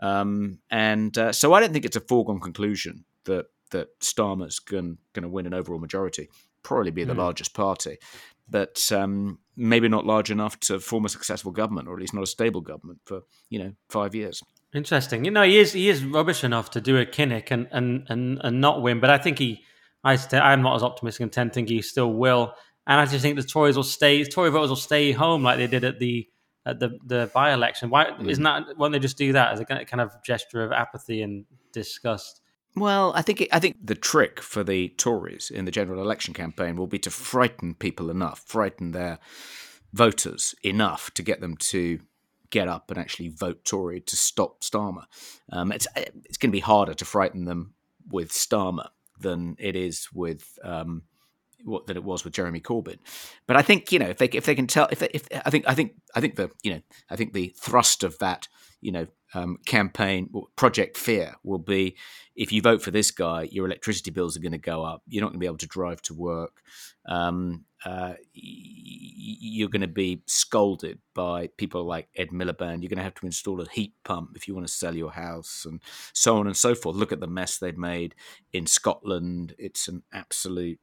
[0.00, 4.98] um, and uh, so I don't think it's a foregone conclusion that that Starmer's going
[5.14, 6.28] to win an overall majority.
[6.62, 7.18] Probably be the mm.
[7.18, 7.98] largest party,
[8.48, 12.22] but um, maybe not large enough to form a successful government, or at least not
[12.22, 14.42] a stable government for you know five years.
[14.74, 15.24] Interesting.
[15.24, 18.40] You know, he is he is rubbish enough to do a Kinnock and and and,
[18.42, 19.64] and not win, but I think he.
[20.02, 22.54] I I'm not as optimistic and tend think he still will.
[22.90, 25.68] And I just think the Tories will stay, Tory voters will stay home like they
[25.68, 26.28] did at the
[26.66, 27.88] at the the by election.
[27.88, 28.28] Why mm.
[28.28, 28.76] isn't that?
[28.76, 32.40] Won't they just do that as a kind of gesture of apathy and disgust?
[32.74, 36.34] Well, I think it, I think the trick for the Tories in the general election
[36.34, 39.20] campaign will be to frighten people enough, frighten their
[39.92, 42.00] voters enough to get them to
[42.50, 45.04] get up and actually vote Tory to stop Starmer.
[45.52, 47.74] Um, it's it's going to be harder to frighten them
[48.10, 48.88] with Starmer
[49.20, 51.02] than it is with um,
[51.64, 52.98] what that it was with Jeremy Corbyn.
[53.46, 55.50] But I think you know if they if they can tell if they, if I
[55.50, 56.80] think I think I think the you know
[57.10, 58.48] I think the thrust of that
[58.80, 61.96] you know um, campaign project fear will be
[62.34, 65.02] if you vote for this guy your electricity bills are going to go up.
[65.06, 66.62] You're not going to be able to drive to work.
[67.06, 72.82] Um, uh, you're going to be scolded by people like Ed Miliband.
[72.82, 75.12] You're going to have to install a heat pump if you want to sell your
[75.12, 75.80] house and
[76.12, 76.96] so on and so forth.
[76.96, 78.14] Look at the mess they've made
[78.52, 79.54] in Scotland.
[79.58, 80.78] It's an absolute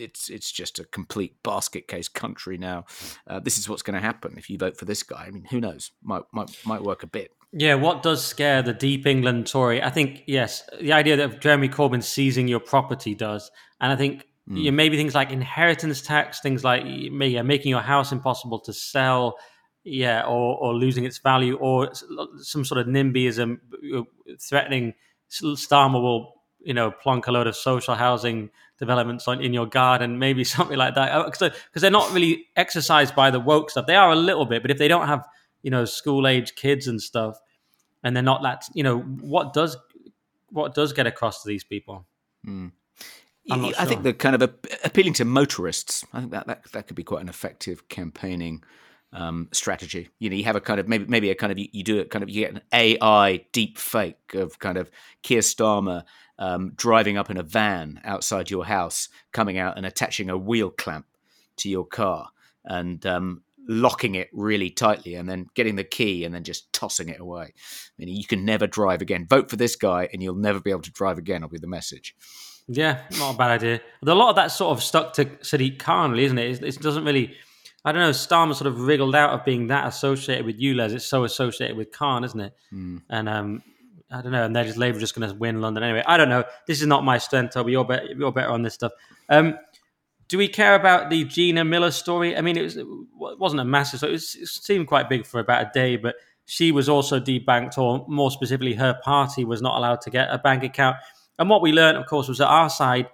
[0.00, 2.84] it's it's just a complete basket case country now.
[3.26, 5.24] Uh, this is what's going to happen if you vote for this guy.
[5.26, 5.92] I mean, who knows?
[6.02, 7.32] Might might might work a bit.
[7.52, 9.82] Yeah, what does scare the deep England Tory?
[9.82, 14.26] I think yes, the idea that Jeremy Corbyn seizing your property does, and I think
[14.48, 14.62] mm.
[14.62, 19.36] yeah, maybe things like inheritance tax, things like yeah, making your house impossible to sell,
[19.82, 21.90] yeah, or or losing its value, or
[22.38, 23.58] some sort of NIMBYism
[23.96, 24.02] uh,
[24.40, 24.94] threatening
[25.30, 28.50] Starmer will you know plonk a load of social housing
[28.80, 31.24] developments on in your garden, maybe something like that.
[31.26, 33.86] Because oh, they're not really exercised by the woke stuff.
[33.86, 35.24] They are a little bit, but if they don't have
[35.62, 37.38] you know school age kids and stuff,
[38.02, 39.76] and they're not that you know what does
[40.48, 42.06] what does get across to these people.
[42.44, 42.72] Mm.
[43.50, 43.86] I sure.
[43.86, 44.50] think the kind of a,
[44.84, 46.04] appealing to motorists.
[46.12, 48.62] I think that, that that could be quite an effective campaigning
[49.12, 50.08] um, strategy.
[50.18, 51.98] You know, you have a kind of maybe maybe a kind of you, you do
[51.98, 54.90] it kind of you get an AI deep fake of kind of
[55.22, 56.04] Keir Starmer
[56.38, 60.70] um, driving up in a van outside your house, coming out and attaching a wheel
[60.70, 61.06] clamp
[61.58, 62.30] to your car
[62.64, 67.08] and um, locking it really tightly and then getting the key and then just tossing
[67.08, 67.44] it away.
[67.44, 69.26] I mean, you can never drive again.
[69.28, 71.66] Vote for this guy and you'll never be able to drive again, I'll be the
[71.66, 72.16] message.
[72.66, 73.80] Yeah, not a bad idea.
[74.06, 76.62] A lot of that sort of stuck to Sadiq Khan, isn't it?
[76.62, 77.34] It doesn't really.
[77.84, 78.10] I don't know.
[78.10, 80.92] Starmer sort of wriggled out of being that associated with ULEZ.
[80.92, 82.54] It's so associated with Khan, isn't it?
[82.72, 83.02] Mm.
[83.08, 83.62] And um,
[84.10, 84.44] I don't know.
[84.44, 86.02] And they're just Labour just going to win London anyway.
[86.06, 86.44] I don't know.
[86.66, 87.72] This is not my strength, Toby.
[87.72, 88.06] You're better.
[88.06, 88.92] You're better on this stuff.
[89.28, 89.58] Um,
[90.28, 92.36] do we care about the Gina Miller story?
[92.36, 92.78] I mean, it was
[93.16, 94.00] wasn't a massive.
[94.00, 97.18] So it, was, it seemed quite big for about a day, but she was also
[97.18, 100.96] debanked, or more specifically, her party was not allowed to get a bank account.
[101.38, 103.08] And what we learned, of course, was that our side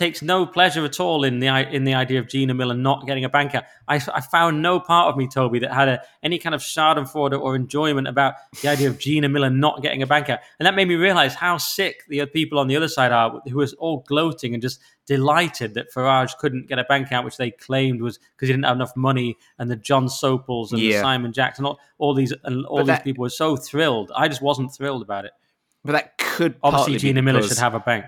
[0.00, 3.24] takes no pleasure at all in the in the idea of Gina Miller not getting
[3.24, 3.66] a bank account.
[3.86, 7.38] I, I found no part of me, Toby, that had a, any kind of Schadenfreude
[7.38, 10.40] or enjoyment about the idea of Gina Miller not getting a bank account.
[10.58, 13.58] And that made me realize how sick the people on the other side are, who
[13.58, 17.50] was all gloating and just delighted that Farage couldn't get a bank account, which they
[17.50, 20.96] claimed was because he didn't have enough money, and the Jon Sopels and yeah.
[20.96, 24.10] the Simon Jackson, all, all these and all these people were so thrilled.
[24.16, 25.32] I just wasn't thrilled about it.
[25.84, 28.06] But that could obviously Gina Miller should have a bank.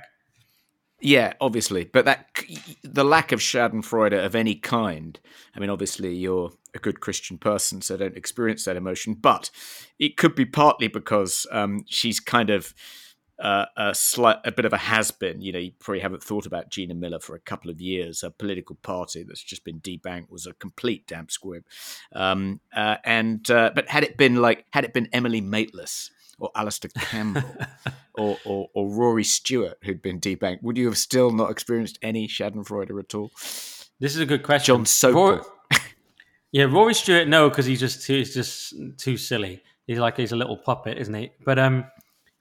[1.02, 2.28] Yeah, obviously, but that
[2.84, 5.18] the lack of Schadenfreude of any kind.
[5.54, 9.14] I mean, obviously, you're a good Christian person, so don't experience that emotion.
[9.14, 9.50] But
[9.98, 12.72] it could be partly because um, she's kind of
[13.40, 15.42] uh, a slight, a bit of a has been.
[15.42, 18.22] You know, you probably haven't thought about Gina Miller for a couple of years.
[18.22, 21.64] A political party that's just been debanked was a complete damp squib.
[22.14, 26.10] Um, uh, and uh, but had it been like had it been Emily Maitlis
[26.42, 27.44] or Alistair Campbell
[28.14, 32.26] or, or, or, Rory Stewart who'd been debanked, would you have still not experienced any
[32.26, 33.30] Schadenfreude at all?
[34.00, 34.74] This is a good question.
[34.74, 35.44] Jon Sopel.
[36.52, 39.62] yeah, Rory Stewart, no, because he's just too, he's just too silly.
[39.86, 41.30] He's like he's a little puppet, isn't he?
[41.44, 41.84] But um,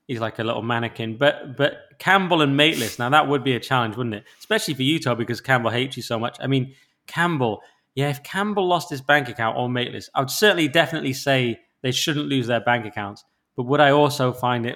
[0.07, 1.17] he's like a little mannequin.
[1.17, 4.23] But but Campbell and Maitlis, now that would be a challenge, wouldn't it?
[4.39, 6.37] Especially for Utah because Campbell hates you so much.
[6.41, 6.73] I mean,
[7.05, 7.61] Campbell,
[7.93, 11.91] yeah, if Campbell lost his bank account or Maitlis, I would certainly definitely say they
[11.91, 13.23] shouldn't lose their bank accounts.
[13.61, 14.75] But would I also find it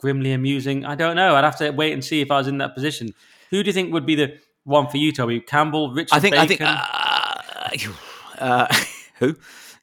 [0.00, 0.84] grimly amusing?
[0.84, 1.36] I don't know.
[1.36, 3.14] I'd have to wait and see if I was in that position.
[3.50, 5.38] Who do you think would be the one for you, Toby?
[5.38, 6.34] Campbell, Richard I think.
[6.34, 6.66] Bacon?
[6.66, 7.88] I think.
[8.36, 8.76] Uh, uh,
[9.20, 9.36] who?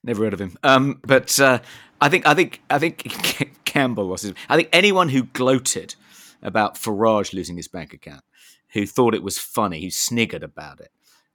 [0.03, 0.57] Never heard of him.
[0.61, 1.59] Um, but uh,
[2.01, 2.27] I think.
[2.27, 2.61] I think.
[2.69, 4.33] I think Campbell was his.
[4.49, 5.95] I think anyone who gloated
[6.41, 8.25] about Farage losing his bank account,
[8.73, 10.91] who thought it was funny, who sniggered about it,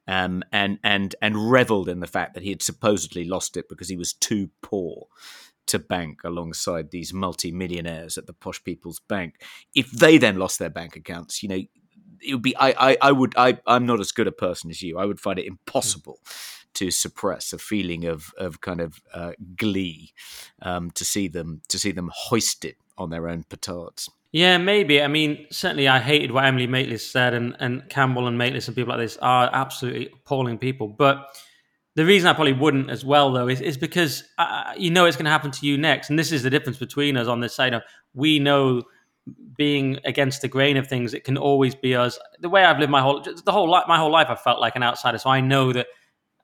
[0.06, 3.88] um, and and and revelled in the fact that he had supposedly lost it because
[3.88, 5.06] he was too poor
[5.68, 9.42] to bank alongside these multi-millionaires at the posh people's bank
[9.74, 11.60] if they then lost their bank accounts you know
[12.20, 14.82] it would be i i, I would i i'm not as good a person as
[14.82, 16.18] you i would find it impossible
[16.74, 20.12] to suppress a feeling of of kind of uh, glee
[20.62, 25.00] um, to see them to see them hoisted on their own petards yeah, maybe.
[25.02, 28.76] I mean, certainly I hated what Emily Maitlis said, and, and Campbell and Maitlis and
[28.76, 30.86] people like this are absolutely appalling people.
[30.86, 31.34] But
[31.98, 35.16] the reason I probably wouldn't as well, though, is, is because uh, you know it's
[35.16, 36.10] going to happen to you next.
[36.10, 37.82] And this is the difference between us on this side of
[38.14, 38.84] we know
[39.56, 42.16] being against the grain of things, it can always be us.
[42.38, 44.76] The way I've lived my whole the whole life, my whole life, I felt like
[44.76, 45.18] an outsider.
[45.18, 45.88] So I know that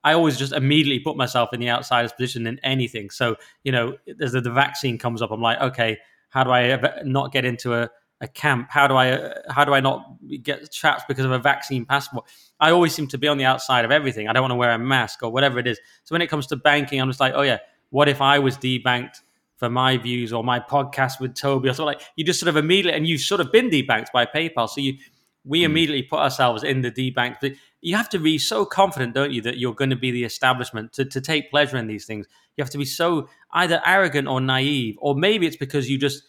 [0.03, 3.09] I always just immediately put myself in the outsider's position in anything.
[3.09, 5.99] So you know, as the, the vaccine comes up, I'm like, okay,
[6.31, 7.89] how do I not get into a
[8.21, 8.67] a camp?
[8.69, 12.25] How do I how do I not get trapped because of a vaccine passport?
[12.59, 14.27] I always seem to be on the outside of everything.
[14.27, 15.79] I don't want to wear a mask or whatever it is.
[16.03, 17.59] So when it comes to banking, I'm just like, oh yeah,
[17.89, 19.21] what if I was debanked
[19.57, 22.01] for my views or my podcast with Toby or something like?
[22.15, 24.97] You just sort of immediately, and you've sort of been debanked by PayPal, so you
[25.43, 25.65] we mm.
[25.65, 27.37] immediately put ourselves in the debanked.
[27.41, 30.23] But you have to be so confident, don't you, that you're going to be the
[30.23, 32.25] establishment to, to take pleasure in these things.
[32.57, 36.23] You have to be so either arrogant or naive, or maybe it's because you just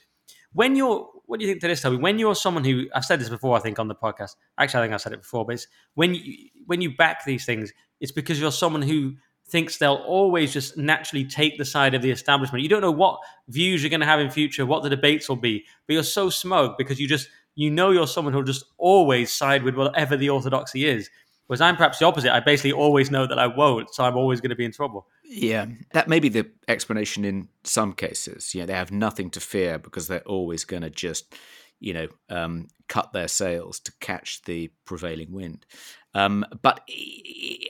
[0.53, 1.97] when you're what do you think to this, Toby?
[1.97, 4.37] When you're someone who I've said this before, I think on the podcast.
[4.59, 7.45] Actually, I think I've said it before, but it's when you when you back these
[7.45, 9.15] things, it's because you're someone who
[9.49, 12.63] thinks they'll always just naturally take the side of the establishment.
[12.63, 15.37] You don't know what views you're going to have in future, what the debates will
[15.37, 19.33] be, but you're so smug because you just you know you're someone who'll just always
[19.33, 21.11] side with whatever the orthodoxy is.
[21.47, 22.35] Whereas I'm perhaps the opposite.
[22.35, 25.07] I basically always know that I won't, so I'm always going to be in trouble.
[25.25, 28.55] Yeah, that may be the explanation in some cases.
[28.55, 31.35] You know, they have nothing to fear because they're always going to just,
[31.79, 35.67] you know, um, cut their sails to catch the prevailing wind.
[36.15, 36.81] Um, but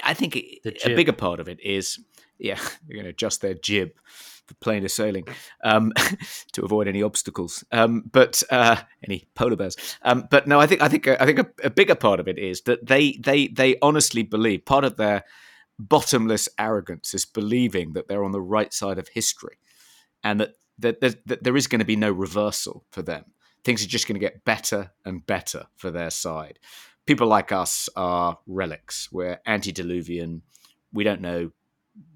[0.02, 1.98] I think a bigger part of it is,
[2.38, 3.92] yeah, they're going to adjust their jib
[4.46, 5.26] for plainer sailing
[5.64, 5.92] um,
[6.52, 7.64] to avoid any obstacles.
[7.72, 9.76] Um, but uh, any polar bears.
[10.02, 12.38] Um, but no, I think I think I think a, a, bigger part of it
[12.38, 15.24] is that they they they honestly believe part of their
[15.78, 19.58] bottomless arrogance is believing that they're on the right side of history,
[20.22, 23.24] and that that, that, that there is going to be no reversal for them.
[23.64, 26.58] Things are just going to get better and better for their side
[27.06, 29.10] people like us are relics.
[29.10, 30.42] We're antediluvian.
[30.92, 31.52] We don't know.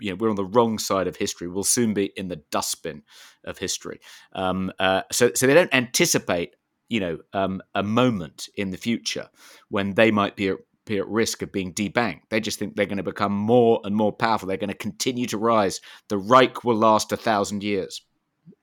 [0.01, 1.49] You know, we're on the wrong side of history.
[1.49, 3.03] We'll soon be in the dustbin
[3.45, 4.01] of history.
[4.33, 6.57] Um, uh, so, so they don't anticipate,
[6.89, 9.29] you know, um, a moment in the future
[9.69, 12.23] when they might be at, be at risk of being debanked.
[12.31, 14.49] They just think they're going to become more and more powerful.
[14.49, 15.81] They're going to continue to rise.
[16.09, 18.03] The Reich will last a thousand years.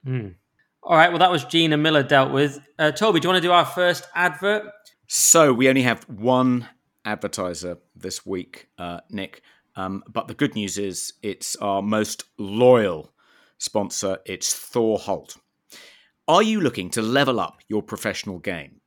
[0.05, 0.36] Mm.
[0.84, 1.09] All right.
[1.09, 2.59] Well, that was Gina Miller dealt with.
[2.80, 4.63] Uh, Toby, do you want to do our first advert?
[5.07, 6.68] So we only have one
[7.05, 9.41] advertiser this week, uh, Nick.
[9.78, 13.14] Um, but the good news is it's our most loyal
[13.60, 14.18] sponsor.
[14.26, 15.38] It's Thor Holt.
[16.28, 18.82] Are you looking to level up your professional game?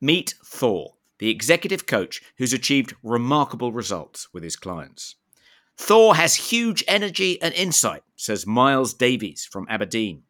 [0.00, 5.16] Meet Thor, the executive coach who's achieved remarkable results with his clients.
[5.76, 10.22] Thor has huge energy and insight, says Miles Davies from Aberdeen.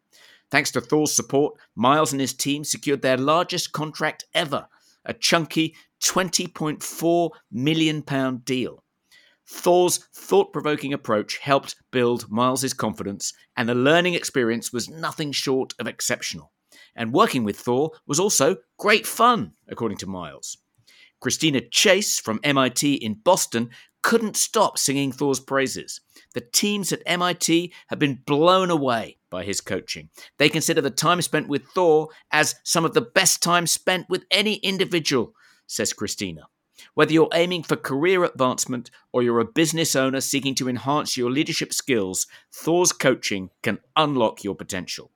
[0.49, 4.67] Thanks to Thor's support, Miles and his team secured their largest contract ever
[5.05, 8.01] a chunky £20.4 million
[8.43, 8.83] deal.
[9.51, 15.73] Thor's thought provoking approach helped build Miles's confidence, and the learning experience was nothing short
[15.79, 16.51] of exceptional.
[16.95, 20.57] And working with Thor was also great fun, according to Miles.
[21.19, 23.71] Christina Chase from MIT in Boston
[24.03, 25.99] couldn't stop singing Thor's praises.
[26.35, 30.09] The teams at MIT have been blown away by his coaching.
[30.37, 34.25] They consider the time spent with Thor as some of the best time spent with
[34.29, 35.33] any individual,
[35.65, 36.43] says Christina.
[36.93, 41.31] Whether you're aiming for career advancement or you're a business owner seeking to enhance your
[41.31, 45.11] leadership skills, Thor's coaching can unlock your potential.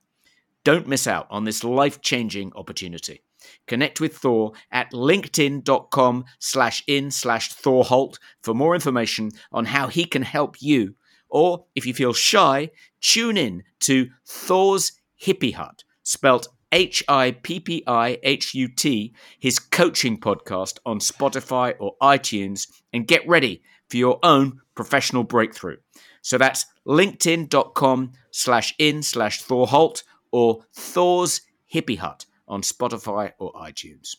[0.64, 3.22] Don't miss out on this life-changing opportunity.
[3.68, 10.06] Connect with Thor at linkedin.com slash in slash thorholt for more information on how he
[10.06, 10.96] can help you
[11.34, 12.70] or if you feel shy,
[13.02, 19.14] tune in to Thor's Hippie Hut, spelt H I P P I H U T,
[19.40, 25.78] his coaching podcast on Spotify or iTunes, and get ready for your own professional breakthrough.
[26.24, 34.16] So that's linkedin.com slash in slash Thorholt or Thor's Hippie Hut on Spotify or iTunes.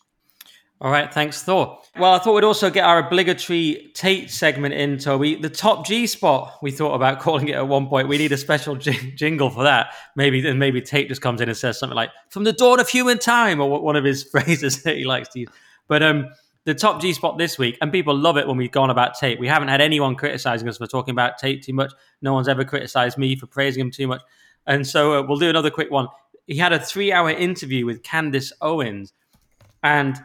[0.84, 1.80] All right, thanks, Thor.
[1.98, 5.34] Well, I thought we'd also get our obligatory Tate segment in, Toby.
[5.34, 8.06] The top G spot, we thought about calling it at one point.
[8.06, 9.94] We need a special j- jingle for that.
[10.14, 12.88] Maybe then maybe Tate just comes in and says something like "from the dawn of
[12.90, 15.48] human time" or one of his phrases that he likes to use.
[15.88, 16.28] But um,
[16.64, 19.40] the top G spot this week, and people love it when we've gone about Tate.
[19.40, 21.94] We haven't had anyone criticizing us for talking about Tate too much.
[22.20, 24.20] No one's ever criticized me for praising him too much.
[24.66, 26.08] And so uh, we'll do another quick one.
[26.46, 29.14] He had a three-hour interview with Candace Owens,
[29.82, 30.22] and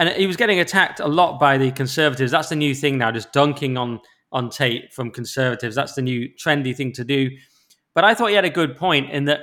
[0.00, 2.32] and he was getting attacked a lot by the conservatives.
[2.32, 4.00] That's the new thing now, just dunking on
[4.32, 5.76] on Tate from conservatives.
[5.76, 7.30] That's the new trendy thing to do.
[7.94, 9.40] But I thought he had a good point in that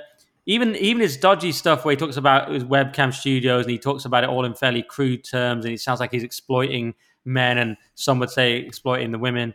[0.48, 4.06] even even his dodgy stuff where he talks about his webcam studios and he talks
[4.06, 7.78] about it all in fairly crude terms and it sounds like he's exploiting men and
[7.94, 9.54] some would say exploiting the women.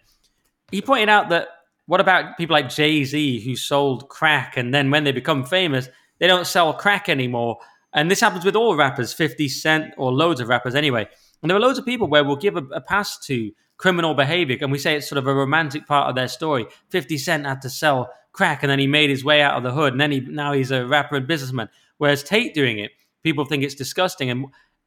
[0.70, 1.48] He pointed out that
[1.86, 5.88] what about people like Jay Z who sold crack and then when they become famous,
[6.20, 7.58] they don't sell crack anymore
[7.92, 11.08] and this happens with all rappers, 50 Cent or loads of rappers anyway.
[11.42, 14.56] And there are loads of people where we'll give a, a pass to criminal behavior
[14.60, 16.66] and we say it's sort of a romantic part of their story.
[16.90, 19.72] 50 Cent had to sell crack and then he made his way out of the
[19.72, 21.68] hood and then he now he's a rapper and businessman.
[21.98, 24.30] Whereas Tate doing it, people think it's disgusting.
[24.30, 24.46] And,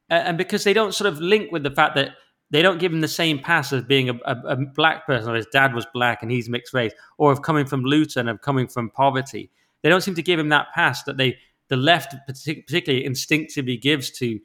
[0.09, 2.11] uh, and because they don't sort of link with the fact that
[2.51, 5.35] they don't give him the same pass as being a, a, a, black person, or
[5.35, 8.67] his dad was black and he's mixed race, or of coming from Luton, of coming
[8.67, 9.49] from poverty.
[9.81, 11.37] They don't seem to give him that pass that they
[11.69, 14.39] the left particularly instinctively gives to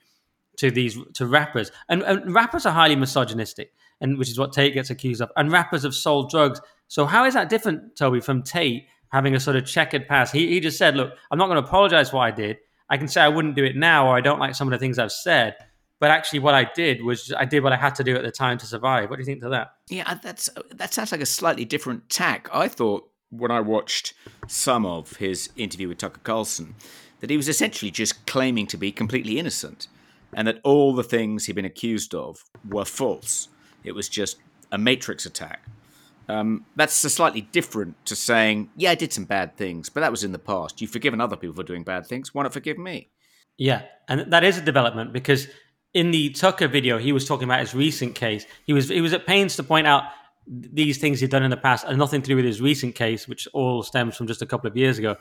[0.61, 1.73] to these to rappers.
[1.89, 5.51] And, and, rappers are highly misogynistic and which is what tate gets accused of and
[5.51, 6.61] rappers have sold drugs.
[6.89, 10.35] So how is that different toby from tate having a sort of checkered past?
[10.35, 12.59] He, he just said look i'm not going to apologize for what i did.
[12.91, 14.79] I can say i wouldn't do it now or i don't like some of the
[14.79, 15.57] things i've said
[15.99, 18.33] but actually what i did was i did what i had to do at the
[18.33, 19.09] time to survive.
[19.09, 19.73] What do you think to that?
[19.89, 22.49] Yeah that's that sounds like a slightly different tack.
[22.53, 24.13] I thought when i watched
[24.49, 26.75] some of his interview with tucker carlson
[27.21, 29.89] that he was essentially just claiming to be completely innocent
[30.35, 33.49] and that all the things he'd been accused of were false.
[33.85, 34.37] It was just
[34.73, 35.65] a matrix attack.
[36.29, 40.23] Um, that's slightly different to saying, yeah, I did some bad things, but that was
[40.23, 40.81] in the past.
[40.81, 42.33] You've forgiven other people for doing bad things.
[42.33, 43.09] Why not forgive me?
[43.59, 45.49] Yeah, and that is a development because
[45.93, 48.47] in the Tucker video, he was talking about his recent case.
[48.65, 50.05] He was he was at pains to point out
[50.47, 53.29] these things he'd done in the past and nothing to do with his recent case,
[53.29, 55.17] which all stems from just a couple of years ago.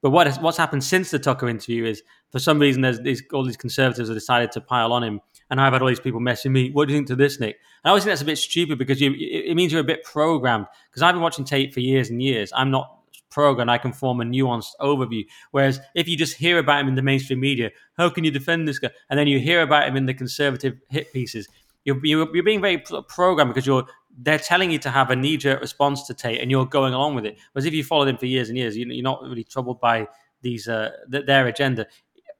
[0.00, 3.22] But what has, what's happened since the Tucker interview is, for some reason, there's these,
[3.32, 5.20] all these conservatives have decided to pile on him,
[5.50, 6.70] and I've had all these people messaging me.
[6.70, 7.56] What do you think to this, Nick?
[7.82, 10.04] And I always think that's a bit stupid because you, it means you're a bit
[10.04, 10.66] programmed.
[10.90, 12.52] Because I've been watching Tate for years and years.
[12.54, 12.94] I'm not
[13.30, 13.70] programmed.
[13.70, 15.26] I can form a nuanced overview.
[15.50, 18.68] Whereas if you just hear about him in the mainstream media, how can you defend
[18.68, 18.90] this guy?
[19.10, 21.48] And then you hear about him in the conservative hit pieces.
[21.84, 23.86] you're, you're, you're being very programmed because you're
[24.20, 27.14] they're telling you to have a knee jerk response to Tate, and you're going along
[27.14, 27.38] with it.
[27.52, 30.08] Whereas if you followed him for years and years, you're not really troubled by
[30.42, 31.86] these uh, their agenda.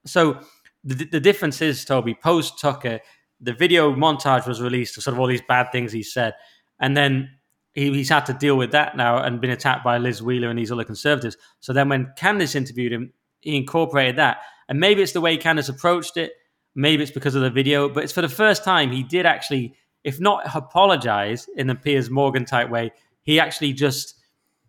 [0.05, 0.41] So
[0.83, 3.01] the, the difference is, Toby, post Tucker,
[3.41, 6.35] the video montage was released of sort of all these bad things he said,
[6.81, 7.31] and then
[7.74, 10.59] he, he's had to deal with that now and been attacked by Liz Wheeler and
[10.59, 11.37] these other conservatives.
[11.61, 15.68] So then when Candace interviewed him, he incorporated that, and maybe it's the way Candace
[15.68, 16.33] approached it.
[16.74, 19.74] Maybe it's because of the video, but it's for the first time he did actually,
[20.09, 22.92] if not apologize in the Piers Morgan type way,
[23.22, 24.14] he actually just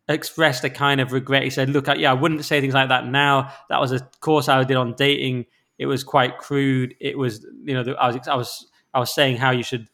[0.10, 1.44] expressed a kind of regret.
[1.44, 3.54] He said, "Look, yeah, I wouldn't say things like that now.
[3.70, 5.46] That was a course I did on dating.
[5.78, 6.94] It was quite crude.
[7.00, 9.88] It was, you know, I was, I was, I was saying how you should."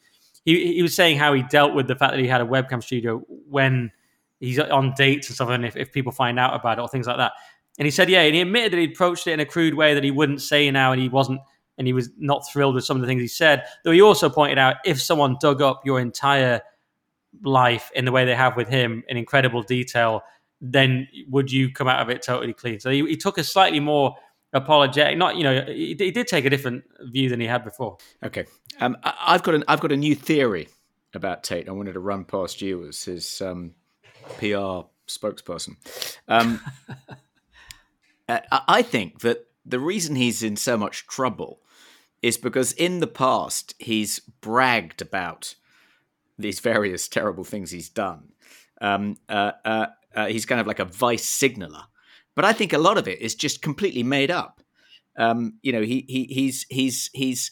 [0.45, 2.81] He, he was saying how he dealt with the fact that he had a webcam
[2.81, 3.91] studio when
[4.39, 7.07] he's on dates and stuff, and if, if people find out about it or things
[7.07, 7.33] like that.
[7.77, 9.93] And he said, yeah, and he admitted that he approached it in a crude way
[9.93, 11.41] that he wouldn't say now, and he wasn't,
[11.77, 13.65] and he was not thrilled with some of the things he said.
[13.83, 16.61] Though he also pointed out, if someone dug up your entire
[17.43, 20.23] life in the way they have with him in incredible detail,
[20.61, 22.79] then would you come out of it totally clean?
[22.79, 24.15] So he, he took a slightly more
[24.53, 25.17] apologetic.
[25.17, 27.97] Not you know he, he, did take a different view than he had before.
[28.23, 28.45] Okay,
[28.79, 30.69] um, I, have got an I've got a new theory
[31.13, 31.67] about Tate.
[31.67, 33.73] I wanted to run past you as his um,
[34.37, 35.75] PR spokesperson.
[36.27, 36.61] Um,
[38.27, 41.59] I think that the reason he's in so much trouble
[42.25, 45.53] is because in the past he's bragged about
[46.39, 48.31] these various terrible things he's done.
[48.81, 51.83] Um, uh, uh, uh, he's kind of like a vice signaler,
[52.35, 54.61] but I think a lot of it is just completely made up.
[55.15, 57.51] Um, you know, he, he he's he's he's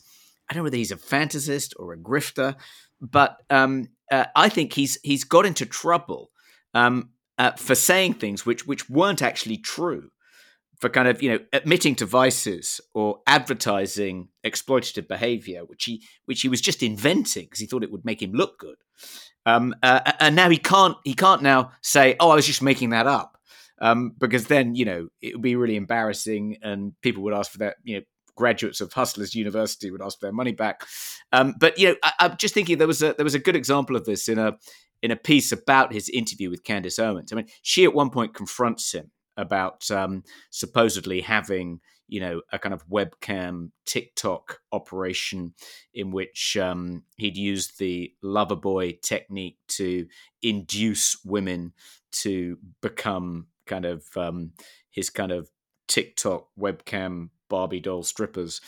[0.50, 2.56] I don't know whether he's a fantasist or a grifter,
[3.00, 6.32] but um, uh, I think he's he's got into trouble
[6.74, 10.10] um, uh, for saying things which which weren't actually true
[10.84, 16.42] for kind of you know admitting to vices or advertising exploitative behavior, which he which
[16.42, 18.76] he was just inventing because he thought it would make him look good.
[19.46, 22.90] Um, uh, and now he can't he can't now say, "Oh, I was just making
[22.90, 23.38] that up,"
[23.80, 27.60] um, because then you know it would be really embarrassing, and people would ask for
[27.60, 27.78] that.
[27.86, 28.02] You know,
[28.36, 30.84] graduates of Hustlers University would ask for their money back.
[31.32, 33.56] Um, but you know, I, am just thinking there was a there was a good
[33.56, 34.58] example of this in a
[35.02, 37.32] in a piece about his interview with Candace Owens.
[37.32, 42.60] I mean, she at one point confronts him about um, supposedly having you know a
[42.60, 45.54] kind of webcam TikTok operation
[45.94, 50.08] in which um, he'd used the lover boy technique to
[50.42, 51.74] induce women
[52.12, 54.52] to become kind of um,
[54.92, 55.50] his kind of
[55.88, 58.62] TikTok webcam Barbie doll strippers,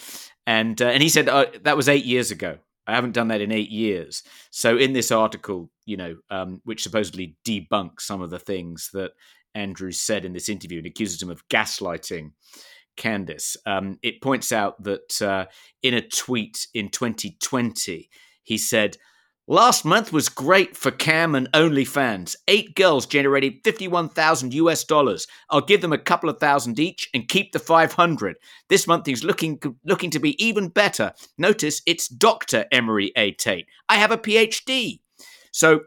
[0.45, 2.57] and uh, and he said uh, that was eight years ago.
[2.87, 4.21] I haven't done that in eight years.
[4.51, 9.13] So in this article, you know, um, which supposedly debunks some of the things that
[9.55, 12.31] Andrews said in this interview and accuses him of gaslighting
[12.97, 13.57] Candace.
[13.65, 15.45] Um, it points out that uh,
[15.81, 18.09] in a tweet in 2020,
[18.43, 18.97] he said,
[19.47, 22.35] Last month was great for Cam and OnlyFans.
[22.47, 25.27] Eight girls generated 51,000 US dollars.
[25.51, 28.37] I'll give them a couple of thousand each and keep the 500.
[28.69, 31.13] This month is looking looking to be even better.
[31.37, 32.65] Notice it's Dr.
[32.71, 33.33] Emory A.
[33.33, 33.67] Tate.
[33.87, 35.01] I have a PhD.
[35.51, 35.81] So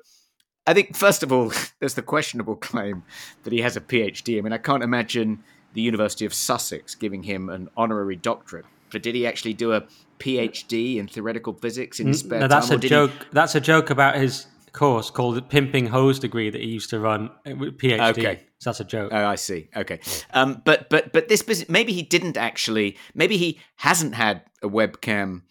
[0.68, 1.50] I think first of all,
[1.80, 3.02] there's the questionable claim
[3.44, 4.36] that he has a PhD.
[4.38, 5.42] I mean, I can't imagine
[5.72, 8.66] the University of Sussex giving him an honorary doctorate.
[8.90, 9.84] But did he actually do a
[10.18, 12.78] PhD in theoretical physics in his spare no, that's time?
[12.78, 13.10] a joke.
[13.10, 13.26] He...
[13.32, 17.00] That's a joke about his course called the Pimping Hoes degree that he used to
[17.00, 17.30] run.
[17.46, 18.10] Uh, PhD.
[18.10, 19.10] Okay, so that's a joke.
[19.12, 19.68] Oh, I see.
[19.74, 20.00] Okay,
[20.32, 22.96] um, but but but this business, maybe he didn't actually.
[23.14, 25.42] Maybe he hasn't had a webcam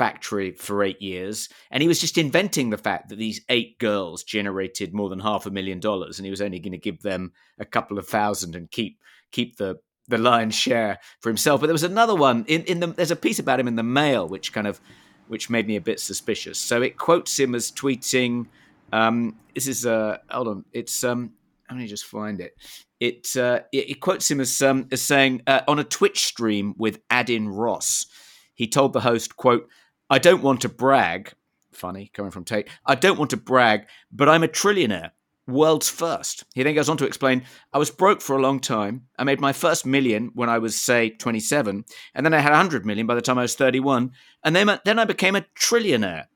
[0.00, 4.24] factory for eight years, and he was just inventing the fact that these eight girls
[4.24, 7.32] generated more than half a million dollars, and he was only going to give them
[7.58, 8.98] a couple of thousand and keep
[9.30, 9.78] keep the
[10.08, 11.60] the lion's share for himself.
[11.60, 13.82] But there was another one in in the there's a piece about him in the
[13.82, 14.80] Mail which kind of
[15.28, 16.58] which made me a bit suspicious.
[16.58, 18.46] So it quotes him as tweeting.
[18.94, 21.34] Um, this is uh, hold on, it's um,
[21.68, 22.56] let me just find it.
[23.00, 26.74] It uh, it, it quotes him as um, as saying uh, on a Twitch stream
[26.78, 28.06] with Adin Ross.
[28.54, 29.68] He told the host, "quote
[30.10, 31.32] I don't want to brag."
[31.72, 32.68] Funny coming from Tate.
[32.84, 35.12] I don't want to brag, but I'm a trillionaire
[35.50, 36.44] world's first.
[36.54, 39.06] He then goes on to explain I was broke for a long time.
[39.18, 41.84] I made my first million when I was, say, 27,
[42.14, 44.12] and then I had 100 million by the time I was 31,
[44.44, 46.26] and then, uh, then I became a trillionaire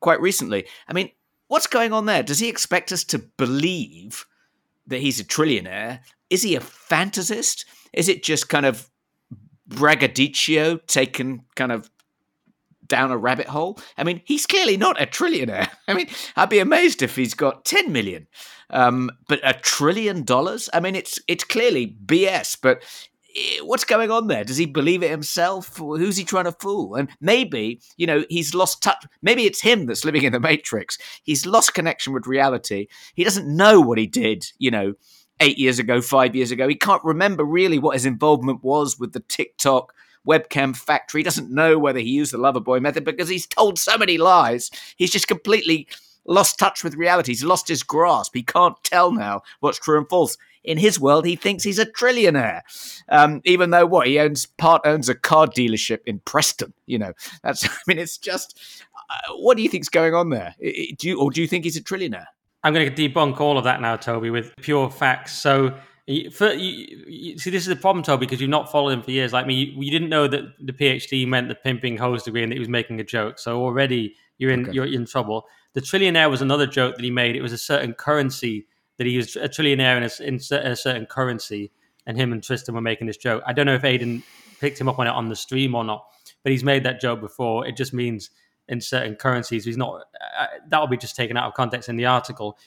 [0.00, 0.66] quite recently.
[0.88, 1.10] I mean,
[1.48, 2.22] what's going on there?
[2.22, 4.26] Does he expect us to believe
[4.86, 6.00] that he's a trillionaire?
[6.30, 7.64] Is he a fantasist?
[7.92, 8.90] Is it just kind of
[9.68, 11.90] braggadocio taken kind of
[12.86, 13.78] down a rabbit hole.
[13.96, 15.70] I mean, he's clearly not a trillionaire.
[15.88, 18.26] I mean, I'd be amazed if he's got 10 million.
[18.70, 20.68] Um, but a trillion dollars?
[20.72, 22.82] I mean, it's it's clearly BS, but
[23.36, 24.44] eh, what's going on there?
[24.44, 25.76] Does he believe it himself?
[25.76, 26.94] Who's he trying to fool?
[26.94, 29.04] And maybe, you know, he's lost touch.
[29.20, 30.96] Maybe it's him that's living in the Matrix.
[31.22, 32.86] He's lost connection with reality.
[33.14, 34.94] He doesn't know what he did, you know,
[35.40, 36.66] eight years ago, five years ago.
[36.68, 39.92] He can't remember really what his involvement was with the TikTok
[40.26, 41.22] webcam factory.
[41.22, 44.70] Doesn't know whether he used the lover boy method because he's told so many lies.
[44.96, 45.88] He's just completely
[46.24, 47.32] lost touch with reality.
[47.32, 48.34] He's lost his grasp.
[48.34, 50.36] He can't tell now what's true and false.
[50.64, 52.60] In his world, he thinks he's a trillionaire,
[53.08, 56.72] um, even though what he owns part owns a car dealership in Preston.
[56.86, 57.12] You know,
[57.42, 57.64] that's.
[57.68, 58.60] I mean, it's just.
[59.10, 60.54] Uh, what do you think's going on there?
[60.60, 62.26] Do you or do you think he's a trillionaire?
[62.62, 65.32] I'm going to debunk all of that now, Toby, with pure facts.
[65.32, 65.76] So
[66.32, 69.12] for, you, you, see, this is the problem, Toby, because you've not followed him for
[69.12, 69.32] years.
[69.32, 72.50] Like me, you, you, didn't know that the PhD meant the pimping hoes degree and
[72.50, 73.38] that he was making a joke.
[73.38, 74.72] So already you're in okay.
[74.72, 75.46] you're in trouble.
[75.74, 77.36] The trillionaire was another joke that he made.
[77.36, 78.66] It was a certain currency
[78.98, 81.70] that he was a trillionaire in a, in a certain currency,
[82.06, 83.42] and him and Tristan were making this joke.
[83.46, 84.24] I don't know if Adin
[84.60, 86.04] picked him up on it on the stream or not,
[86.42, 87.66] but he's made that joke before.
[87.66, 88.30] It just means
[88.68, 89.64] in certain currencies.
[89.64, 90.02] He's not.
[90.38, 92.58] Uh, that'll be just taken out of context in the article.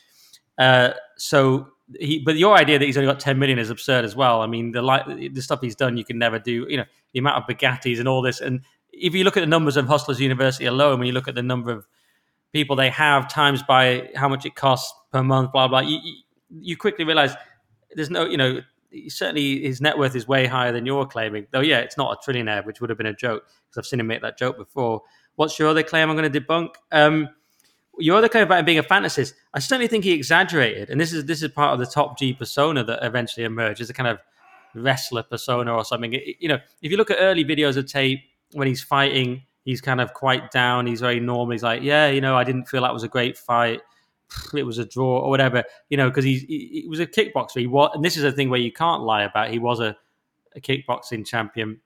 [0.58, 1.68] Uh, so
[1.99, 4.41] he, but your idea that he's only got 10 million is absurd as well.
[4.41, 6.66] I mean, the like the stuff he's done, you can never do.
[6.70, 8.41] You know, the amount of Bugattis and all this.
[8.41, 11.36] And if you look at the numbers of Hustlers University alone, when you look at
[11.36, 11.86] the number of
[12.53, 15.99] people they have times by how much it costs per month, blah blah, you,
[16.49, 17.36] you quickly realize
[17.95, 18.62] there's no, you know,
[19.08, 21.47] certainly his net worth is way higher than you're claiming.
[21.51, 23.99] Though, yeah, it's not a trillionaire, which would have been a joke because I've seen
[23.99, 25.01] him make that joke before.
[25.36, 26.10] What's your other claim?
[26.10, 26.70] I'm going to debunk.
[26.91, 27.30] Um,
[27.99, 31.13] your other claim about him being a fantasist, I certainly think he exaggerated, and this
[31.13, 34.09] is this is part of the top G persona that eventually emerged as a kind
[34.09, 34.19] of
[34.73, 36.13] wrestler persona or something.
[36.13, 38.21] It, you know, if you look at early videos of Tate
[38.53, 40.87] when he's fighting, he's kind of quite down.
[40.87, 41.51] He's very normal.
[41.51, 43.81] He's like, yeah, you know, I didn't feel that was a great fight.
[44.55, 47.59] It was a draw or whatever, you know, because he, he was a kickboxer.
[47.59, 49.51] He was, and this is a thing where you can't lie about.
[49.51, 49.95] He was a,
[50.55, 51.79] a kickboxing champion,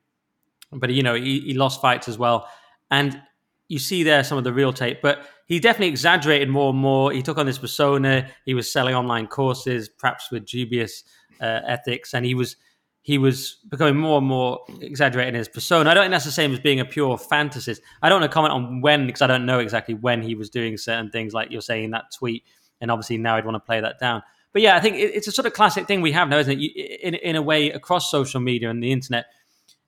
[0.72, 2.49] but you know, he, he lost fights as well.
[2.91, 3.22] And
[3.70, 7.12] you see there some of the real Tate, but he definitely exaggerated more and more.
[7.12, 8.28] He took on this persona.
[8.46, 11.04] He was selling online courses, perhaps with dubious
[11.40, 12.58] uh, ethics, and he was
[13.02, 15.90] he was becoming more and more exaggerating his persona.
[15.90, 17.80] I don't think that's the same as being a pure fantasist.
[18.02, 20.50] I don't want to comment on when because I don't know exactly when he was
[20.50, 22.44] doing certain things, like you're saying that tweet,
[22.82, 24.24] and obviously now I'd want to play that down.
[24.52, 26.60] But yeah, I think it's a sort of classic thing we have now, isn't it?
[26.60, 26.72] You,
[27.04, 29.28] in in a way, across social media and the internet,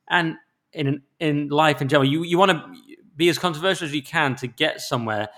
[0.08, 0.36] and
[0.72, 2.91] in in life in general, you you want to
[3.22, 5.30] be as controversial as you can to get somewhere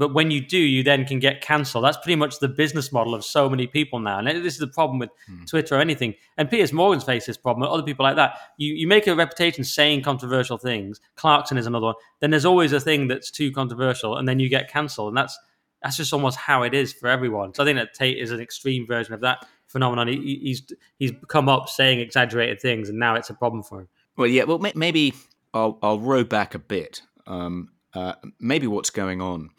[0.00, 1.84] but when you do, you then can get cancelled.
[1.84, 4.18] That's pretty much the business model of so many people now.
[4.18, 5.44] And this is the problem with hmm.
[5.44, 6.14] Twitter or anything.
[6.38, 8.38] And Piers Morgan's faced this problem, other people like that.
[8.56, 11.00] You, you make a reputation saying controversial things.
[11.16, 11.96] Clarkson is another one.
[12.20, 15.08] Then there's always a thing that's too controversial, and then you get cancelled.
[15.08, 15.38] And that's
[15.82, 17.52] that's just almost how it is for everyone.
[17.52, 20.08] So I think that Tate is an extreme version of that phenomenon.
[20.08, 20.62] He, he's
[20.98, 23.88] he's come up saying exaggerated things, and now it's a problem for him.
[24.16, 24.44] Well, yeah.
[24.44, 25.12] Well, maybe
[25.52, 27.02] I'll I'll row back a bit.
[27.26, 29.50] Um, uh, maybe what's going on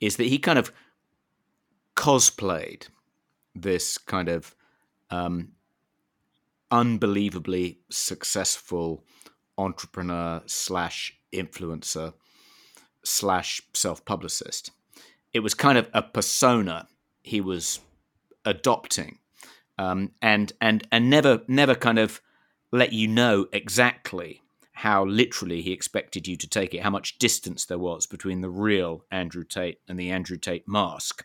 [0.00, 0.72] is that he kind of
[1.96, 2.88] cosplayed
[3.54, 4.54] this kind of
[5.10, 5.52] um,
[6.70, 9.04] unbelievably successful
[9.58, 12.14] entrepreneur slash influencer
[13.04, 14.70] slash self publicist.
[15.32, 16.88] It was kind of a persona
[17.22, 17.80] he was
[18.44, 19.18] adopting,
[19.78, 22.20] um, and and and never never kind of
[22.70, 24.42] let you know exactly
[24.82, 28.50] how literally he expected you to take it, how much distance there was between the
[28.50, 31.24] real Andrew Tate and the Andrew Tate mask.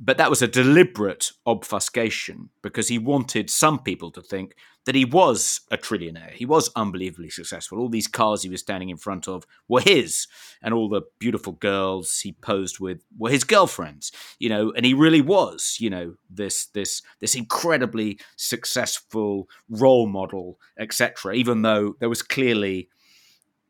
[0.00, 4.54] But that was a deliberate obfuscation because he wanted some people to think
[4.84, 6.32] that he was a trillionaire.
[6.32, 7.78] He was unbelievably successful.
[7.78, 10.26] All these cars he was standing in front of were his,
[10.60, 14.10] and all the beautiful girls he posed with were his girlfriends.
[14.38, 20.58] You know, and he really was, you know, this this this incredibly successful role model,
[20.78, 21.34] etc.
[21.34, 22.88] Even though there was clearly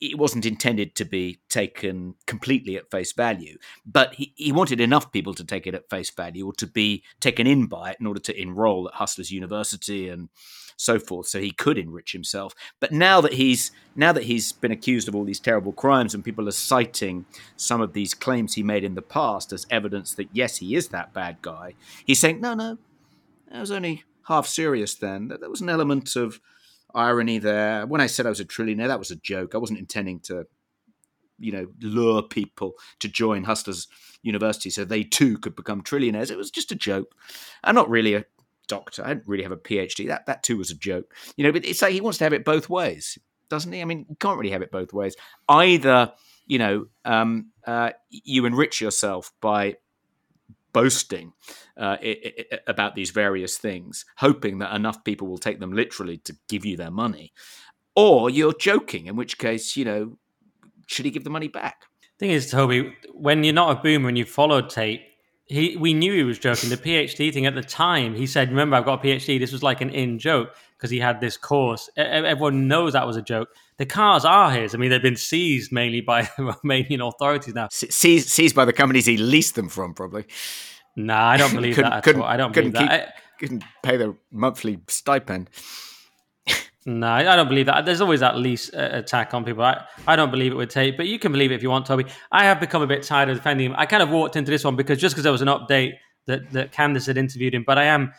[0.02, 3.56] it wasn't intended to be taken completely at face value,
[3.86, 7.04] but he, he wanted enough people to take it at face value or to be
[7.20, 10.28] taken in by it in order to enroll at Hustlers University and
[10.76, 12.52] so forth, so he could enrich himself.
[12.80, 16.24] But now that he's now that he's been accused of all these terrible crimes and
[16.24, 17.24] people are citing
[17.56, 20.88] some of these claims he made in the past as evidence that yes, he is
[20.88, 21.74] that bad guy,
[22.04, 22.78] he's saying, No, no,
[23.52, 25.28] that was only half serious then.
[25.28, 26.40] There was an element of
[26.94, 27.86] irony there.
[27.86, 29.54] When I said I was a trillionaire, that was a joke.
[29.54, 30.46] I wasn't intending to,
[31.38, 33.88] you know, lure people to join Hustlers
[34.22, 36.30] University so they too could become trillionaires.
[36.30, 37.14] It was just a joke.
[37.64, 38.24] I'm not really a
[38.68, 39.04] doctor.
[39.04, 40.06] I didn't really have a PhD.
[40.08, 41.14] That that too was a joke.
[41.36, 43.82] You know, but it's like he wants to have it both ways, doesn't he?
[43.82, 45.16] I mean, you can't really have it both ways.
[45.48, 46.12] Either,
[46.46, 49.76] you know, um, uh, you enrich yourself by
[50.72, 51.32] boasting
[51.76, 56.18] uh, it, it, about these various things, hoping that enough people will take them literally
[56.18, 57.32] to give you their money,
[57.94, 60.18] or you're joking, in which case, you know,
[60.86, 61.84] should he give the money back?
[62.18, 65.02] Thing is, Toby, when you're not a boomer and you followed Tate,
[65.46, 66.70] he we knew he was joking.
[66.70, 69.62] The PhD thing at the time, he said, "Remember, I've got a PhD." This was
[69.62, 71.90] like an in joke because he had this course.
[71.96, 73.48] Everyone knows that was a joke.
[73.82, 74.76] The cars are his.
[74.76, 77.66] I mean, they've been seized mainly by Romanian authorities now.
[77.72, 80.24] Seized, seized by the companies he leased them from, probably.
[80.94, 82.22] No, nah, I don't believe that at all.
[82.22, 83.16] I don't believe that.
[83.16, 85.50] Keep, couldn't pay the monthly stipend.
[86.86, 87.84] No, I don't believe that.
[87.84, 89.64] There's always that lease uh, attack on people.
[89.64, 91.84] I, I don't believe it would take, but you can believe it if you want,
[91.84, 92.04] Toby.
[92.30, 93.74] I have become a bit tired of defending him.
[93.76, 95.94] I kind of walked into this one because just because there was an update
[96.26, 98.12] that, that Candace had interviewed him, but I am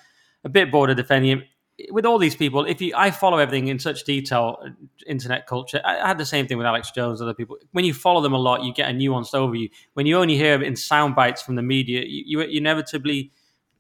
[0.44, 1.44] a bit bored of defending him.
[1.90, 4.70] With all these people, if you, I follow everything in such detail, uh,
[5.08, 5.82] internet culture.
[5.84, 7.58] I, I had the same thing with Alex Jones, other people.
[7.72, 9.70] When you follow them a lot, you get a nuanced overview.
[9.94, 13.32] When you only hear in sound bites from the media, you, you, inevitably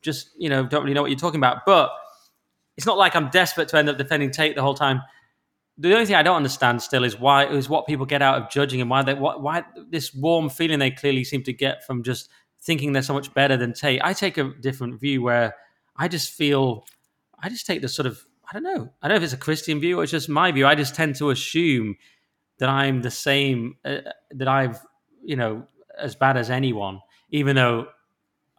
[0.01, 1.65] just you know don't really know what you're talking about.
[1.65, 1.91] But
[2.77, 5.01] it's not like I'm desperate to end up defending Tate the whole time
[5.77, 8.49] the only thing I don't understand still is why is what people get out of
[8.49, 12.29] judging and why they why this warm feeling they clearly seem to get from just
[12.61, 14.01] thinking they're so much better than Tate.
[14.03, 15.55] I take a different view where
[15.97, 16.85] I just feel
[17.43, 19.37] I just take the sort of I don't know I don't know if it's a
[19.37, 20.65] Christian view or it's just my view.
[20.65, 21.97] I just tend to assume
[22.57, 23.97] that I'm the same uh,
[24.31, 24.79] that I've
[25.23, 25.67] you know
[25.99, 27.87] as bad as anyone, even though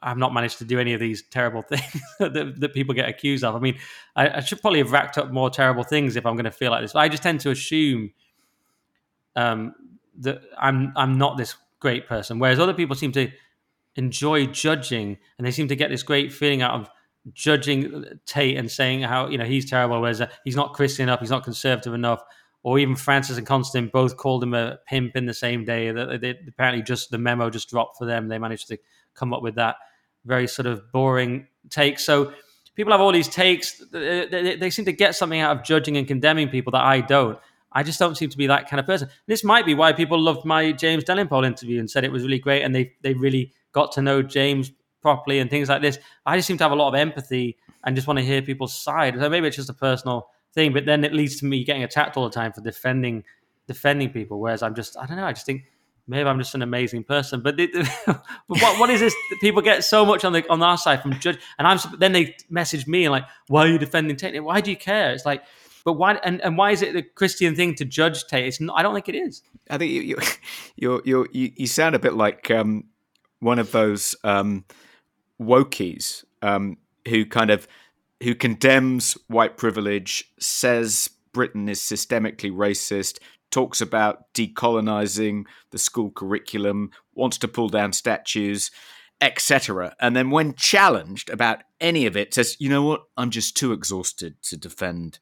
[0.02, 3.42] I've not managed to do any of these terrible things that, that, people get accused
[3.42, 3.56] of.
[3.56, 3.78] I mean,
[4.14, 6.70] I, I, should probably have racked up more terrible things if I'm going to feel
[6.70, 6.92] like this.
[6.92, 8.12] But I just tend to assume
[9.34, 9.74] um,
[10.20, 13.30] that I'm I'm not this great person, whereas other people seem to
[13.96, 16.90] enjoy judging, and they seem to get this great feeling out of
[17.32, 21.20] judging Tate and saying how you know he's terrible, whereas uh, he's not Christian enough,
[21.20, 22.22] he's not conservative enough.
[22.62, 25.90] Or even Francis and Konstantin both called him a pimp in the same day.
[25.90, 28.28] That apparently just the memo just dropped for them.
[28.28, 28.78] They managed to
[29.14, 29.76] come up with that
[30.24, 31.98] very sort of boring take.
[31.98, 32.32] So
[32.74, 33.78] people have all these takes.
[33.92, 37.00] They, they, they, seem to get something out of judging and condemning people that I
[37.00, 37.38] don't.
[37.72, 39.08] I just don't seem to be that kind of person.
[39.26, 42.38] This might be why people loved my James Delingpole interview and said it was really
[42.38, 44.70] great, and they they really got to know James
[45.04, 45.98] properly and things like this.
[46.24, 48.74] I just seem to have a lot of empathy and just want to hear people's
[48.74, 49.14] side.
[49.20, 52.16] So maybe it's just a personal thing, but then it leads to me getting attacked
[52.16, 53.22] all the time for defending
[53.66, 54.40] defending people.
[54.40, 55.26] Whereas I'm just I don't know.
[55.26, 55.64] I just think
[56.08, 57.42] maybe I'm just an amazing person.
[57.44, 57.60] But,
[58.46, 59.14] what, what is this?
[59.42, 62.34] People get so much on the on our side from judge, and I'm then they
[62.48, 64.42] message me and like, why are you defending Tate?
[64.42, 65.12] Why do you care?
[65.12, 65.42] It's like,
[65.84, 68.46] but why and, and why is it the Christian thing to judge Tate?
[68.46, 69.42] It's not, I don't think it is.
[69.68, 70.16] I think you you
[70.76, 72.84] you you, you, you sound a bit like um,
[73.40, 74.64] one of those um,
[75.40, 76.78] wokies um,
[77.08, 77.66] who kind of
[78.22, 83.18] who condemns white privilege, says Britain is systemically racist,
[83.50, 88.70] talks about decolonizing the school curriculum, wants to pull down statues,
[89.20, 89.94] etc.
[90.00, 93.02] And then, when challenged about any of it, says, "You know what?
[93.16, 95.18] I'm just too exhausted to defend."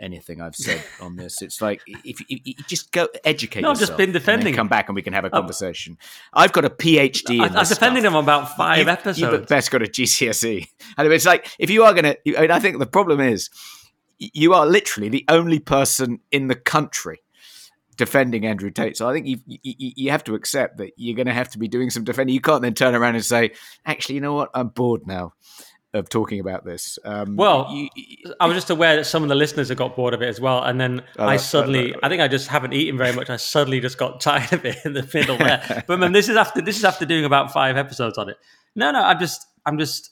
[0.00, 1.42] Anything I've said on this.
[1.42, 4.54] It's like if, you just go educate no, I've just been defending.
[4.54, 5.38] come back and we can have a oh.
[5.38, 5.98] conversation.
[6.32, 7.40] I've got a PhD.
[7.40, 9.18] I, in I've defended him about 5 you, episodes.
[9.20, 10.66] You've best got a GCSE.
[10.96, 12.36] And it's like if you are going to.
[12.36, 13.48] I, mean, I think the problem is
[14.18, 17.22] you are literally the only person in the country
[17.96, 18.96] defending Andrew Tate.
[18.96, 21.58] So I think you, you, you have to accept that you're going to have to
[21.58, 22.34] be doing some defending.
[22.34, 23.52] You can't then turn around and say,
[23.84, 24.50] actually, you know what?
[24.54, 25.34] I'm bored now
[25.92, 26.98] of talking about this.
[27.04, 27.88] Um, well, you,
[28.38, 30.40] I was just aware that some of the listeners have got bored of it as
[30.40, 33.28] well, and then oh, I suddenly, I think I just haven't eaten very much.
[33.28, 35.84] I suddenly just got tired of it in the middle there.
[35.88, 38.36] but man, this is after this is after doing about five episodes on it.
[38.76, 40.10] No, no, I'm just, I'm just,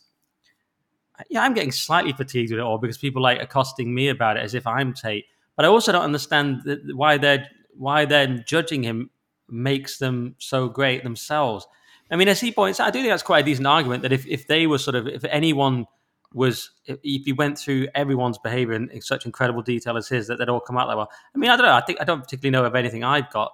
[1.31, 4.43] yeah, I'm getting slightly fatigued with it all because people like accosting me about it
[4.43, 5.27] as if I'm Tate.
[5.55, 6.63] But I also don't understand
[6.95, 7.47] why they're
[7.77, 9.11] why they're judging him
[9.49, 11.67] makes them so great themselves.
[12.11, 14.13] I mean, as he points out, I do think that's quite a decent argument that
[14.13, 15.87] if, if they were sort of, if anyone
[16.33, 20.39] was, if, you went through everyone's behavior in, in, such incredible detail as his, that
[20.39, 21.11] they'd all come out that well.
[21.35, 21.75] I mean, I don't know.
[21.75, 23.53] I think I don't particularly know of anything I've got,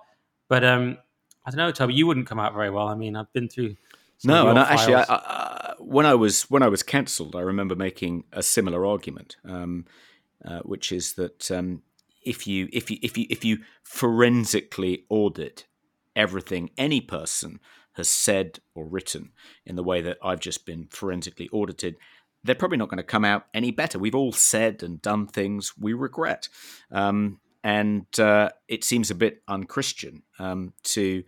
[0.48, 0.98] but um,
[1.44, 1.94] I don't know, Toby.
[1.94, 2.88] You wouldn't come out very well.
[2.88, 3.76] I mean, I've been through.
[4.24, 8.24] No, and actually, I, I, when I was when I was cancelled, I remember making
[8.32, 9.84] a similar argument, um,
[10.44, 11.82] uh, which is that um,
[12.24, 15.66] if you if you if you if you forensically audit
[16.16, 17.60] everything any person
[17.94, 19.32] has said or written
[19.64, 21.96] in the way that I've just been forensically audited,
[22.42, 23.98] they're probably not going to come out any better.
[23.98, 26.48] We've all said and done things we regret,
[26.92, 31.24] um, and uh, it seems a bit unchristian um, to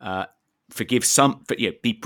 [0.00, 0.26] uh,
[0.70, 2.00] forgive some, for, yeah, be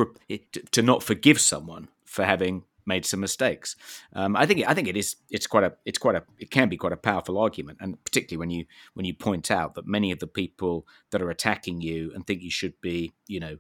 [0.73, 3.77] to not forgive someone for having made some mistakes.
[4.15, 6.69] Um, I think I think it is it's quite a it's quite a it can
[6.69, 8.65] be quite a powerful argument, and particularly when you
[8.95, 12.43] when you point out that many of the people that are attacking you and think
[12.43, 13.57] you should be you know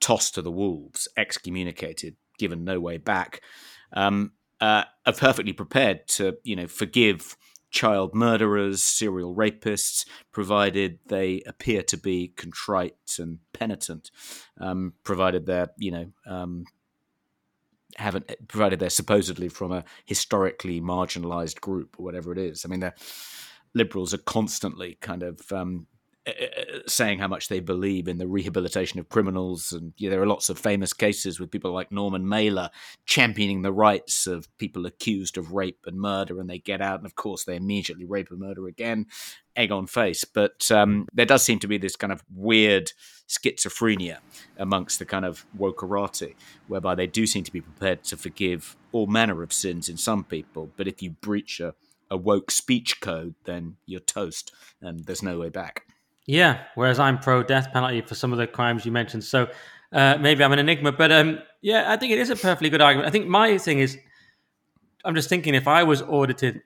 [0.00, 3.42] tossed to the wolves, excommunicated, given no way back,
[3.92, 7.36] um, uh, are perfectly prepared to, you know, forgive
[7.70, 14.10] child murderers, serial rapists, provided they appear to be contrite and penitent,
[14.60, 16.64] um, provided they're, you know, um,
[17.96, 22.64] haven't provided they're supposedly from a historically marginalized group or whatever it is.
[22.64, 22.94] I mean, the
[23.74, 25.86] liberals are constantly kind of um,
[26.86, 29.72] saying how much they believe in the rehabilitation of criminals.
[29.72, 32.70] And yeah, there are lots of famous cases with people like Norman Mailer
[33.06, 37.06] championing the rights of people accused of rape and murder, and they get out, and
[37.06, 39.06] of course, they immediately rape and murder again,
[39.56, 40.24] egg on face.
[40.24, 42.92] But um, there does seem to be this kind of weird
[43.28, 44.18] schizophrenia
[44.56, 46.34] amongst the kind of wokerati,
[46.66, 50.24] whereby they do seem to be prepared to forgive all manner of sins in some
[50.24, 51.74] people, but if you breach a
[52.10, 55.84] a woke speech code, then you're toast and there's no way back.
[56.28, 59.24] Yeah, whereas I'm pro death penalty for some of the crimes you mentioned.
[59.24, 59.48] So
[59.92, 62.82] uh, maybe I'm an enigma, but um, yeah, I think it is a perfectly good
[62.82, 63.08] argument.
[63.08, 63.96] I think my thing is,
[65.06, 66.60] I'm just thinking if I was audited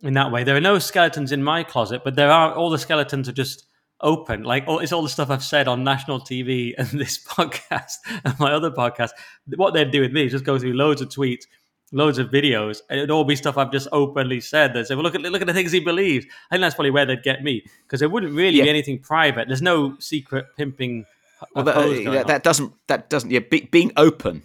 [0.00, 2.78] in that way, there are no skeletons in my closet, but there are all the
[2.78, 3.66] skeletons are just
[4.00, 4.44] open.
[4.44, 8.38] Like all, it's all the stuff I've said on national TV and this podcast and
[8.38, 9.10] my other podcast.
[9.56, 11.46] What they'd do with me is just go through loads of tweets
[11.92, 14.74] loads of videos, and it'd all be stuff I've just openly said.
[14.74, 16.90] They say, "Well, look at look at the things he believes." I think that's probably
[16.90, 18.64] where they'd get me because there wouldn't really yeah.
[18.64, 19.48] be anything private.
[19.48, 21.06] There's no secret pimping.
[21.54, 24.42] Well, that, uh, that, doesn't that doesn't yeah, be, being open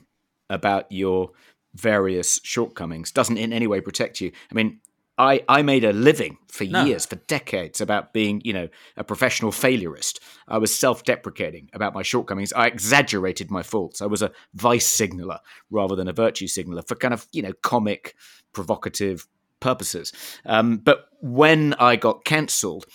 [0.50, 1.32] about your
[1.74, 4.32] various shortcomings doesn't in any way protect you.
[4.50, 4.80] I mean,
[5.18, 6.84] I, I made a living for no.
[6.84, 8.68] years, for decades, about being, you know,
[8.98, 10.20] a professional failurist.
[10.48, 12.52] I was self-deprecating about my shortcomings.
[12.54, 14.02] I exaggerated my faults.
[14.02, 15.40] I was a vice signaler
[15.70, 18.16] rather than a virtue signaler for kind of, you know, comic,
[18.54, 19.28] provocative
[19.60, 20.12] purposes.
[20.46, 22.86] Um, but when I got cancelled,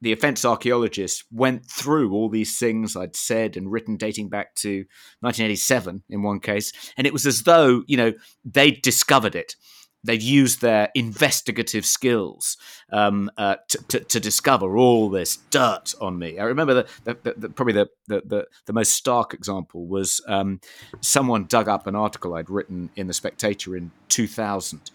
[0.00, 4.84] the offence archaeologists went through all these things I'd said and written dating back to
[5.20, 8.12] 1987 in one case, and it was as though, you know,
[8.44, 9.56] they'd discovered it
[10.04, 12.56] they've used their investigative skills
[12.92, 16.38] um, uh, to, to, to, discover all this dirt on me.
[16.38, 20.60] I remember the, the, the probably the, the, the, most stark example was um,
[21.00, 24.90] someone dug up an article I'd written in the Spectator in 2000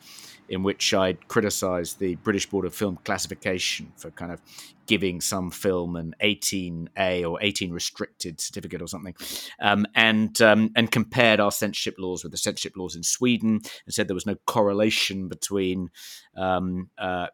[0.49, 4.41] in which I'd criticised the British Board of Film Classification for kind of
[4.87, 9.15] giving some film an 18A or 18 restricted certificate or something,
[9.59, 13.93] um, and um, and compared our censorship laws with the censorship laws in Sweden, and
[13.93, 15.89] said there was no correlation between.
[16.35, 17.27] Um, uh,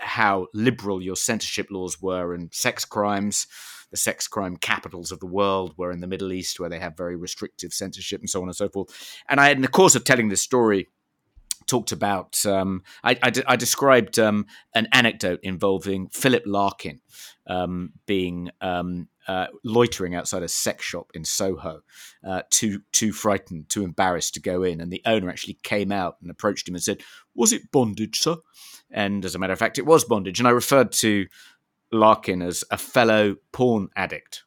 [0.00, 3.46] how liberal your censorship laws were and sex crimes
[3.92, 6.96] the sex crime capitals of the world were in the Middle East, where they have
[6.96, 8.88] very restrictive censorship and so on and so forth.
[9.28, 10.88] And I, in the course of telling this story,
[11.66, 12.44] talked about.
[12.46, 17.00] Um, I, I, I, described um, an anecdote involving Philip Larkin
[17.46, 21.82] um, being um, uh, loitering outside a sex shop in Soho,
[22.26, 26.16] uh, too too frightened, too embarrassed to go in, and the owner actually came out
[26.20, 27.02] and approached him and said,
[27.34, 28.36] "Was it bondage, sir?"
[28.90, 30.38] And as a matter of fact, it was bondage.
[30.38, 31.26] And I referred to
[31.90, 34.44] Larkin as a fellow porn addict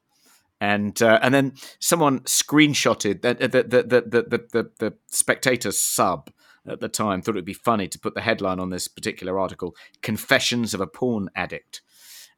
[0.61, 6.29] and uh, and then someone screenshotted the the the the the, the, the spectator sub
[6.67, 9.39] at the time thought it would be funny to put the headline on this particular
[9.39, 11.81] article Confessions of a Porn Addict.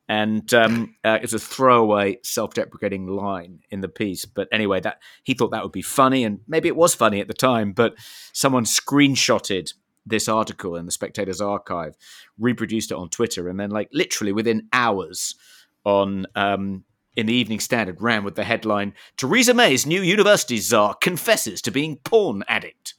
[0.10, 4.24] And um, uh, a throwaway, self-deprecating line in the piece.
[4.24, 7.28] But anyway, that he thought that would be funny, and maybe it was funny at
[7.28, 7.74] the time.
[7.74, 7.96] But
[8.32, 9.74] someone screenshotted
[10.06, 11.98] this article in the Spectator's archive,
[12.40, 15.36] reproduced it on Twitter, and then, like literally within hours,
[15.84, 16.86] on um,
[17.18, 21.72] in the Evening Standard, ran with the headline: "Theresa May's new university czar confesses to
[21.72, 22.94] being porn addict."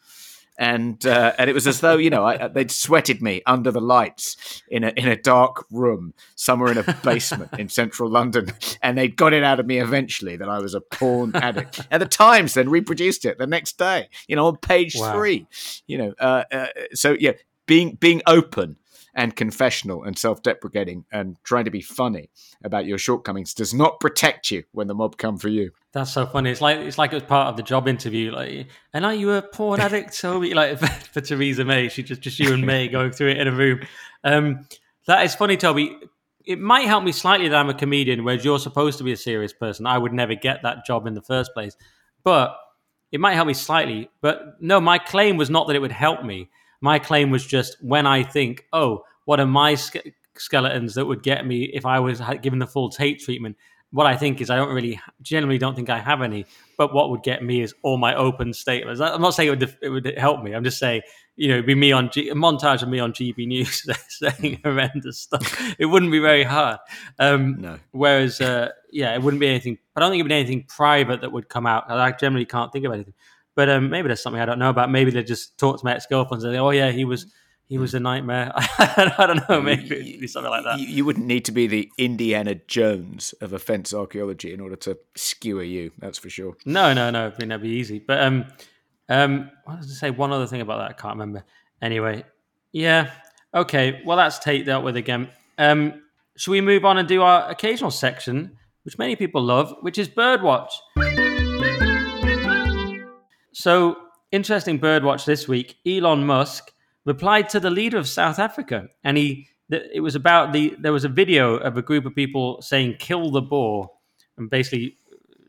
[0.59, 3.81] And uh, and it was as though you know I, they'd sweated me under the
[3.81, 8.53] lights in a in a dark room somewhere in a basement in central London,
[8.83, 11.87] and they'd got it out of me eventually that I was a porn addict.
[11.91, 15.13] At the Times then reproduced it the next day, you know, on page wow.
[15.13, 15.47] three,
[15.87, 16.15] you know.
[16.19, 17.33] Uh, uh, so yeah,
[17.67, 18.77] being being open
[19.19, 22.31] and confessional and self-deprecating and trying to be funny
[22.63, 25.73] about your shortcomings does not protect you when the mob come for you.
[25.93, 26.51] That's so funny.
[26.51, 28.31] It's like it's like it was part of the job interview.
[28.31, 30.15] Like, and are you a porn addict?
[30.15, 30.79] So like
[31.13, 33.81] for Theresa May, she just just you and May going through it in a room.
[34.23, 34.67] Um,
[35.09, 35.99] that is funny, Toby.
[36.45, 39.17] It might help me slightly that I'm a comedian, whereas you're supposed to be a
[39.17, 39.85] serious person.
[39.85, 41.77] I would never get that job in the first place,
[42.23, 42.57] but
[43.11, 44.11] it might help me slightly.
[44.21, 46.51] But no, my claim was not that it would help me.
[46.81, 51.23] My claim was just when I think, oh, what are my ske- skeletons that would
[51.23, 53.59] get me if I was given the full Tate treatment?
[53.91, 56.47] What I think is I don't really, generally don't think I have any.
[56.79, 59.03] But what would get me is all my open statements.
[59.03, 60.55] I'm not saying it would, it would help me.
[60.55, 61.03] I'm just saying,
[61.37, 64.63] you know, it'd be me on G- a montage of me on GB News saying
[64.65, 65.63] horrendous stuff.
[65.79, 66.79] It wouldn't be very hard.
[67.19, 67.79] Um, no.
[67.91, 69.77] Whereas, uh, yeah, it wouldn't be anything.
[69.95, 71.91] I don't think it would be anything private that would come out.
[71.91, 73.13] I generally can't think of anything.
[73.55, 74.91] But um, maybe there's something I don't know about.
[74.91, 77.27] Maybe they just talked to my ex girlfriend and say, "Oh yeah, he was
[77.69, 79.61] he was a nightmare." I don't know.
[79.61, 80.81] Maybe it'd be something like that.
[80.81, 85.63] You, wouldn't need to be the Indiana Jones of offence archaeology in order to skewer
[85.63, 85.93] you.
[85.99, 86.57] That's for sure.
[86.65, 87.29] No, no, no.
[87.29, 87.99] It'd never be easy.
[87.99, 88.47] But um,
[89.09, 90.91] um, I was to say one other thing about that.
[90.91, 91.45] I can't remember.
[91.81, 92.25] Anyway,
[92.73, 93.11] yeah.
[93.55, 94.03] Okay.
[94.05, 95.29] Well, that's Tate dealt with again.
[95.59, 96.03] Um,
[96.37, 100.09] should we move on and do our occasional section, which many people love, which is
[100.09, 100.71] Birdwatch?
[103.53, 103.97] So,
[104.31, 105.79] interesting birdwatch this week.
[105.85, 106.71] Elon Musk
[107.09, 111.05] replied to the leader of South Africa, and he it was about the there was
[111.05, 113.91] a video of a group of people saying "kill the Boer"
[114.37, 114.99] and basically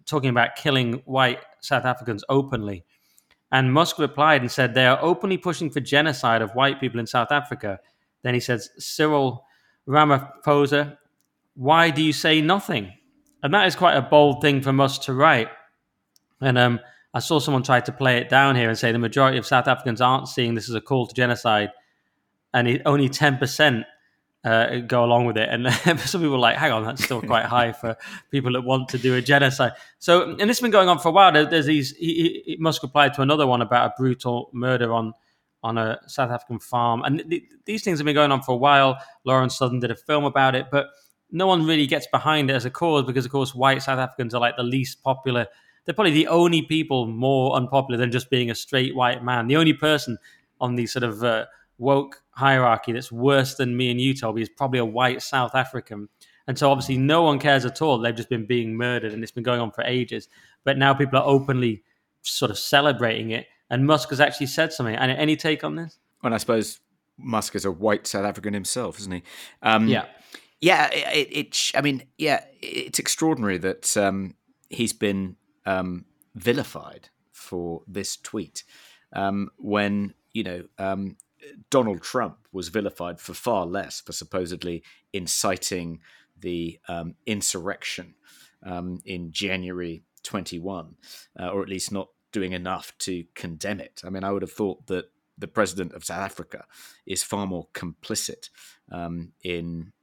[0.05, 2.83] talking about killing white South Africans openly.
[3.51, 7.07] And Musk replied and said they are openly pushing for genocide of white people in
[7.07, 7.79] South Africa.
[8.23, 9.45] Then he says, Cyril
[9.87, 10.97] Ramaphosa,
[11.55, 12.93] why do you say nothing?
[13.41, 15.49] And that is quite a bold thing for Musk to write.
[16.41, 16.79] And um,
[17.13, 19.67] I saw someone try to play it down here and say the majority of South
[19.67, 21.71] Africans aren't seeing this as a call to genocide,
[22.53, 23.85] and only ten percent
[24.43, 25.49] uh, go along with it.
[25.49, 27.97] And some people are like, hang on, that's still quite high for
[28.31, 29.73] people that want to do a genocide.
[29.99, 31.31] So, and this has been going on for a while.
[31.31, 31.95] There's these.
[31.97, 35.13] He, he, Musk replied to another one about a brutal murder on
[35.61, 38.57] on a South African farm, and th- these things have been going on for a
[38.57, 38.97] while.
[39.25, 40.87] Lauren Southern did a film about it, but
[41.31, 44.33] no one really gets behind it as a cause because, of course, white South Africans
[44.33, 45.47] are like the least popular
[45.85, 49.47] they're probably the only people more unpopular than just being a straight white man.
[49.47, 50.17] The only person
[50.61, 51.45] on the sort of uh,
[51.77, 56.09] woke hierarchy that's worse than me and you, Toby, is probably a white South African.
[56.47, 57.99] And so obviously no one cares at all.
[57.99, 60.27] They've just been being murdered and it's been going on for ages.
[60.63, 61.83] But now people are openly
[62.21, 63.47] sort of celebrating it.
[63.69, 64.95] And Musk has actually said something.
[64.95, 65.99] And any take on this?
[66.23, 66.79] Well, I suppose
[67.17, 69.23] Musk is a white South African himself, isn't he?
[69.61, 70.05] Um, yeah.
[70.61, 74.35] Yeah, it, it, I mean, yeah, it's extraordinary that um,
[74.69, 76.05] he's been um,
[76.35, 78.63] vilified for this tweet
[79.13, 81.17] um, when you know um,
[81.69, 84.83] Donald Trump was vilified for far less for supposedly
[85.13, 85.99] inciting
[86.39, 88.15] the um, insurrection
[88.63, 90.95] um, in January 21,
[91.39, 94.01] uh, or at least not doing enough to condemn it.
[94.05, 96.65] I mean, I would have thought that the president of South Africa
[97.05, 98.49] is far more complicit
[98.91, 99.93] um, in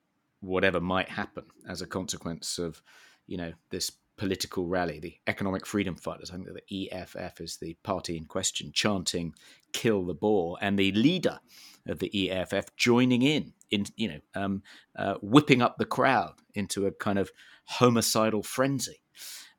[0.41, 2.83] whatever might happen as a consequence of
[3.27, 7.77] you know this political rally, the Economic Freedom Fighters, I think the EFF is the
[7.83, 9.35] party in question, chanting
[9.73, 11.41] "Kill the Boer," and the leader
[11.87, 14.63] of the EFF joining in, in you know, um,
[14.97, 17.31] uh, whipping up the crowd into a kind of
[17.65, 19.01] homicidal frenzy.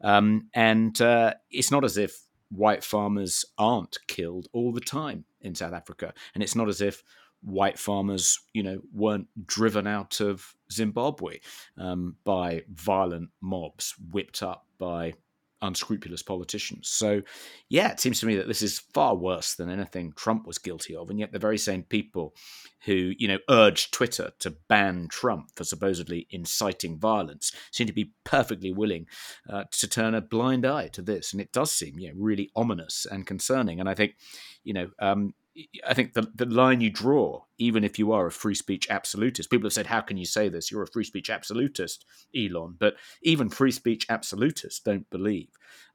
[0.03, 5.55] Um, and uh, it's not as if white farmers aren't killed all the time in
[5.55, 7.03] South Africa, and it's not as if
[7.41, 11.39] white farmers, you know, weren't driven out of Zimbabwe
[11.77, 15.13] um, by violent mobs whipped up by
[15.61, 16.87] unscrupulous politicians.
[16.89, 17.21] So,
[17.69, 20.95] yeah, it seems to me that this is far worse than anything Trump was guilty
[20.95, 21.09] of.
[21.09, 22.35] And yet, the very same people
[22.85, 28.13] who, you know, urged Twitter to ban Trump for supposedly inciting violence seem to be
[28.23, 29.07] perfectly willing
[29.49, 31.33] uh, to turn a blind eye to this.
[31.33, 33.79] And it does seem, you know, really ominous and concerning.
[33.79, 34.15] And I think,
[34.63, 35.33] you know, um,
[35.85, 39.49] I think the, the line you draw, even if you are a free speech absolutist,
[39.49, 40.71] people have said, How can you say this?
[40.71, 42.05] You're a free speech absolutist,
[42.35, 42.75] Elon.
[42.77, 45.49] But even free speech absolutists don't believe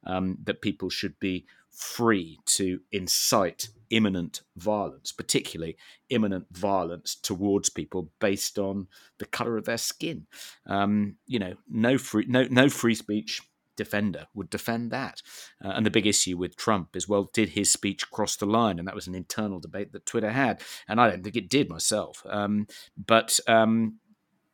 [0.05, 5.77] um, that people should be free to incite imminent violence, particularly
[6.09, 8.87] imminent violence towards people based on
[9.19, 10.27] the color of their skin.
[10.67, 13.41] Um, you know, no free, no, no free speech
[13.75, 15.21] defender would defend that.
[15.63, 18.79] Uh, and the big issue with Trump is, well, did his speech cross the line?
[18.79, 21.69] And that was an internal debate that Twitter had, and I don't think it did
[21.69, 22.23] myself.
[22.29, 22.67] Um,
[22.97, 23.99] but um,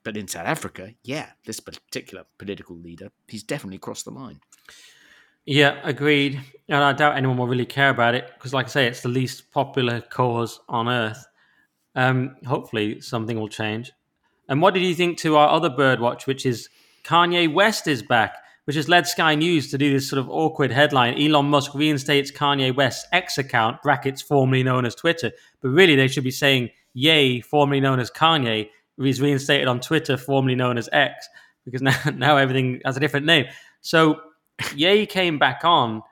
[0.04, 4.40] but in South Africa, yeah, this particular political leader, he's definitely crossed the line.
[5.46, 6.40] Yeah, agreed.
[6.68, 9.10] And I doubt anyone will really care about it because, like I say, it's the
[9.10, 11.26] least popular cause on earth.
[11.96, 13.92] Um, hopefully, something will change.
[14.48, 16.70] And what did you think to our other birdwatch, which is
[17.04, 18.36] Kanye West is back?
[18.70, 22.30] Which has led Sky News to do this sort of awkward headline Elon Musk reinstates
[22.30, 25.32] Kanye West's X account, brackets formerly known as Twitter.
[25.60, 28.70] But really, they should be saying Ye, formerly known as Kanye,
[29.00, 31.28] is reinstated on Twitter, formerly known as X,
[31.66, 33.48] because now, now everything has a different name.
[33.82, 34.22] So
[34.76, 36.04] Ye came back on,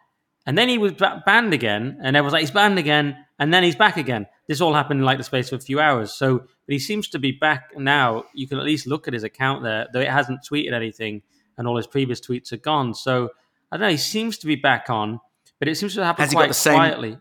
[0.47, 0.93] and then he was
[1.27, 4.25] banned again, and everyone's like, he's banned again, and then he's back again.
[4.47, 6.11] This all happened in like the space of a few hours.
[6.11, 8.23] So, but he seems to be back now.
[8.33, 11.21] You can at least look at his account there, though it hasn't tweeted anything
[11.57, 12.93] and all his previous tweets are gone.
[12.93, 13.29] So
[13.71, 13.91] I don't know.
[13.91, 15.19] He seems to be back on,
[15.59, 17.17] but it seems to happen quite quietly.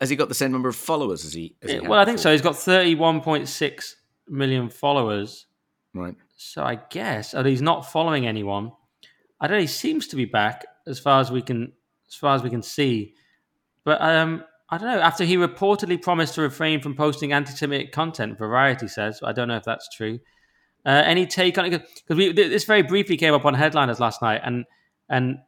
[0.00, 1.54] Has he got the same number of followers as he?
[1.62, 2.32] As he well, I think so.
[2.32, 3.96] He's got thirty-one point six
[4.28, 5.46] million followers.
[5.94, 6.16] Right.
[6.36, 8.72] So I guess, although he's not following anyone,
[9.40, 9.60] I don't know.
[9.60, 11.72] He seems to be back as far as we can,
[12.08, 13.14] as far as we can see.
[13.84, 15.00] but um, I don't know.
[15.00, 19.20] After he reportedly promised to refrain from posting anti-Semitic content, Variety says.
[19.22, 20.18] I don't know if that's true.
[20.84, 21.82] Uh, any take on it?
[21.94, 24.64] Because we this very briefly came up on headliners last night, and
[25.08, 25.38] and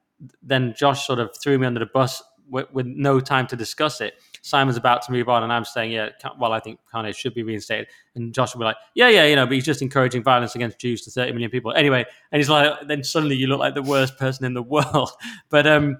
[0.42, 4.00] then Josh sort of threw me under the bus with, with, no time to discuss
[4.00, 4.14] it.
[4.42, 7.42] Simon's about to move on, and I'm saying, yeah, well, I think Kanye should be
[7.42, 7.88] reinstated.
[8.14, 10.78] And Josh will be like, yeah, yeah, you know, but he's just encouraging violence against
[10.78, 11.72] Jews to 30 million people.
[11.72, 15.10] Anyway, and he's like, then suddenly you look like the worst person in the world.
[15.48, 15.98] But um,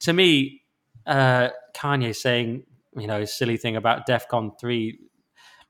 [0.00, 0.62] to me,
[1.06, 2.64] uh, Kanye saying,
[2.96, 4.98] you know, silly thing about DEFCON 3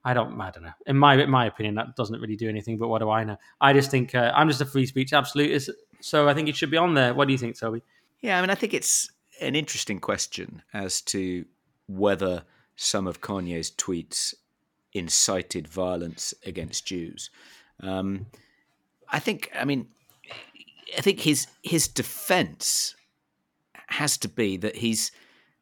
[0.04, 0.72] I don't, I don't know.
[0.86, 2.78] In my in my opinion, that doesn't really do anything.
[2.78, 3.36] But what do I know?
[3.60, 5.70] I just think uh, I'm just a free speech absolutist,
[6.00, 7.14] so I think it should be on there.
[7.14, 7.82] What do you think, Toby?
[8.20, 9.10] Yeah, I mean, I think it's
[9.40, 11.44] an interesting question as to
[11.86, 12.44] whether
[12.76, 14.34] some of Kanye's tweets
[14.92, 17.30] incited violence against Jews.
[17.80, 18.26] Um,
[19.08, 19.88] I think, I mean,
[20.96, 22.94] I think his his defense
[23.88, 25.12] has to be that he's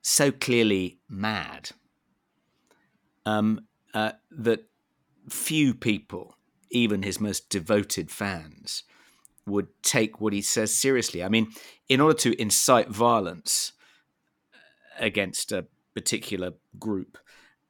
[0.03, 1.71] so clearly mad
[3.25, 3.61] um,
[3.95, 4.65] uh, that
[5.29, 6.37] few people,
[6.71, 8.85] even his most devoted fans,
[9.47, 11.23] would take what he says seriously.
[11.23, 11.49] I mean,
[11.89, 13.73] in order to incite violence
[14.99, 17.19] against a particular group,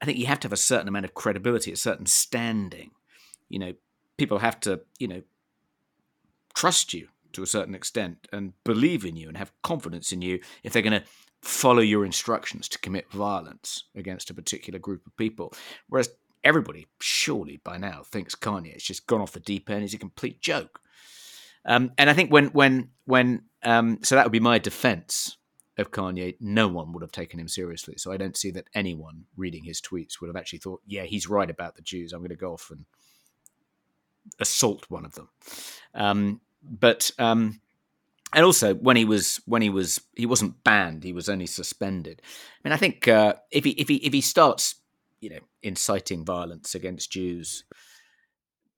[0.01, 2.91] I think you have to have a certain amount of credibility, a certain standing.
[3.49, 3.73] You know,
[4.17, 5.23] people have to, you know,
[6.55, 10.41] trust you to a certain extent and believe in you and have confidence in you
[10.63, 11.05] if they're going to
[11.43, 15.53] follow your instructions to commit violence against a particular group of people.
[15.89, 16.11] Whereas
[16.45, 19.83] everybody, surely by now, thinks Kanye has just gone off the deep end.
[19.83, 20.81] He's a complete joke.
[21.65, 25.37] Um, and I think when when when um, so that would be my defense
[25.79, 26.37] of Kanye.
[26.41, 27.95] No one would have taken him seriously.
[27.97, 31.29] So I don't see that anyone reading his tweets would have actually thought, "Yeah, he's
[31.29, 32.13] right about the Jews.
[32.13, 32.85] I'm going to go off and
[34.39, 35.29] assault one of them."
[35.95, 37.61] Um, but um,
[38.33, 42.23] and also when he was when he was he wasn't banned, he was only suspended.
[42.25, 44.77] I mean, I think uh, if he if he if he starts,
[45.21, 47.65] you know, inciting violence against Jews,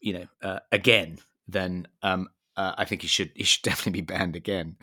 [0.01, 4.06] you know, uh, again, then um, uh, I think he should he should definitely be
[4.14, 4.76] banned again.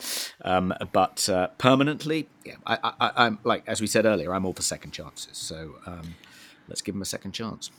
[0.44, 4.54] Um, but uh, permanently, yeah, I, I, am like as we said earlier, I'm all
[4.54, 5.38] for second chances.
[5.38, 6.16] So um,
[6.68, 7.72] let's give him a second chance.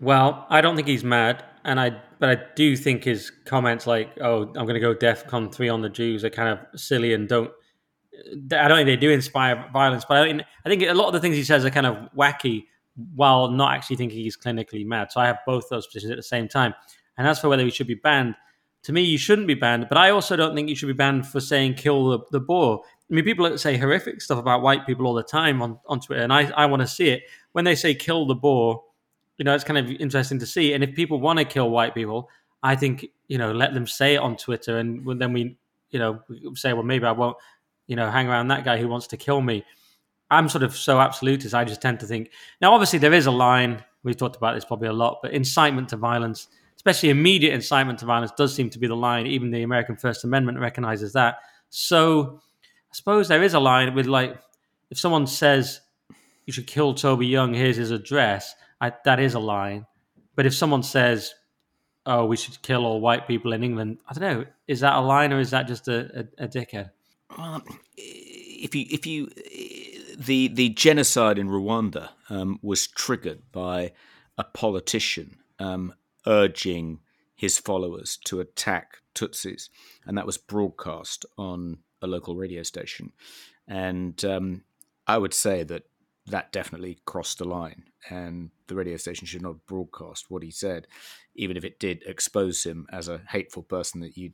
[0.00, 4.10] Well, I don't think he's mad, and I but I do think his comments like,
[4.20, 7.28] "Oh, I'm going to go DefCon three on the Jews" are kind of silly and
[7.28, 7.50] don't.
[8.52, 11.20] I don't think they do inspire violence, but I, I think a lot of the
[11.20, 12.64] things he says are kind of wacky,
[13.14, 15.12] while not actually thinking he's clinically mad.
[15.12, 16.72] So I have both those positions at the same time.
[17.18, 18.34] And as for whether he should be banned,
[18.84, 19.86] to me, you shouldn't be banned.
[19.88, 22.80] But I also don't think you should be banned for saying kill the, the Boer.
[22.84, 26.22] I mean, people say horrific stuff about white people all the time on, on Twitter,
[26.22, 27.24] and I, I want to see it.
[27.52, 28.80] When they say kill the Boer,
[29.38, 30.72] you know, it's kind of interesting to see.
[30.72, 32.28] And if people want to kill white people,
[32.62, 34.78] I think, you know, let them say it on Twitter.
[34.78, 35.56] And then we,
[35.90, 36.22] you know,
[36.54, 37.36] say, well, maybe I won't,
[37.86, 39.64] you know, hang around that guy who wants to kill me.
[40.30, 41.54] I'm sort of so absolutist.
[41.54, 42.30] I just tend to think.
[42.60, 43.84] Now, obviously, there is a line.
[44.02, 46.48] We've talked about this probably a lot, but incitement to violence
[46.86, 49.26] especially immediate incitement to violence, does seem to be the line.
[49.26, 51.38] Even the American First Amendment recognizes that.
[51.70, 52.40] So
[52.90, 54.36] I suppose there is a line with like,
[54.90, 55.80] if someone says
[56.44, 59.86] you should kill Toby Young, here's his address, I, that is a line.
[60.34, 61.34] But if someone says,
[62.04, 65.00] oh, we should kill all white people in England, I don't know, is that a
[65.00, 66.90] line or is that just a, a, a dickhead?
[67.36, 67.62] Well,
[67.96, 69.30] if you, if you,
[70.16, 73.92] the the genocide in Rwanda um, was triggered by
[74.38, 75.94] a politician um,
[76.26, 77.00] urging
[77.34, 79.68] his followers to attack Tutsis,
[80.06, 83.12] and that was broadcast on a local radio station.
[83.68, 84.62] And um,
[85.06, 85.84] I would say that
[86.26, 90.86] that definitely crossed the line, and the radio station should not broadcast what he said,
[91.34, 94.32] even if it did expose him as a hateful person that you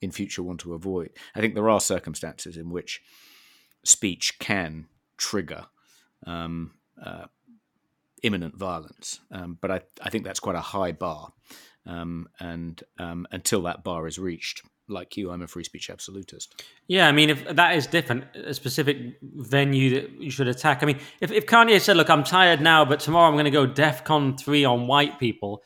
[0.00, 1.10] in future want to avoid.
[1.34, 3.02] I think there are circumstances in which
[3.84, 4.86] speech can
[5.16, 5.66] trigger
[6.26, 6.72] um,
[7.02, 7.26] uh,
[8.22, 9.20] imminent violence.
[9.30, 11.32] Um, but I, I think that's quite a high bar.
[11.86, 16.64] Um, and um, until that bar is reached, like you, I'm a free speech absolutist.
[16.86, 20.82] Yeah, I mean, if that is different, a specific venue that you should attack.
[20.82, 23.50] I mean, if, if Kanye said, "Look, I'm tired now, but tomorrow I'm going to
[23.50, 25.62] go DefCon three on white people,"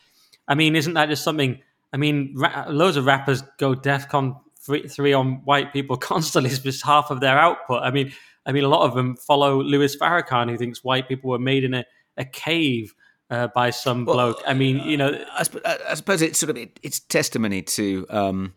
[0.49, 1.61] I mean, isn't that just something?
[1.93, 6.51] I mean, ra- loads of rappers go DefCon three, three on white people constantly.
[6.51, 7.83] It's just half of their output.
[7.83, 8.13] I mean,
[8.47, 11.65] I mean, a lot of them follow Louis Farrakhan, who thinks white people were made
[11.65, 11.85] in a
[12.17, 12.95] a cave
[13.31, 14.43] uh, by some well, bloke.
[14.47, 15.45] I mean, you know, I,
[15.89, 18.55] I suppose it's sort of it, it's testimony to um,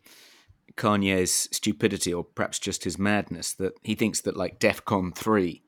[0.75, 5.63] Kanye's stupidity, or perhaps just his madness, that he thinks that like DefCon three.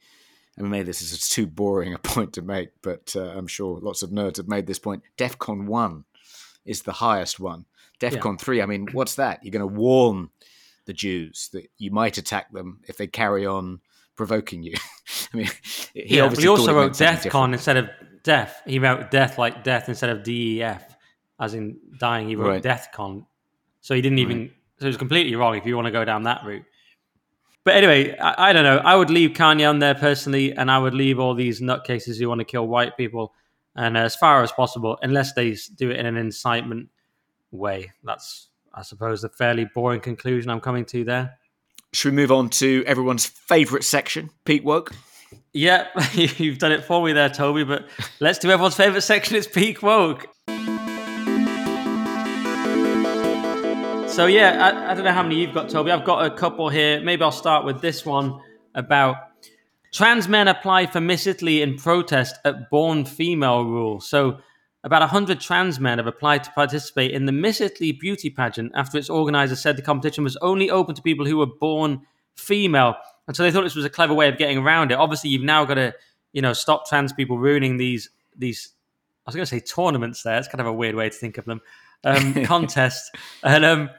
[0.58, 3.80] I mean, maybe this is too boring a point to make, but uh, I'm sure
[3.80, 5.04] lots of nerds have made this point.
[5.18, 6.06] DEFCON 1
[6.66, 7.66] is the highest one.
[8.00, 8.44] DEFCON yeah.
[8.44, 9.44] 3, I mean, what's that?
[9.44, 10.30] You're going to warn
[10.86, 13.80] the Jews that you might attack them if they carry on
[14.16, 14.76] provoking you.
[15.34, 15.50] I mean,
[15.94, 17.90] he, yeah, he also wrote Death Con instead of
[18.24, 18.62] death.
[18.66, 20.96] He wrote death like death instead of DEF,
[21.40, 22.30] as in dying.
[22.30, 22.62] He wrote right.
[22.62, 23.26] Death Con.
[23.82, 24.40] So he didn't even.
[24.40, 24.55] Right.
[24.80, 26.66] So it was completely wrong if you want to go down that route.
[27.64, 28.78] But anyway, I, I, don't know.
[28.78, 32.30] I would leave Kanye on there personally, and I would leave all these nutcases who
[32.30, 33.34] want to kill white people,
[33.76, 36.90] and uh, as far as possible, unless they do it in an incitement
[37.52, 37.92] way.
[38.04, 41.38] That's, I suppose, a fairly boring conclusion I'm coming to there.
[41.94, 44.92] Should we move on to everyone's favourite section, Peak Woke?
[45.54, 47.64] Yeah, you've done it for me there, Toby.
[47.64, 47.88] But
[48.20, 49.38] let's do everyone's favourite section.
[49.38, 50.28] It's Peak Woke.
[54.16, 55.92] So yeah, I, I, don't know how many you've got, Toby.
[55.92, 57.02] I've got a couple here.
[57.02, 58.40] Maybe I'll start with this one
[58.74, 59.18] about
[59.92, 64.00] trans men apply for Miss Italy in protest at born female rule.
[64.00, 64.38] So
[64.86, 68.98] about 100 trans men have applied to participate in the Miss Italy beauty pageant after
[68.98, 72.00] its organizer said the competition was only open to people who were born
[72.36, 72.96] female.
[73.28, 74.96] And so they thought this was a clever way of getting around it.
[74.96, 75.94] Obviously, you've now got to,
[76.32, 78.70] you know, stop trans people ruining these these
[79.26, 80.38] I was going to say tournaments there.
[80.38, 81.60] It's kind of a weird way to think of them.
[82.06, 83.12] Um, contests.
[83.44, 83.90] And um,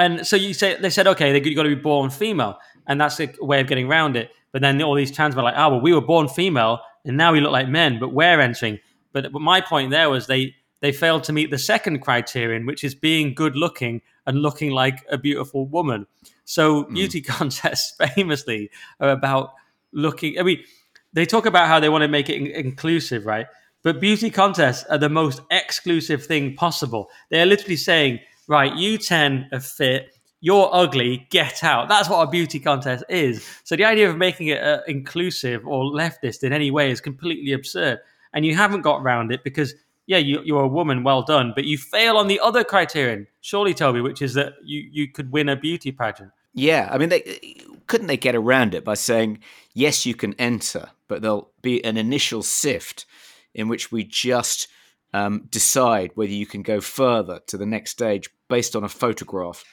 [0.00, 3.20] and so you say they said, okay, they got to be born female, and that's
[3.20, 4.30] a way of getting around it.
[4.52, 7.32] But then all these trans were like, oh well, we were born female, and now
[7.32, 8.78] we look like men, but we're entering.
[9.12, 12.82] But, but my point there was they they failed to meet the second criterion, which
[12.82, 16.06] is being good looking and looking like a beautiful woman.
[16.44, 16.94] So mm.
[16.94, 18.70] beauty contests famously
[19.00, 19.52] are about
[19.92, 20.38] looking.
[20.38, 20.64] I mean,
[21.12, 23.46] they talk about how they want to make it in- inclusive, right?
[23.82, 27.10] But beauty contests are the most exclusive thing possible.
[27.30, 28.20] They are literally saying
[28.50, 31.88] right, you 10 are fit, you're ugly, get out.
[31.88, 33.46] That's what a beauty contest is.
[33.62, 37.52] So the idea of making it uh, inclusive or leftist in any way is completely
[37.52, 38.00] absurd.
[38.32, 39.74] And you haven't got around it because,
[40.06, 43.72] yeah, you, you're a woman, well done, but you fail on the other criterion, surely,
[43.72, 46.32] Toby, which is that you, you could win a beauty pageant.
[46.52, 49.38] Yeah, I mean, they, couldn't they get around it by saying,
[49.74, 53.06] yes, you can enter, but there'll be an initial sift
[53.54, 54.66] in which we just
[55.12, 59.64] um, decide whether you can go further to the next stage based on a photograph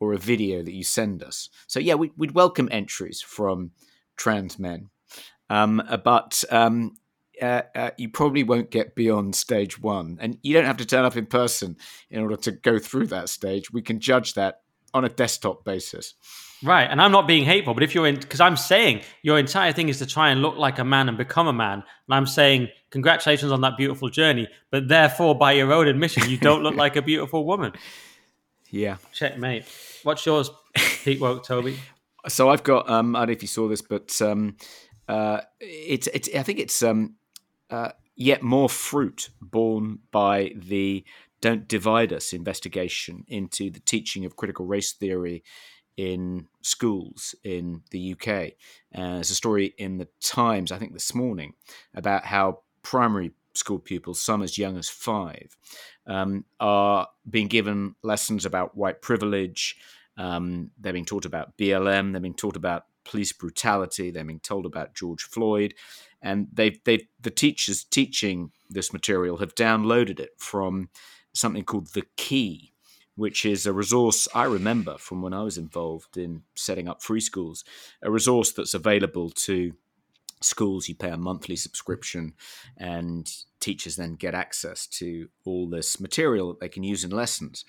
[0.00, 1.48] or a video that you send us.
[1.66, 3.72] So yeah, we, would welcome entries from
[4.16, 4.90] trans men,
[5.50, 6.94] um, but um,
[7.40, 11.04] uh, uh, you probably won't get beyond stage one, and you don't have to turn
[11.04, 11.76] up in person
[12.10, 13.72] in order to go through that stage.
[13.72, 14.60] We can judge that
[14.92, 16.14] on a desktop basis.
[16.62, 19.72] Right, and I'm not being hateful, but if you're in, because I'm saying your entire
[19.72, 22.26] thing is to try and look like a man and become a man, and I'm
[22.26, 26.76] saying congratulations on that beautiful journey, but therefore, by your own admission, you don't look
[26.84, 27.72] like a beautiful woman.
[28.70, 28.98] Yeah.
[29.12, 29.64] Checkmate.
[30.04, 30.48] What's yours,
[31.02, 31.76] Peak Woke, Toby?
[32.28, 34.56] So I've got um I don't know if you saw this, but um
[35.08, 37.16] uh it's it's I think it's um
[37.68, 41.04] uh yet more fruit borne by the
[41.40, 45.42] Don't Divide Us investigation into the teaching of critical race theory
[45.96, 48.28] in schools in the UK.
[48.94, 51.54] Uh, there's a story in the Times, I think this morning,
[51.94, 55.56] about how primary school pupils, some as young as five,
[56.06, 59.76] um, are being given lessons about white privilege.
[60.16, 62.12] Um, they're being taught about BLM.
[62.12, 64.10] They're being taught about police brutality.
[64.10, 65.74] They're being told about George Floyd,
[66.22, 70.88] and they they the teachers teaching this material have downloaded it from
[71.32, 72.72] something called the Key,
[73.16, 77.20] which is a resource I remember from when I was involved in setting up free
[77.20, 77.64] schools,
[78.02, 79.74] a resource that's available to
[80.44, 82.34] schools you pay a monthly subscription
[82.76, 83.30] and
[83.60, 87.64] teachers then get access to all this material that they can use in lessons.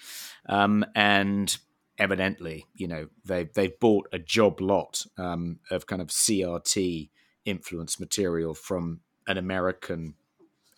[0.48, 1.58] Um, and
[1.98, 7.10] evidently you know they they've bought a job lot um, of kind of crt
[7.46, 10.14] influence material from an american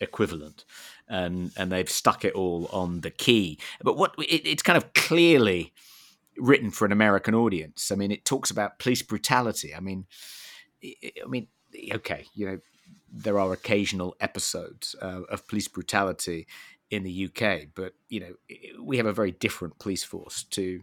[0.00, 0.64] equivalent
[1.08, 3.58] and and they've stuck it all on the key.
[3.82, 5.72] But what it, it's kind of clearly
[6.36, 7.90] written for an american audience.
[7.90, 9.74] I mean it talks about police brutality.
[9.74, 10.06] I mean
[10.82, 11.48] I mean,
[11.94, 12.58] okay, you know,
[13.12, 16.46] there are occasional episodes uh, of police brutality
[16.90, 18.34] in the UK, but you know,
[18.82, 20.82] we have a very different police force to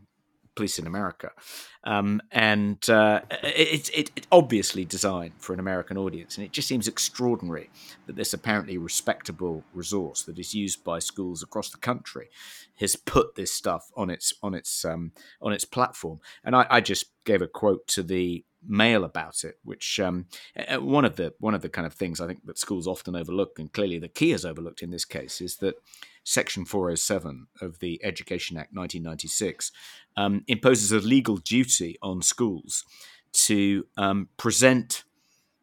[0.56, 1.32] police in America,
[1.84, 6.68] um, and uh, it's it, it, obviously designed for an American audience, and it just
[6.68, 7.70] seems extraordinary
[8.06, 12.30] that this apparently respectable resource that is used by schools across the country
[12.76, 16.20] has put this stuff on its on its um, on its platform.
[16.44, 20.26] And I, I just gave a quote to the mail about it, which um,
[20.80, 23.60] one of the one of the kind of things I think that schools often overlook,
[23.60, 25.76] and clearly the key is overlooked in this case, is that
[26.24, 29.72] Section 407 of the Education Act 1996
[30.18, 32.84] um, imposes a legal duty on schools
[33.34, 35.04] to um, present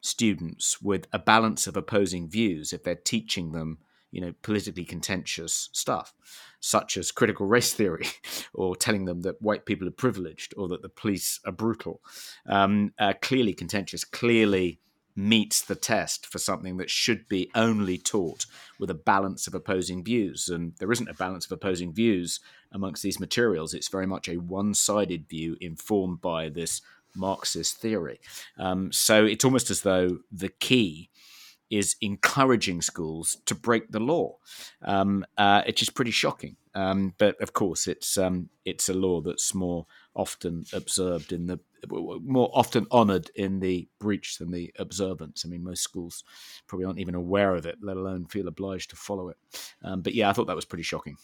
[0.01, 3.79] students with a balance of opposing views if they're teaching them
[4.13, 6.15] you know, politically contentious stuff,
[6.61, 8.07] such as critical race theory,
[8.55, 12.01] or telling them that white people are privileged or that the police are brutal.
[12.47, 14.79] Um, uh, clearly contentious, clearly
[15.15, 18.47] meets the test for something that should be only taught
[18.79, 20.49] with a balance of opposing views.
[20.49, 22.41] And there isn't a balance of opposing views
[22.71, 23.75] amongst these materials.
[23.75, 26.81] It's very much a one sided view informed by this
[27.15, 28.21] Marxist theory.
[28.59, 31.11] Um, so it's almost as though the key
[31.73, 34.37] is encouraging schools to break the law.
[34.83, 36.57] Um, uh, it's just pretty shocking.
[36.75, 41.59] Um, but of course, it's um, it's a law that's more often observed in the
[41.91, 45.45] more often honoured in the breach than the observance.
[45.45, 46.25] I mean, most schools
[46.67, 49.37] probably aren't even aware of it, let alone feel obliged to follow it.
[49.83, 51.17] Um, but yeah, I thought that was pretty shocking.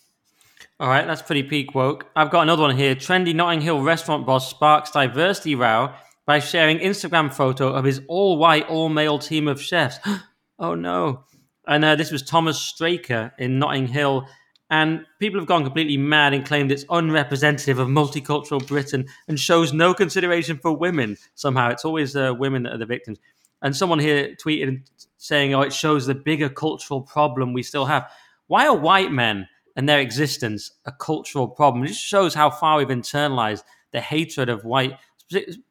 [0.80, 2.06] All right, that's pretty peak woke.
[2.16, 2.94] I've got another one here.
[2.94, 5.92] Trendy Notting Hill restaurant boss sparks diversity row
[6.26, 9.98] by sharing Instagram photo of his all-white, all-male team of chefs.
[10.58, 11.24] oh no!
[11.66, 14.26] And uh, this was Thomas Straker in Notting Hill,
[14.70, 19.72] and people have gone completely mad and claimed it's unrepresentative of multicultural Britain and shows
[19.72, 21.16] no consideration for women.
[21.34, 23.18] Somehow, it's always uh, women that are the victims.
[23.62, 24.82] And someone here tweeted
[25.16, 28.10] saying, "Oh, it shows the bigger cultural problem we still have.
[28.46, 31.84] Why are white men and their existence a cultural problem?
[31.84, 33.62] It just shows how far we've internalized
[33.92, 34.96] the hatred of white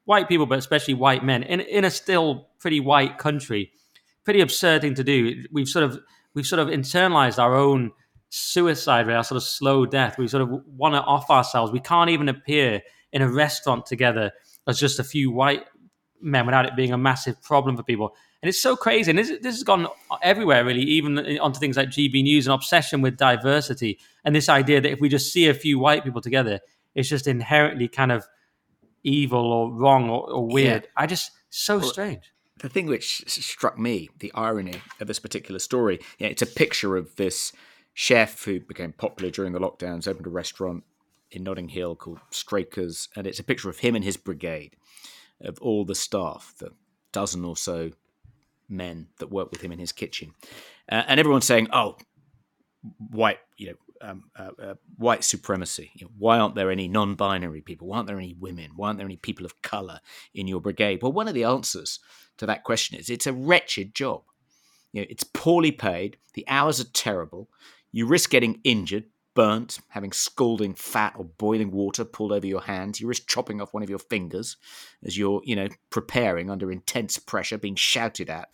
[0.06, 3.72] white people, but especially white men in in a still pretty white country.
[4.28, 5.46] Pretty absurd thing to do.
[5.52, 6.00] We've sort of
[6.34, 7.92] we've sort of internalized our own."
[8.30, 10.18] suicide rate, our sort of slow death.
[10.18, 11.72] We sort of want to off ourselves.
[11.72, 12.82] We can't even appear
[13.14, 14.34] in a restaurant together
[14.68, 15.64] as just a few white
[16.22, 18.14] men without it being a massive problem for people.
[18.42, 19.12] And it's so crazy.
[19.12, 19.88] And this, this has gone
[20.22, 23.98] everywhere, really, even onto things like GB News, and obsession with diversity.
[24.26, 26.60] And this idea that if we just see a few white people together,
[26.96, 28.28] it's just inherently kind of
[29.04, 30.84] evil or wrong or, or weird.
[30.84, 30.90] Yeah.
[30.98, 32.34] I just, so well, strange.
[32.60, 36.98] The thing which struck me, the irony of this particular story, yeah, it's a picture
[36.98, 37.54] of this
[37.94, 40.84] chef who became popular during the lockdowns, opened a restaurant
[41.32, 44.76] in Notting Hill called Straker's, and it's a picture of him and his brigade,
[45.42, 46.72] of all the staff, the
[47.12, 47.92] dozen or so
[48.70, 50.34] men that work with him in his kitchen,
[50.90, 51.98] uh, and everyone's saying, "Oh,
[53.10, 55.92] white, you know, um, uh, uh, white supremacy.
[55.96, 57.88] You know, why aren't there any non-binary people?
[57.88, 58.72] Why aren't there any women?
[58.76, 60.00] Why aren't there any people of color
[60.34, 62.00] in your brigade?" Well, one of the answers
[62.38, 64.24] to that question is it's a wretched job.
[64.94, 66.18] You know, it's poorly paid.
[66.34, 67.50] The hours are terrible.
[67.92, 73.00] You risk getting injured, burnt, having scalding fat or boiling water pulled over your hands.
[73.00, 74.58] You risk chopping off one of your fingers
[75.04, 78.50] as you're, you know, preparing under intense pressure, being shouted at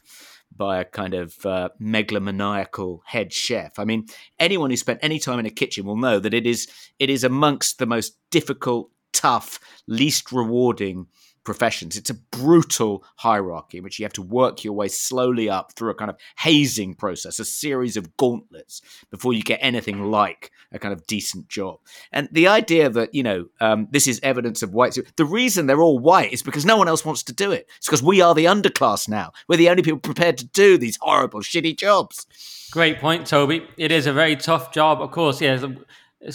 [0.55, 3.79] by a kind of uh, megalomaniacal head chef.
[3.79, 4.05] I mean,
[4.39, 6.67] anyone who spent any time in a kitchen will know that it is
[6.99, 11.07] it is amongst the most difficult, tough, least rewarding
[11.43, 11.97] professions.
[11.97, 15.91] It's a brutal hierarchy in which you have to work your way slowly up through
[15.91, 20.79] a kind of hazing process, a series of gauntlets before you get anything like a
[20.79, 21.79] kind of decent job.
[22.11, 25.81] And the idea that, you know, um, this is evidence of white, the reason they're
[25.81, 27.69] all white is because no one else wants to do it.
[27.77, 29.31] It's because we are the underclass now.
[29.47, 32.25] We're the only people prepared to do these horrible, shitty jobs.
[32.71, 33.67] Great point, Toby.
[33.77, 35.39] It is a very tough job, of course.
[35.41, 35.63] Yeah,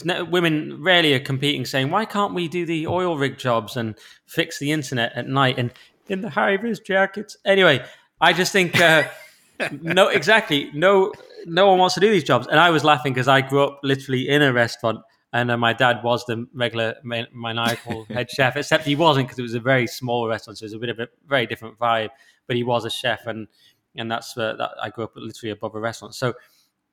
[0.05, 3.97] no, women rarely are competing, saying, "Why can't we do the oil rig jobs and
[4.27, 5.73] fix the internet at night and
[6.09, 7.85] in the high vis jackets?" Anyway,
[8.20, 9.05] I just think uh,
[9.81, 11.12] no, exactly, no,
[11.47, 12.47] no one wants to do these jobs.
[12.47, 15.01] And I was laughing because I grew up literally in a restaurant,
[15.32, 19.43] and uh, my dad was the regular maniacal head chef, except he wasn't because it
[19.43, 22.10] was a very small restaurant, so it was a bit of a very different vibe.
[22.47, 23.48] But he was a chef, and
[23.97, 26.35] and that's uh, that I grew up literally above a restaurant, so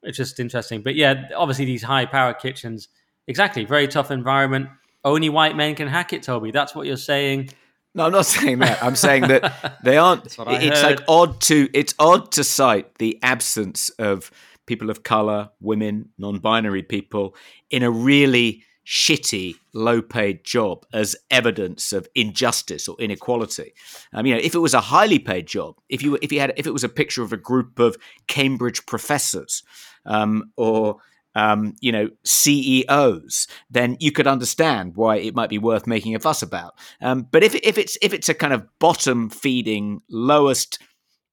[0.06, 0.82] it's just interesting.
[0.82, 2.88] But yeah, obviously these high power kitchens,
[3.28, 4.70] exactly, very tough environment.
[5.04, 6.52] Only white men can hack it, Toby.
[6.52, 7.50] That's what you're saying.
[7.94, 8.84] No, I'm not saying that.
[8.84, 10.26] I'm saying that they aren't.
[10.26, 10.84] it's heard.
[10.84, 14.32] like odd to it's odd to cite the absence of
[14.66, 17.36] people of color, women, non-binary people
[17.70, 23.74] in a really shitty, low-paid job as evidence of injustice or inequality.
[24.14, 26.54] Um, you know, if it was a highly paid job, if you if you had
[26.58, 29.64] if it was a picture of a group of Cambridge professors
[30.06, 30.98] um, or
[31.36, 36.20] um, you know CEOs, then you could understand why it might be worth making a
[36.20, 36.76] fuss about.
[37.02, 40.80] Um, but if if it's if it's a kind of bottom feeding, lowest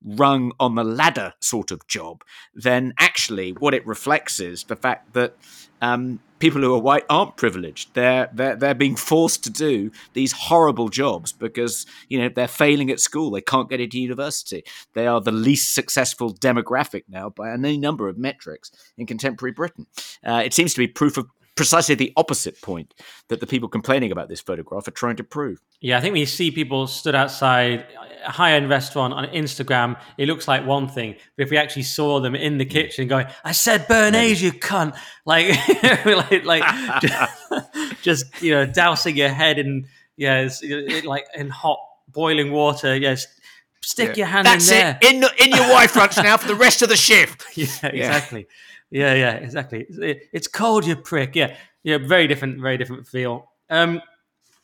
[0.05, 2.23] rung on the ladder sort of job,
[2.55, 5.37] then actually what it reflects is the fact that
[5.81, 7.95] um, people who are white aren't privileged.
[7.95, 12.91] They're, they're they're being forced to do these horrible jobs because you know they're failing
[12.91, 13.31] at school.
[13.31, 14.65] They can't get into university.
[14.95, 19.87] They are the least successful demographic now by any number of metrics in contemporary Britain.
[20.24, 22.95] Uh, it seems to be proof of precisely the opposite point
[23.29, 25.61] that the people complaining about this photograph are trying to prove.
[25.81, 27.87] Yeah, I think we see people stood outside
[28.24, 31.16] a high end restaurant on Instagram, it looks like one thing.
[31.37, 32.70] But if we actually saw them in the mm.
[32.70, 35.49] kitchen going, "I said Béarnaise, you cunt," like,
[36.05, 41.49] like, like, just, just, you know, dousing your head in yeah, it's, it, like in
[41.49, 42.97] hot boiling water.
[42.97, 43.27] Yes,
[43.81, 44.15] stick yeah.
[44.16, 44.99] your hand That's in there.
[45.01, 45.12] It.
[45.12, 47.45] In in your wife fronts now for the rest of the shift.
[47.57, 48.41] yeah, exactly.
[48.41, 48.47] Yeah,
[48.93, 49.86] yeah, yeah, exactly.
[49.89, 51.35] It's cold, you prick.
[51.35, 51.98] Yeah, yeah.
[51.98, 53.51] Very different, very different feel.
[53.70, 54.02] Um,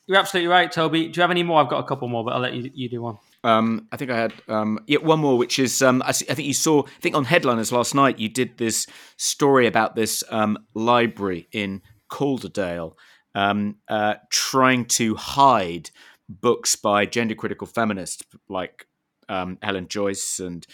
[0.07, 1.09] you're absolutely right, Toby.
[1.09, 1.61] Do you have any more?
[1.61, 3.19] I've got a couple more, but I'll let you you do one.
[3.43, 6.41] Um, I think I had um, yeah, one more, which is um, I, I, think
[6.41, 6.83] you saw.
[6.83, 8.87] I think on headliners last night you did this
[9.17, 11.81] story about this um, library in
[12.11, 12.97] Calderdale
[13.35, 15.91] um, uh, trying to hide
[16.29, 18.87] books by gender critical feminists like
[19.29, 20.67] um, Helen Joyce and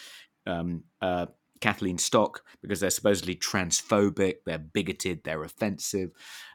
[0.47, 1.27] uh,
[1.61, 6.11] Kathleen Stock because they're supposedly transphobic, they're bigoted, they're offensive,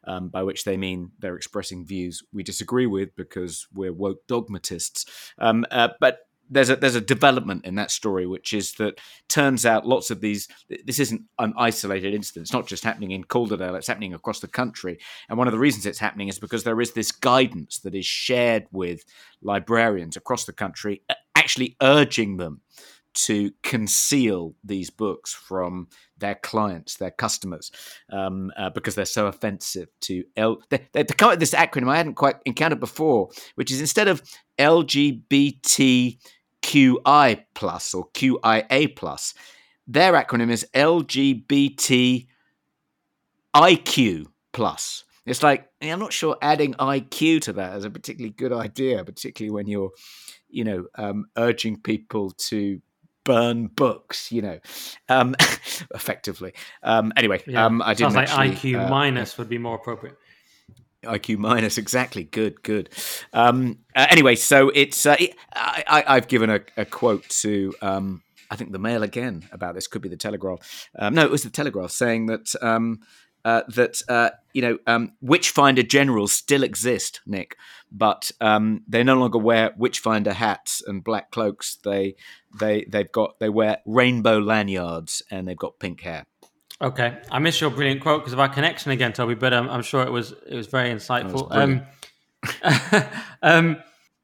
[0.05, 5.05] um, by which they mean they're expressing views we disagree with because we're woke dogmatists.
[5.37, 6.19] Um, uh, but
[6.49, 10.19] there's a there's a development in that story, which is that turns out lots of
[10.19, 10.47] these.
[10.85, 12.45] This isn't an isolated incident.
[12.45, 13.75] It's not just happening in Calderdale.
[13.75, 14.99] It's happening across the country.
[15.29, 18.05] And one of the reasons it's happening is because there is this guidance that is
[18.05, 19.03] shared with
[19.41, 21.03] librarians across the country,
[21.35, 22.61] actually urging them
[23.13, 25.87] to conceal these books from
[26.17, 27.71] their clients, their customers,
[28.11, 30.61] um, uh, because they're so offensive to L.
[30.69, 34.07] They, they, come up with this acronym I hadn't quite encountered before, which is instead
[34.07, 34.21] of
[34.57, 36.17] LGBTQI
[37.53, 39.33] plus or QIA plus.
[39.87, 42.27] Their acronym is LGBT
[43.55, 45.03] IQ plus.
[45.25, 49.51] It's like I'm not sure adding IQ to that is a particularly good idea, particularly
[49.51, 49.91] when you're,
[50.49, 52.81] you know, um, urging people to
[53.29, 54.31] burn books.
[54.31, 54.59] You know,
[55.07, 55.35] um,
[55.93, 56.53] effectively.
[56.81, 57.65] Um, anyway, yeah.
[57.65, 58.13] um, I didn't.
[58.13, 60.17] Sounds like IQ uh, minus would be more appropriate.
[61.03, 62.23] IQ minus, exactly.
[62.23, 62.89] Good, good.
[63.31, 68.23] Um, uh, anyway, so it's uh, it, I, have given a, a, quote to um,
[68.49, 69.87] I think the Mail again about this.
[69.87, 70.89] Could be the Telegraph.
[70.97, 72.99] Um, no, it was the Telegraph saying that um,
[73.49, 77.57] uh, that uh, you know um, witchfinder generals still exist, Nick,
[77.91, 81.77] but um, they no longer wear witchfinder hats and black cloaks.
[81.83, 82.15] They
[82.59, 86.27] they they've got they wear rainbow lanyards and they've got pink hair.
[86.79, 89.33] Okay, I missed your brilliant quote because of our connection again, Toby.
[89.33, 91.49] But um, I'm sure it was it was very insightful.
[91.49, 91.81] Was um,
[93.41, 93.77] um,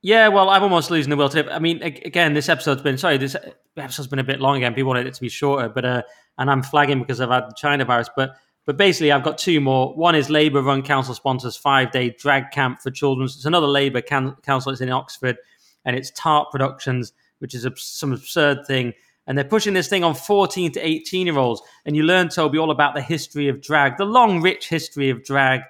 [0.04, 1.52] yeah, well, I'm almost losing the will to.
[1.52, 3.36] I mean, again, this episode's been sorry, this
[3.76, 4.76] episode's been a bit long again.
[4.76, 6.04] People wanted it to be shorter, but uh,
[6.38, 8.10] and I'm flagging because I've had the China virus.
[8.16, 8.36] But
[8.66, 9.94] but basically, I've got two more.
[9.96, 13.26] One is Labour run council sponsors five day drag camp for children.
[13.26, 14.72] It's another Labour can- council.
[14.72, 15.38] It's in Oxford,
[15.86, 18.94] and it's Tart Productions, which is a, some absurd thing
[19.28, 21.62] and they're pushing this thing on 14 to 18 year olds.
[21.86, 25.24] And you learn, Toby, all about the history of drag, the long, rich history of
[25.24, 25.62] drag.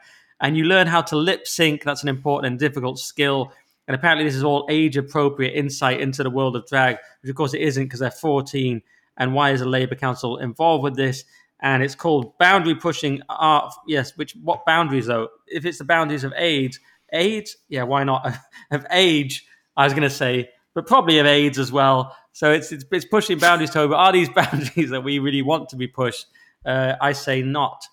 [0.42, 1.84] And you learn how to lip sync.
[1.84, 3.54] That's an important and difficult skill.
[3.88, 7.36] And apparently, this is all age appropriate insight into the world of drag, which of
[7.36, 8.82] course it isn't because they're 14.
[9.18, 11.24] And why is a Labour Council involved with this?
[11.66, 13.74] And it's called boundary pushing art.
[13.88, 15.30] Yes, which what boundaries though?
[15.48, 16.80] If it's the boundaries of age,
[17.12, 18.38] age, yeah, why not?
[18.72, 22.16] of age, I was going to say, but probably of AIDS as well.
[22.34, 23.92] So it's, it's, it's pushing boundaries, Toby.
[23.92, 26.28] But are these boundaries that we really want to be pushed?
[26.64, 27.84] Uh, I say not.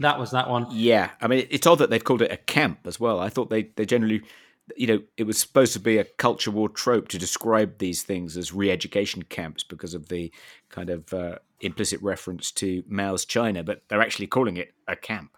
[0.00, 0.66] That was that one.
[0.70, 3.20] Yeah, I mean, it's odd that they've called it a camp as well.
[3.20, 4.22] I thought they they generally,
[4.76, 8.36] you know, it was supposed to be a culture war trope to describe these things
[8.36, 10.32] as re-education camps because of the
[10.70, 15.36] kind of uh, implicit reference to Mao's China, but they're actually calling it a camp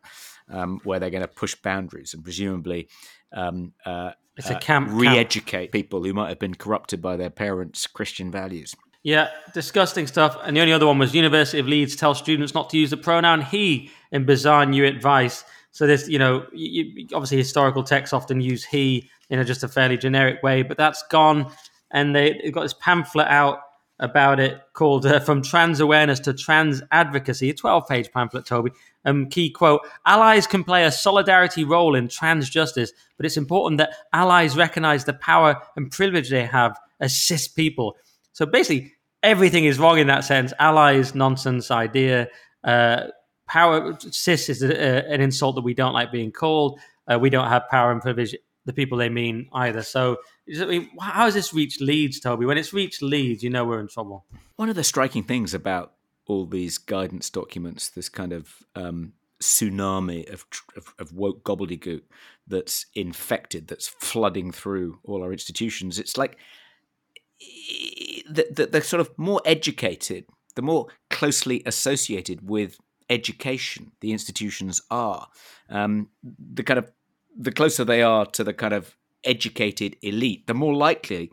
[0.48, 2.88] um, where they're going to push boundaries and presumably
[3.32, 4.88] um, uh, it's a uh, camp.
[4.92, 5.72] re-educate camp.
[5.72, 8.76] people who might have been corrupted by their parents' Christian values.
[9.02, 10.36] Yeah, disgusting stuff.
[10.42, 12.96] And the only other one was University of Leeds tells students not to use the
[12.96, 15.44] pronoun he in bizarre new advice.
[15.70, 19.68] So this, you know, you, obviously historical texts often use he in a, just a
[19.68, 21.52] fairly generic way, but that's gone.
[21.90, 23.60] And they, have got this pamphlet out
[23.98, 28.70] about it called uh, From Trans Awareness to Trans Advocacy, a 12 page pamphlet, Toby.
[29.04, 33.78] Um, key quote Allies can play a solidarity role in trans justice, but it's important
[33.78, 37.96] that allies recognize the power and privilege they have as cis people.
[38.32, 38.92] So basically,
[39.22, 40.52] everything is wrong in that sense.
[40.58, 42.28] Allies, nonsense idea.
[42.64, 43.04] Uh,
[43.46, 46.80] power, cis is a, a, an insult that we don't like being called.
[47.08, 48.34] Uh, we don't have power and privilege
[48.66, 49.82] the people they mean either.
[49.82, 50.18] So,
[50.60, 52.44] I mean, how has this reached Leeds, Toby?
[52.44, 54.26] When it's reached Leeds, you know we're in trouble.
[54.56, 55.94] One of the striking things about
[56.26, 60.44] all these guidance documents, this kind of um, tsunami of,
[60.76, 62.02] of, of, woke gobbledygook
[62.48, 66.36] that's infected, that's flooding through all our institutions, it's like
[68.28, 70.24] the, the, the sort of more educated,
[70.56, 72.78] the more closely associated with
[73.08, 75.28] education the institutions are,
[75.68, 76.08] um,
[76.54, 76.90] the kind of
[77.36, 81.30] the closer they are to the kind of educated elite, the more likely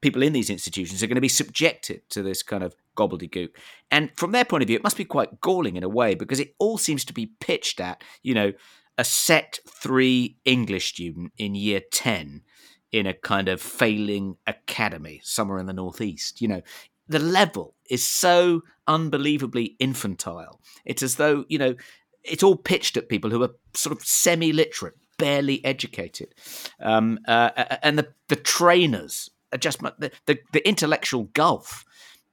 [0.00, 3.50] people in these institutions are going to be subjected to this kind of gobbledygook.
[3.90, 6.40] And from their point of view, it must be quite galling in a way because
[6.40, 8.52] it all seems to be pitched at, you know,
[8.98, 12.42] a set three English student in year 10
[12.90, 16.42] in a kind of failing academy somewhere in the Northeast.
[16.42, 16.62] You know,
[17.08, 20.60] the level is so unbelievably infantile.
[20.84, 21.74] It's as though, you know,
[22.22, 26.34] it's all pitched at people who are sort of semi literate, barely educated.
[26.80, 27.50] Um, uh,
[27.82, 31.84] and the, the trainers are just the, the, the intellectual gulf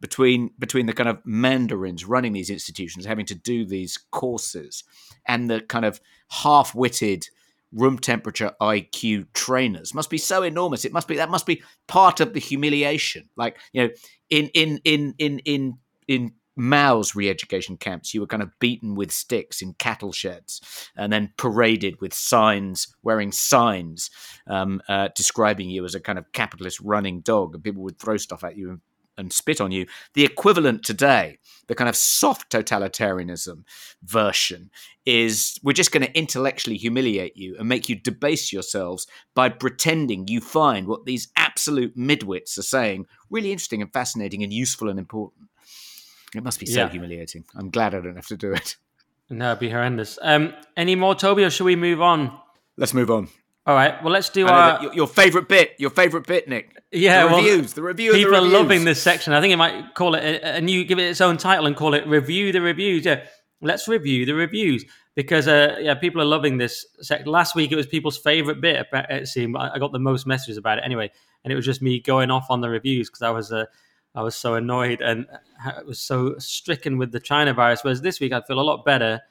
[0.02, 4.84] between between the kind of mandarins running these institutions, having to do these courses,
[5.28, 6.00] and the kind of
[6.30, 7.28] half-witted
[7.72, 10.86] room temperature IQ trainers must be so enormous.
[10.86, 13.30] It must be that must be part of the humiliation.
[13.36, 13.90] Like you know,
[14.30, 15.74] in in in in in
[16.08, 21.12] in Mao's re-education camps, you were kind of beaten with sticks in cattle sheds, and
[21.12, 24.12] then paraded with signs, wearing signs
[24.48, 28.18] um, uh, describing you as a kind of capitalist running dog, and people would throw
[28.18, 28.82] stuff at you and
[29.20, 29.86] and spit on you.
[30.14, 31.38] The equivalent today,
[31.68, 33.64] the kind of soft totalitarianism
[34.02, 34.72] version,
[35.06, 39.06] is we're just going to intellectually humiliate you and make you debase yourselves
[39.36, 44.54] by pretending you find what these absolute midwits are saying really interesting and fascinating and
[44.54, 45.49] useful and important.
[46.36, 46.90] It must be so yeah.
[46.90, 47.46] humiliating.
[47.56, 48.76] I'm glad I don't have to do it.
[49.32, 50.18] No, it'd be horrendous.
[50.24, 52.36] Um, any more, Toby, or should we move on?
[52.78, 53.30] Let's move on.
[53.68, 54.04] All right.
[54.04, 55.76] Well, let's do our your, your, favorite bit.
[55.78, 56.76] Your favorite bit, Nick.
[56.92, 57.68] Yeah, the reviews.
[57.68, 58.14] Well, the review.
[58.14, 59.34] People the are loving this section.
[59.34, 61.76] I think it might call it a, a, new, give it its own title, and
[61.76, 63.24] call it "Review the Reviews." Yeah,
[63.62, 67.28] let's review the reviews because uh, yeah, people are loving this section.
[67.28, 68.88] Last week it was people's favorite bit.
[68.92, 71.12] It seemed I got the most messages about it anyway,
[71.44, 73.66] and it was just me going off on the reviews because I was uh,
[74.16, 75.28] I was so annoyed and
[75.64, 77.84] I was so stricken with the China virus.
[77.84, 79.22] Whereas this week I feel a lot better,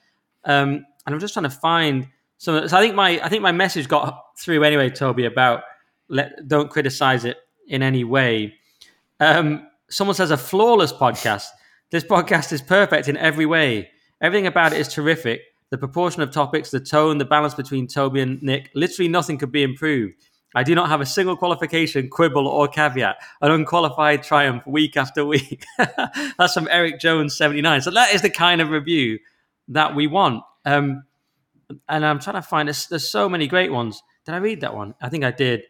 [0.45, 3.53] um, and I'm just trying to find so, so I think my I think my
[3.53, 5.63] message got through anyway, Toby, about
[6.09, 7.37] let don't criticize it
[7.67, 8.55] in any way.
[9.21, 11.47] Um, someone says a flawless podcast.
[11.91, 13.91] This podcast is perfect in every way.
[14.21, 15.43] Everything about it is terrific.
[15.71, 19.53] The proportion of topics, the tone, the balance between Toby and Nick, literally nothing could
[19.53, 20.15] be improved.
[20.59, 23.17] I do not have a single qualification, quibble, or caveat.
[23.41, 25.65] An unqualified triumph week after week.
[25.79, 27.83] That's from Eric Jones, 79.
[27.83, 29.21] So that is the kind of review
[29.69, 30.43] that we want.
[30.65, 31.05] Um,
[31.89, 34.03] and I'm trying to find there's, there's so many great ones.
[34.27, 34.97] Did I read that one?
[35.01, 35.63] I think I did.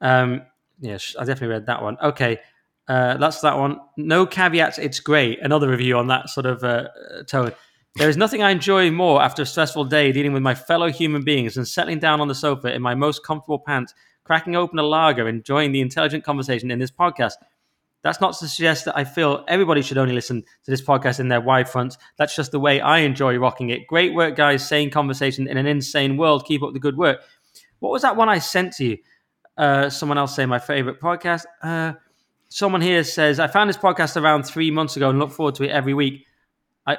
[0.00, 0.42] Um,
[0.78, 1.96] yes, I definitely read that one.
[2.00, 2.38] Okay,
[2.86, 3.80] uh, that's that one.
[3.96, 4.78] No caveats.
[4.78, 5.40] It's great.
[5.42, 6.84] Another review on that sort of uh,
[7.26, 7.50] tone.
[7.96, 11.24] There is nothing I enjoy more after a stressful day dealing with my fellow human
[11.24, 13.92] beings than settling down on the sofa in my most comfortable pants,
[14.26, 17.34] cracking open a lager, enjoying the intelligent conversation in this podcast.
[18.02, 21.28] That's not to suggest that I feel everybody should only listen to this podcast in
[21.28, 21.98] their wide fronts.
[22.18, 23.86] That's just the way I enjoy rocking it.
[23.86, 24.66] Great work, guys.
[24.66, 26.44] Sane conversation in an insane world.
[26.44, 27.20] Keep up the good work.
[27.80, 28.98] What was that one I sent to you?
[29.56, 31.46] Uh, someone else say my favorite podcast.
[31.62, 31.94] Uh,
[32.48, 35.64] someone here says I found this podcast around three months ago and look forward to
[35.64, 36.26] it every week.
[36.86, 36.98] I,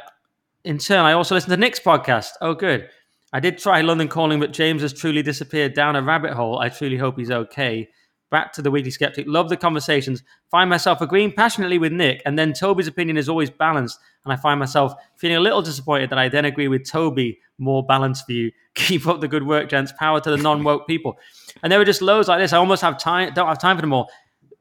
[0.64, 2.32] in turn, I also listen to Nick's podcast.
[2.42, 2.90] Oh, good.
[3.34, 6.60] I did try London calling, but James has truly disappeared down a rabbit hole.
[6.60, 7.90] I truly hope he's okay
[8.30, 9.26] back to the Weekly Sceptic.
[9.28, 10.24] Love the conversations.
[10.52, 14.00] Find myself agreeing passionately with Nick, and then Toby's opinion is always balanced.
[14.26, 17.86] And I find myself feeling a little disappointed that I then agree with Toby, more
[17.86, 18.52] balanced view.
[18.76, 19.94] Keep up the good work, gents.
[19.98, 21.18] Power to the non woke people.
[21.64, 22.54] And there were just loads like this.
[22.54, 24.10] I almost have time, don't have time for them all.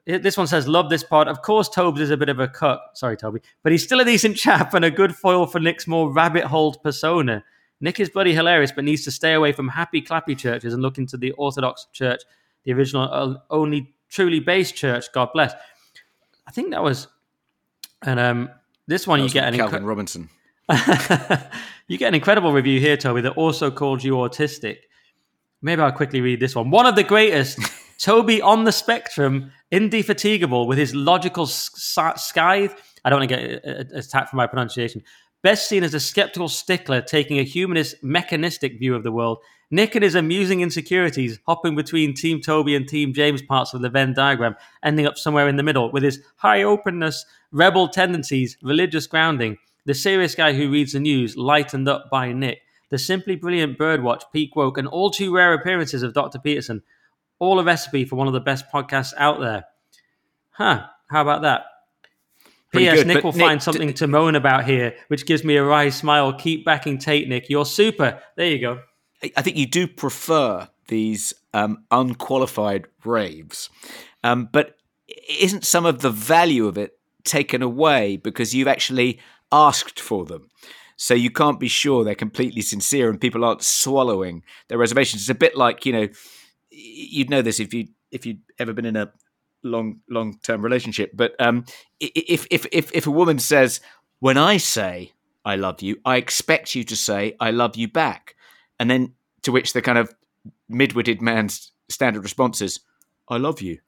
[0.06, 1.26] This one says, Love this pod.
[1.26, 2.80] Of course, Tobes is a bit of a cut.
[2.94, 3.40] Sorry, Toby.
[3.62, 6.74] But he's still a decent chap and a good foil for Nick's more rabbit hole
[6.74, 7.44] persona.
[7.80, 10.98] Nick is bloody hilarious, but needs to stay away from happy clappy churches and look
[10.98, 12.22] into the Orthodox Church
[12.66, 15.06] the original uh, only truly based church.
[15.12, 15.54] God bless.
[16.46, 17.08] I think that was,
[18.02, 18.50] and um,
[18.86, 20.28] this one you get an Calvin incre- Robinson.
[21.88, 24.78] you get an incredible review here, Toby, that also called you autistic.
[25.62, 26.70] Maybe I'll quickly read this one.
[26.70, 27.58] One of the greatest,
[27.98, 32.74] Toby on the spectrum, indefatigable with his logical scythe.
[33.04, 35.02] I don't want to get attacked for my pronunciation.
[35.46, 39.38] Best seen as a skeptical stickler taking a humanist, mechanistic view of the world
[39.70, 43.88] Nick and his amusing insecurities hopping between Team Toby and Team James parts of the
[43.88, 49.06] Venn diagram, ending up somewhere in the middle with his high openness, rebel tendencies, religious
[49.06, 53.78] grounding, the serious guy who reads the news, lightened up by Nick, the simply brilliant
[53.78, 56.40] Birdwatch, Peak Woke, and all too rare appearances of Dr.
[56.40, 56.82] Peterson.
[57.38, 59.66] All a recipe for one of the best podcasts out there.
[60.50, 61.66] Huh, how about that?
[62.76, 63.04] P.S.
[63.04, 65.88] Nick will Nick, find something d- to moan about here, which gives me a wry
[65.88, 66.32] smile.
[66.32, 67.48] Keep backing Tate, Nick.
[67.48, 68.20] You're super.
[68.36, 68.80] There you go.
[69.36, 73.70] I think you do prefer these um, unqualified raves,
[74.22, 74.76] um, but
[75.28, 79.18] isn't some of the value of it taken away because you've actually
[79.50, 80.48] asked for them?
[80.96, 85.22] So you can't be sure they're completely sincere and people aren't swallowing their reservations.
[85.22, 86.08] It's a bit like you know,
[86.70, 89.12] you'd know this if you if you'd ever been in a
[89.66, 91.12] long long term relationship.
[91.14, 91.64] But um,
[92.00, 93.80] if if if if a woman says,
[94.20, 95.12] "When I say
[95.44, 98.34] I love you, I expect you to say I love you back,"
[98.78, 100.14] and then to which the kind of
[100.68, 102.80] mid-witted man's standard response is,
[103.28, 103.78] "I love you."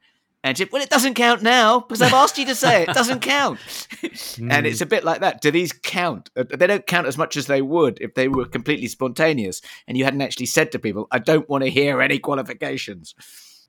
[0.44, 2.90] And she, well, it doesn't count now because I've asked you to say it.
[2.90, 3.58] It doesn't count.
[4.38, 5.40] and it's a bit like that.
[5.40, 6.30] Do these count?
[6.36, 9.98] Uh, They don't count as much as they would if they were completely spontaneous and
[9.98, 13.16] you hadn't actually said to people, I don't want to hear any qualifications.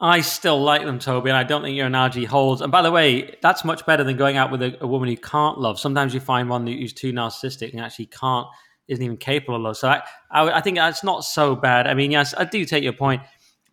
[0.01, 2.61] I still like them, Toby, and I don't think your analogy holds.
[2.61, 5.17] And by the way, that's much better than going out with a, a woman you
[5.17, 5.77] can't love.
[5.77, 8.47] Sometimes you find one who's too narcissistic and actually can't,
[8.87, 9.77] isn't even capable of love.
[9.77, 10.01] So I,
[10.31, 11.85] I, I think that's not so bad.
[11.85, 13.23] I mean, yes, I do take your point.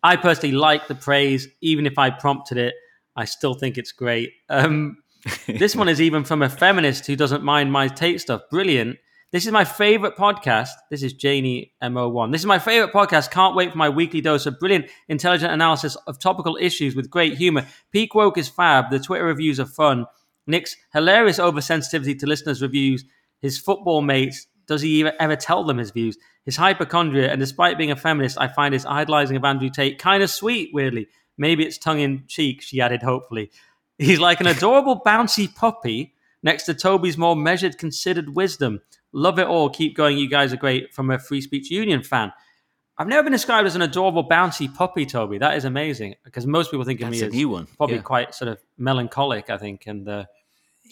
[0.03, 2.75] I personally like the praise, even if I prompted it.
[3.15, 4.33] I still think it's great.
[4.49, 4.97] Um,
[5.47, 8.41] this one is even from a feminist who doesn't mind my take stuff.
[8.51, 8.97] Brilliant.
[9.29, 10.69] This is my favorite podcast.
[10.89, 12.31] This is Janie MO1.
[12.31, 13.29] This is my favorite podcast.
[13.29, 17.37] Can't wait for my weekly dose of brilliant, intelligent analysis of topical issues with great
[17.37, 17.67] humor.
[17.91, 18.89] Peak Woke is fab.
[18.89, 20.05] The Twitter reviews are fun.
[20.47, 23.03] Nick's hilarious oversensitivity to listeners' reviews.
[23.41, 26.17] His football mates, does he ever, ever tell them his views?
[26.45, 30.23] His hypochondria, and despite being a feminist, I find his idolizing of Andrew Tate kind
[30.23, 31.07] of sweet, weirdly.
[31.37, 33.51] Maybe it's tongue in cheek, she added hopefully.
[33.97, 38.79] He's like an adorable, bouncy puppy next to Toby's more measured, considered wisdom.
[39.13, 39.69] Love it all.
[39.69, 40.17] Keep going.
[40.17, 42.31] You guys are great from a Free Speech Union fan.
[42.99, 45.37] I've never been described as an adorable, bouncy puppy, Toby.
[45.37, 47.67] That is amazing because most people think of That's me a as new one.
[47.77, 48.01] probably Yeah.
[48.01, 49.83] quite sort of melancholic, I think.
[49.85, 50.25] And uh,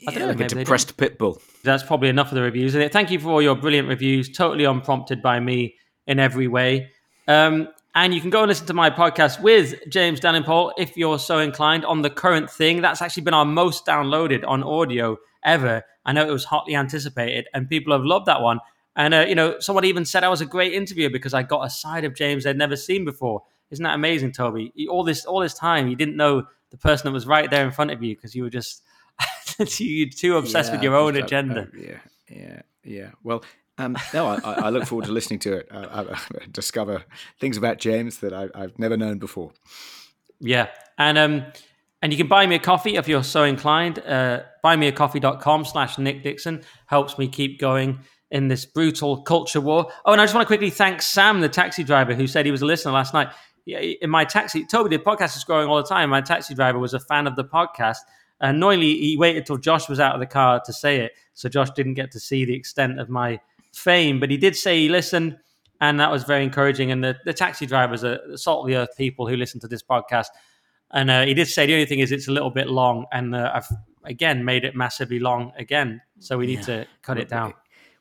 [0.08, 1.42] I Yeah, know, like a depressed pit bull.
[1.64, 2.76] that's probably enough of the reviews.
[2.76, 5.76] And thank you for all your brilliant reviews, totally unprompted by me
[6.06, 6.92] in every way.
[7.28, 11.18] Um, and you can go and listen to my podcast with James Delingpole if you're
[11.18, 12.82] so inclined on the current thing.
[12.82, 15.84] That's actually been our most downloaded on audio ever.
[16.06, 18.60] I know it was hotly anticipated, and people have loved that one.
[18.96, 21.66] And uh, you know, someone even said I was a great interviewer because I got
[21.66, 23.44] a side of James they'd never seen before.
[23.72, 24.72] Isn't that amazing, Toby?
[24.90, 27.72] All this, all this time, you didn't know the person that was right there in
[27.72, 28.84] front of you because you were just
[29.80, 31.62] you're too obsessed with your own uh, agenda.
[31.62, 32.00] uh, yeah,
[32.30, 33.10] yeah, yeah.
[33.24, 33.44] Well,
[33.78, 35.68] um, no, I, I I look forward to listening to it.
[35.72, 36.18] I,
[36.52, 37.04] discover
[37.40, 39.52] things about James that I, I've never known before.
[40.40, 40.68] Yeah.
[40.98, 41.46] And um
[42.06, 43.98] and you can buy me a coffee if you're so inclined.
[43.98, 48.00] Uh buymeacoffee.com slash Nick Dixon helps me keep going
[48.30, 49.92] in this brutal culture war.
[50.06, 52.52] Oh, and I just want to quickly thank Sam, the taxi driver, who said he
[52.52, 53.30] was a listener last night.
[53.66, 56.12] In my taxi, Toby, the podcast is growing all the time.
[56.12, 57.98] My taxi driver was a fan of the podcast.
[58.40, 61.14] Annoyingly, he waited till Josh was out of the car to say it.
[61.34, 63.40] So Josh didn't get to see the extent of my
[63.74, 65.38] fame, but he did say he listened
[65.82, 66.92] and that was very encouraging.
[66.92, 69.84] And the, the taxi drivers are salt of the earth people who listen to this
[69.84, 70.28] podcast.
[70.96, 73.36] And uh, he did say the only thing is it's a little bit long, and
[73.36, 73.68] uh, I've
[74.06, 77.54] again made it massively long again, so we need to cut it down.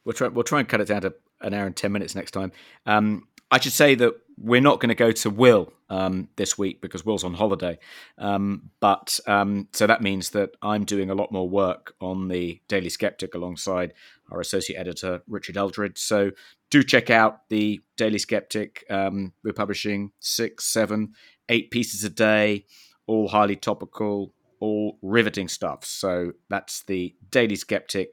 [0.05, 0.29] We'll try.
[0.29, 2.53] We'll try and cut it down to an hour and ten minutes next time.
[2.87, 6.81] Um, I should say that we're not going to go to Will um, this week
[6.81, 7.79] because Will's on holiday.
[8.19, 12.61] Um, but um, so that means that I'm doing a lot more work on the
[12.69, 13.93] Daily Sceptic alongside
[14.31, 15.99] our associate editor Richard Eldred.
[15.99, 16.33] So
[16.71, 18.85] do check out the Daily Sceptic.
[18.91, 21.15] Um, we're publishing six, seven,
[21.49, 22.67] eight pieces a day,
[23.07, 25.85] all highly topical, all riveting stuff.
[25.85, 28.09] So that's the Daily Sceptic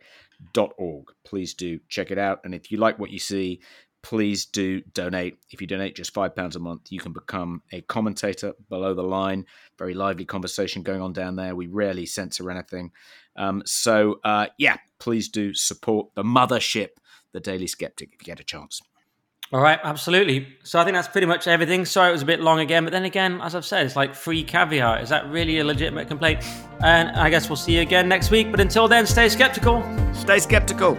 [0.53, 1.07] dot org.
[1.23, 2.41] Please do check it out.
[2.43, 3.61] And if you like what you see,
[4.01, 5.37] please do donate.
[5.51, 9.45] If you donate just £5 a month, you can become a commentator below the line.
[9.77, 11.55] Very lively conversation going on down there.
[11.55, 12.91] We rarely censor anything.
[13.35, 16.89] Um, so, uh, yeah, please do support the mothership,
[17.31, 18.81] the Daily Sceptic, if you get a chance.
[19.53, 20.47] All right, absolutely.
[20.63, 21.83] So I think that's pretty much everything.
[21.83, 24.15] Sorry it was a bit long again, but then again, as I've said, it's like
[24.15, 25.01] free caviar.
[25.01, 26.41] Is that really a legitimate complaint?
[26.81, 28.49] And I guess we'll see you again next week.
[28.49, 29.83] But until then, stay skeptical.
[30.13, 30.97] Stay skeptical.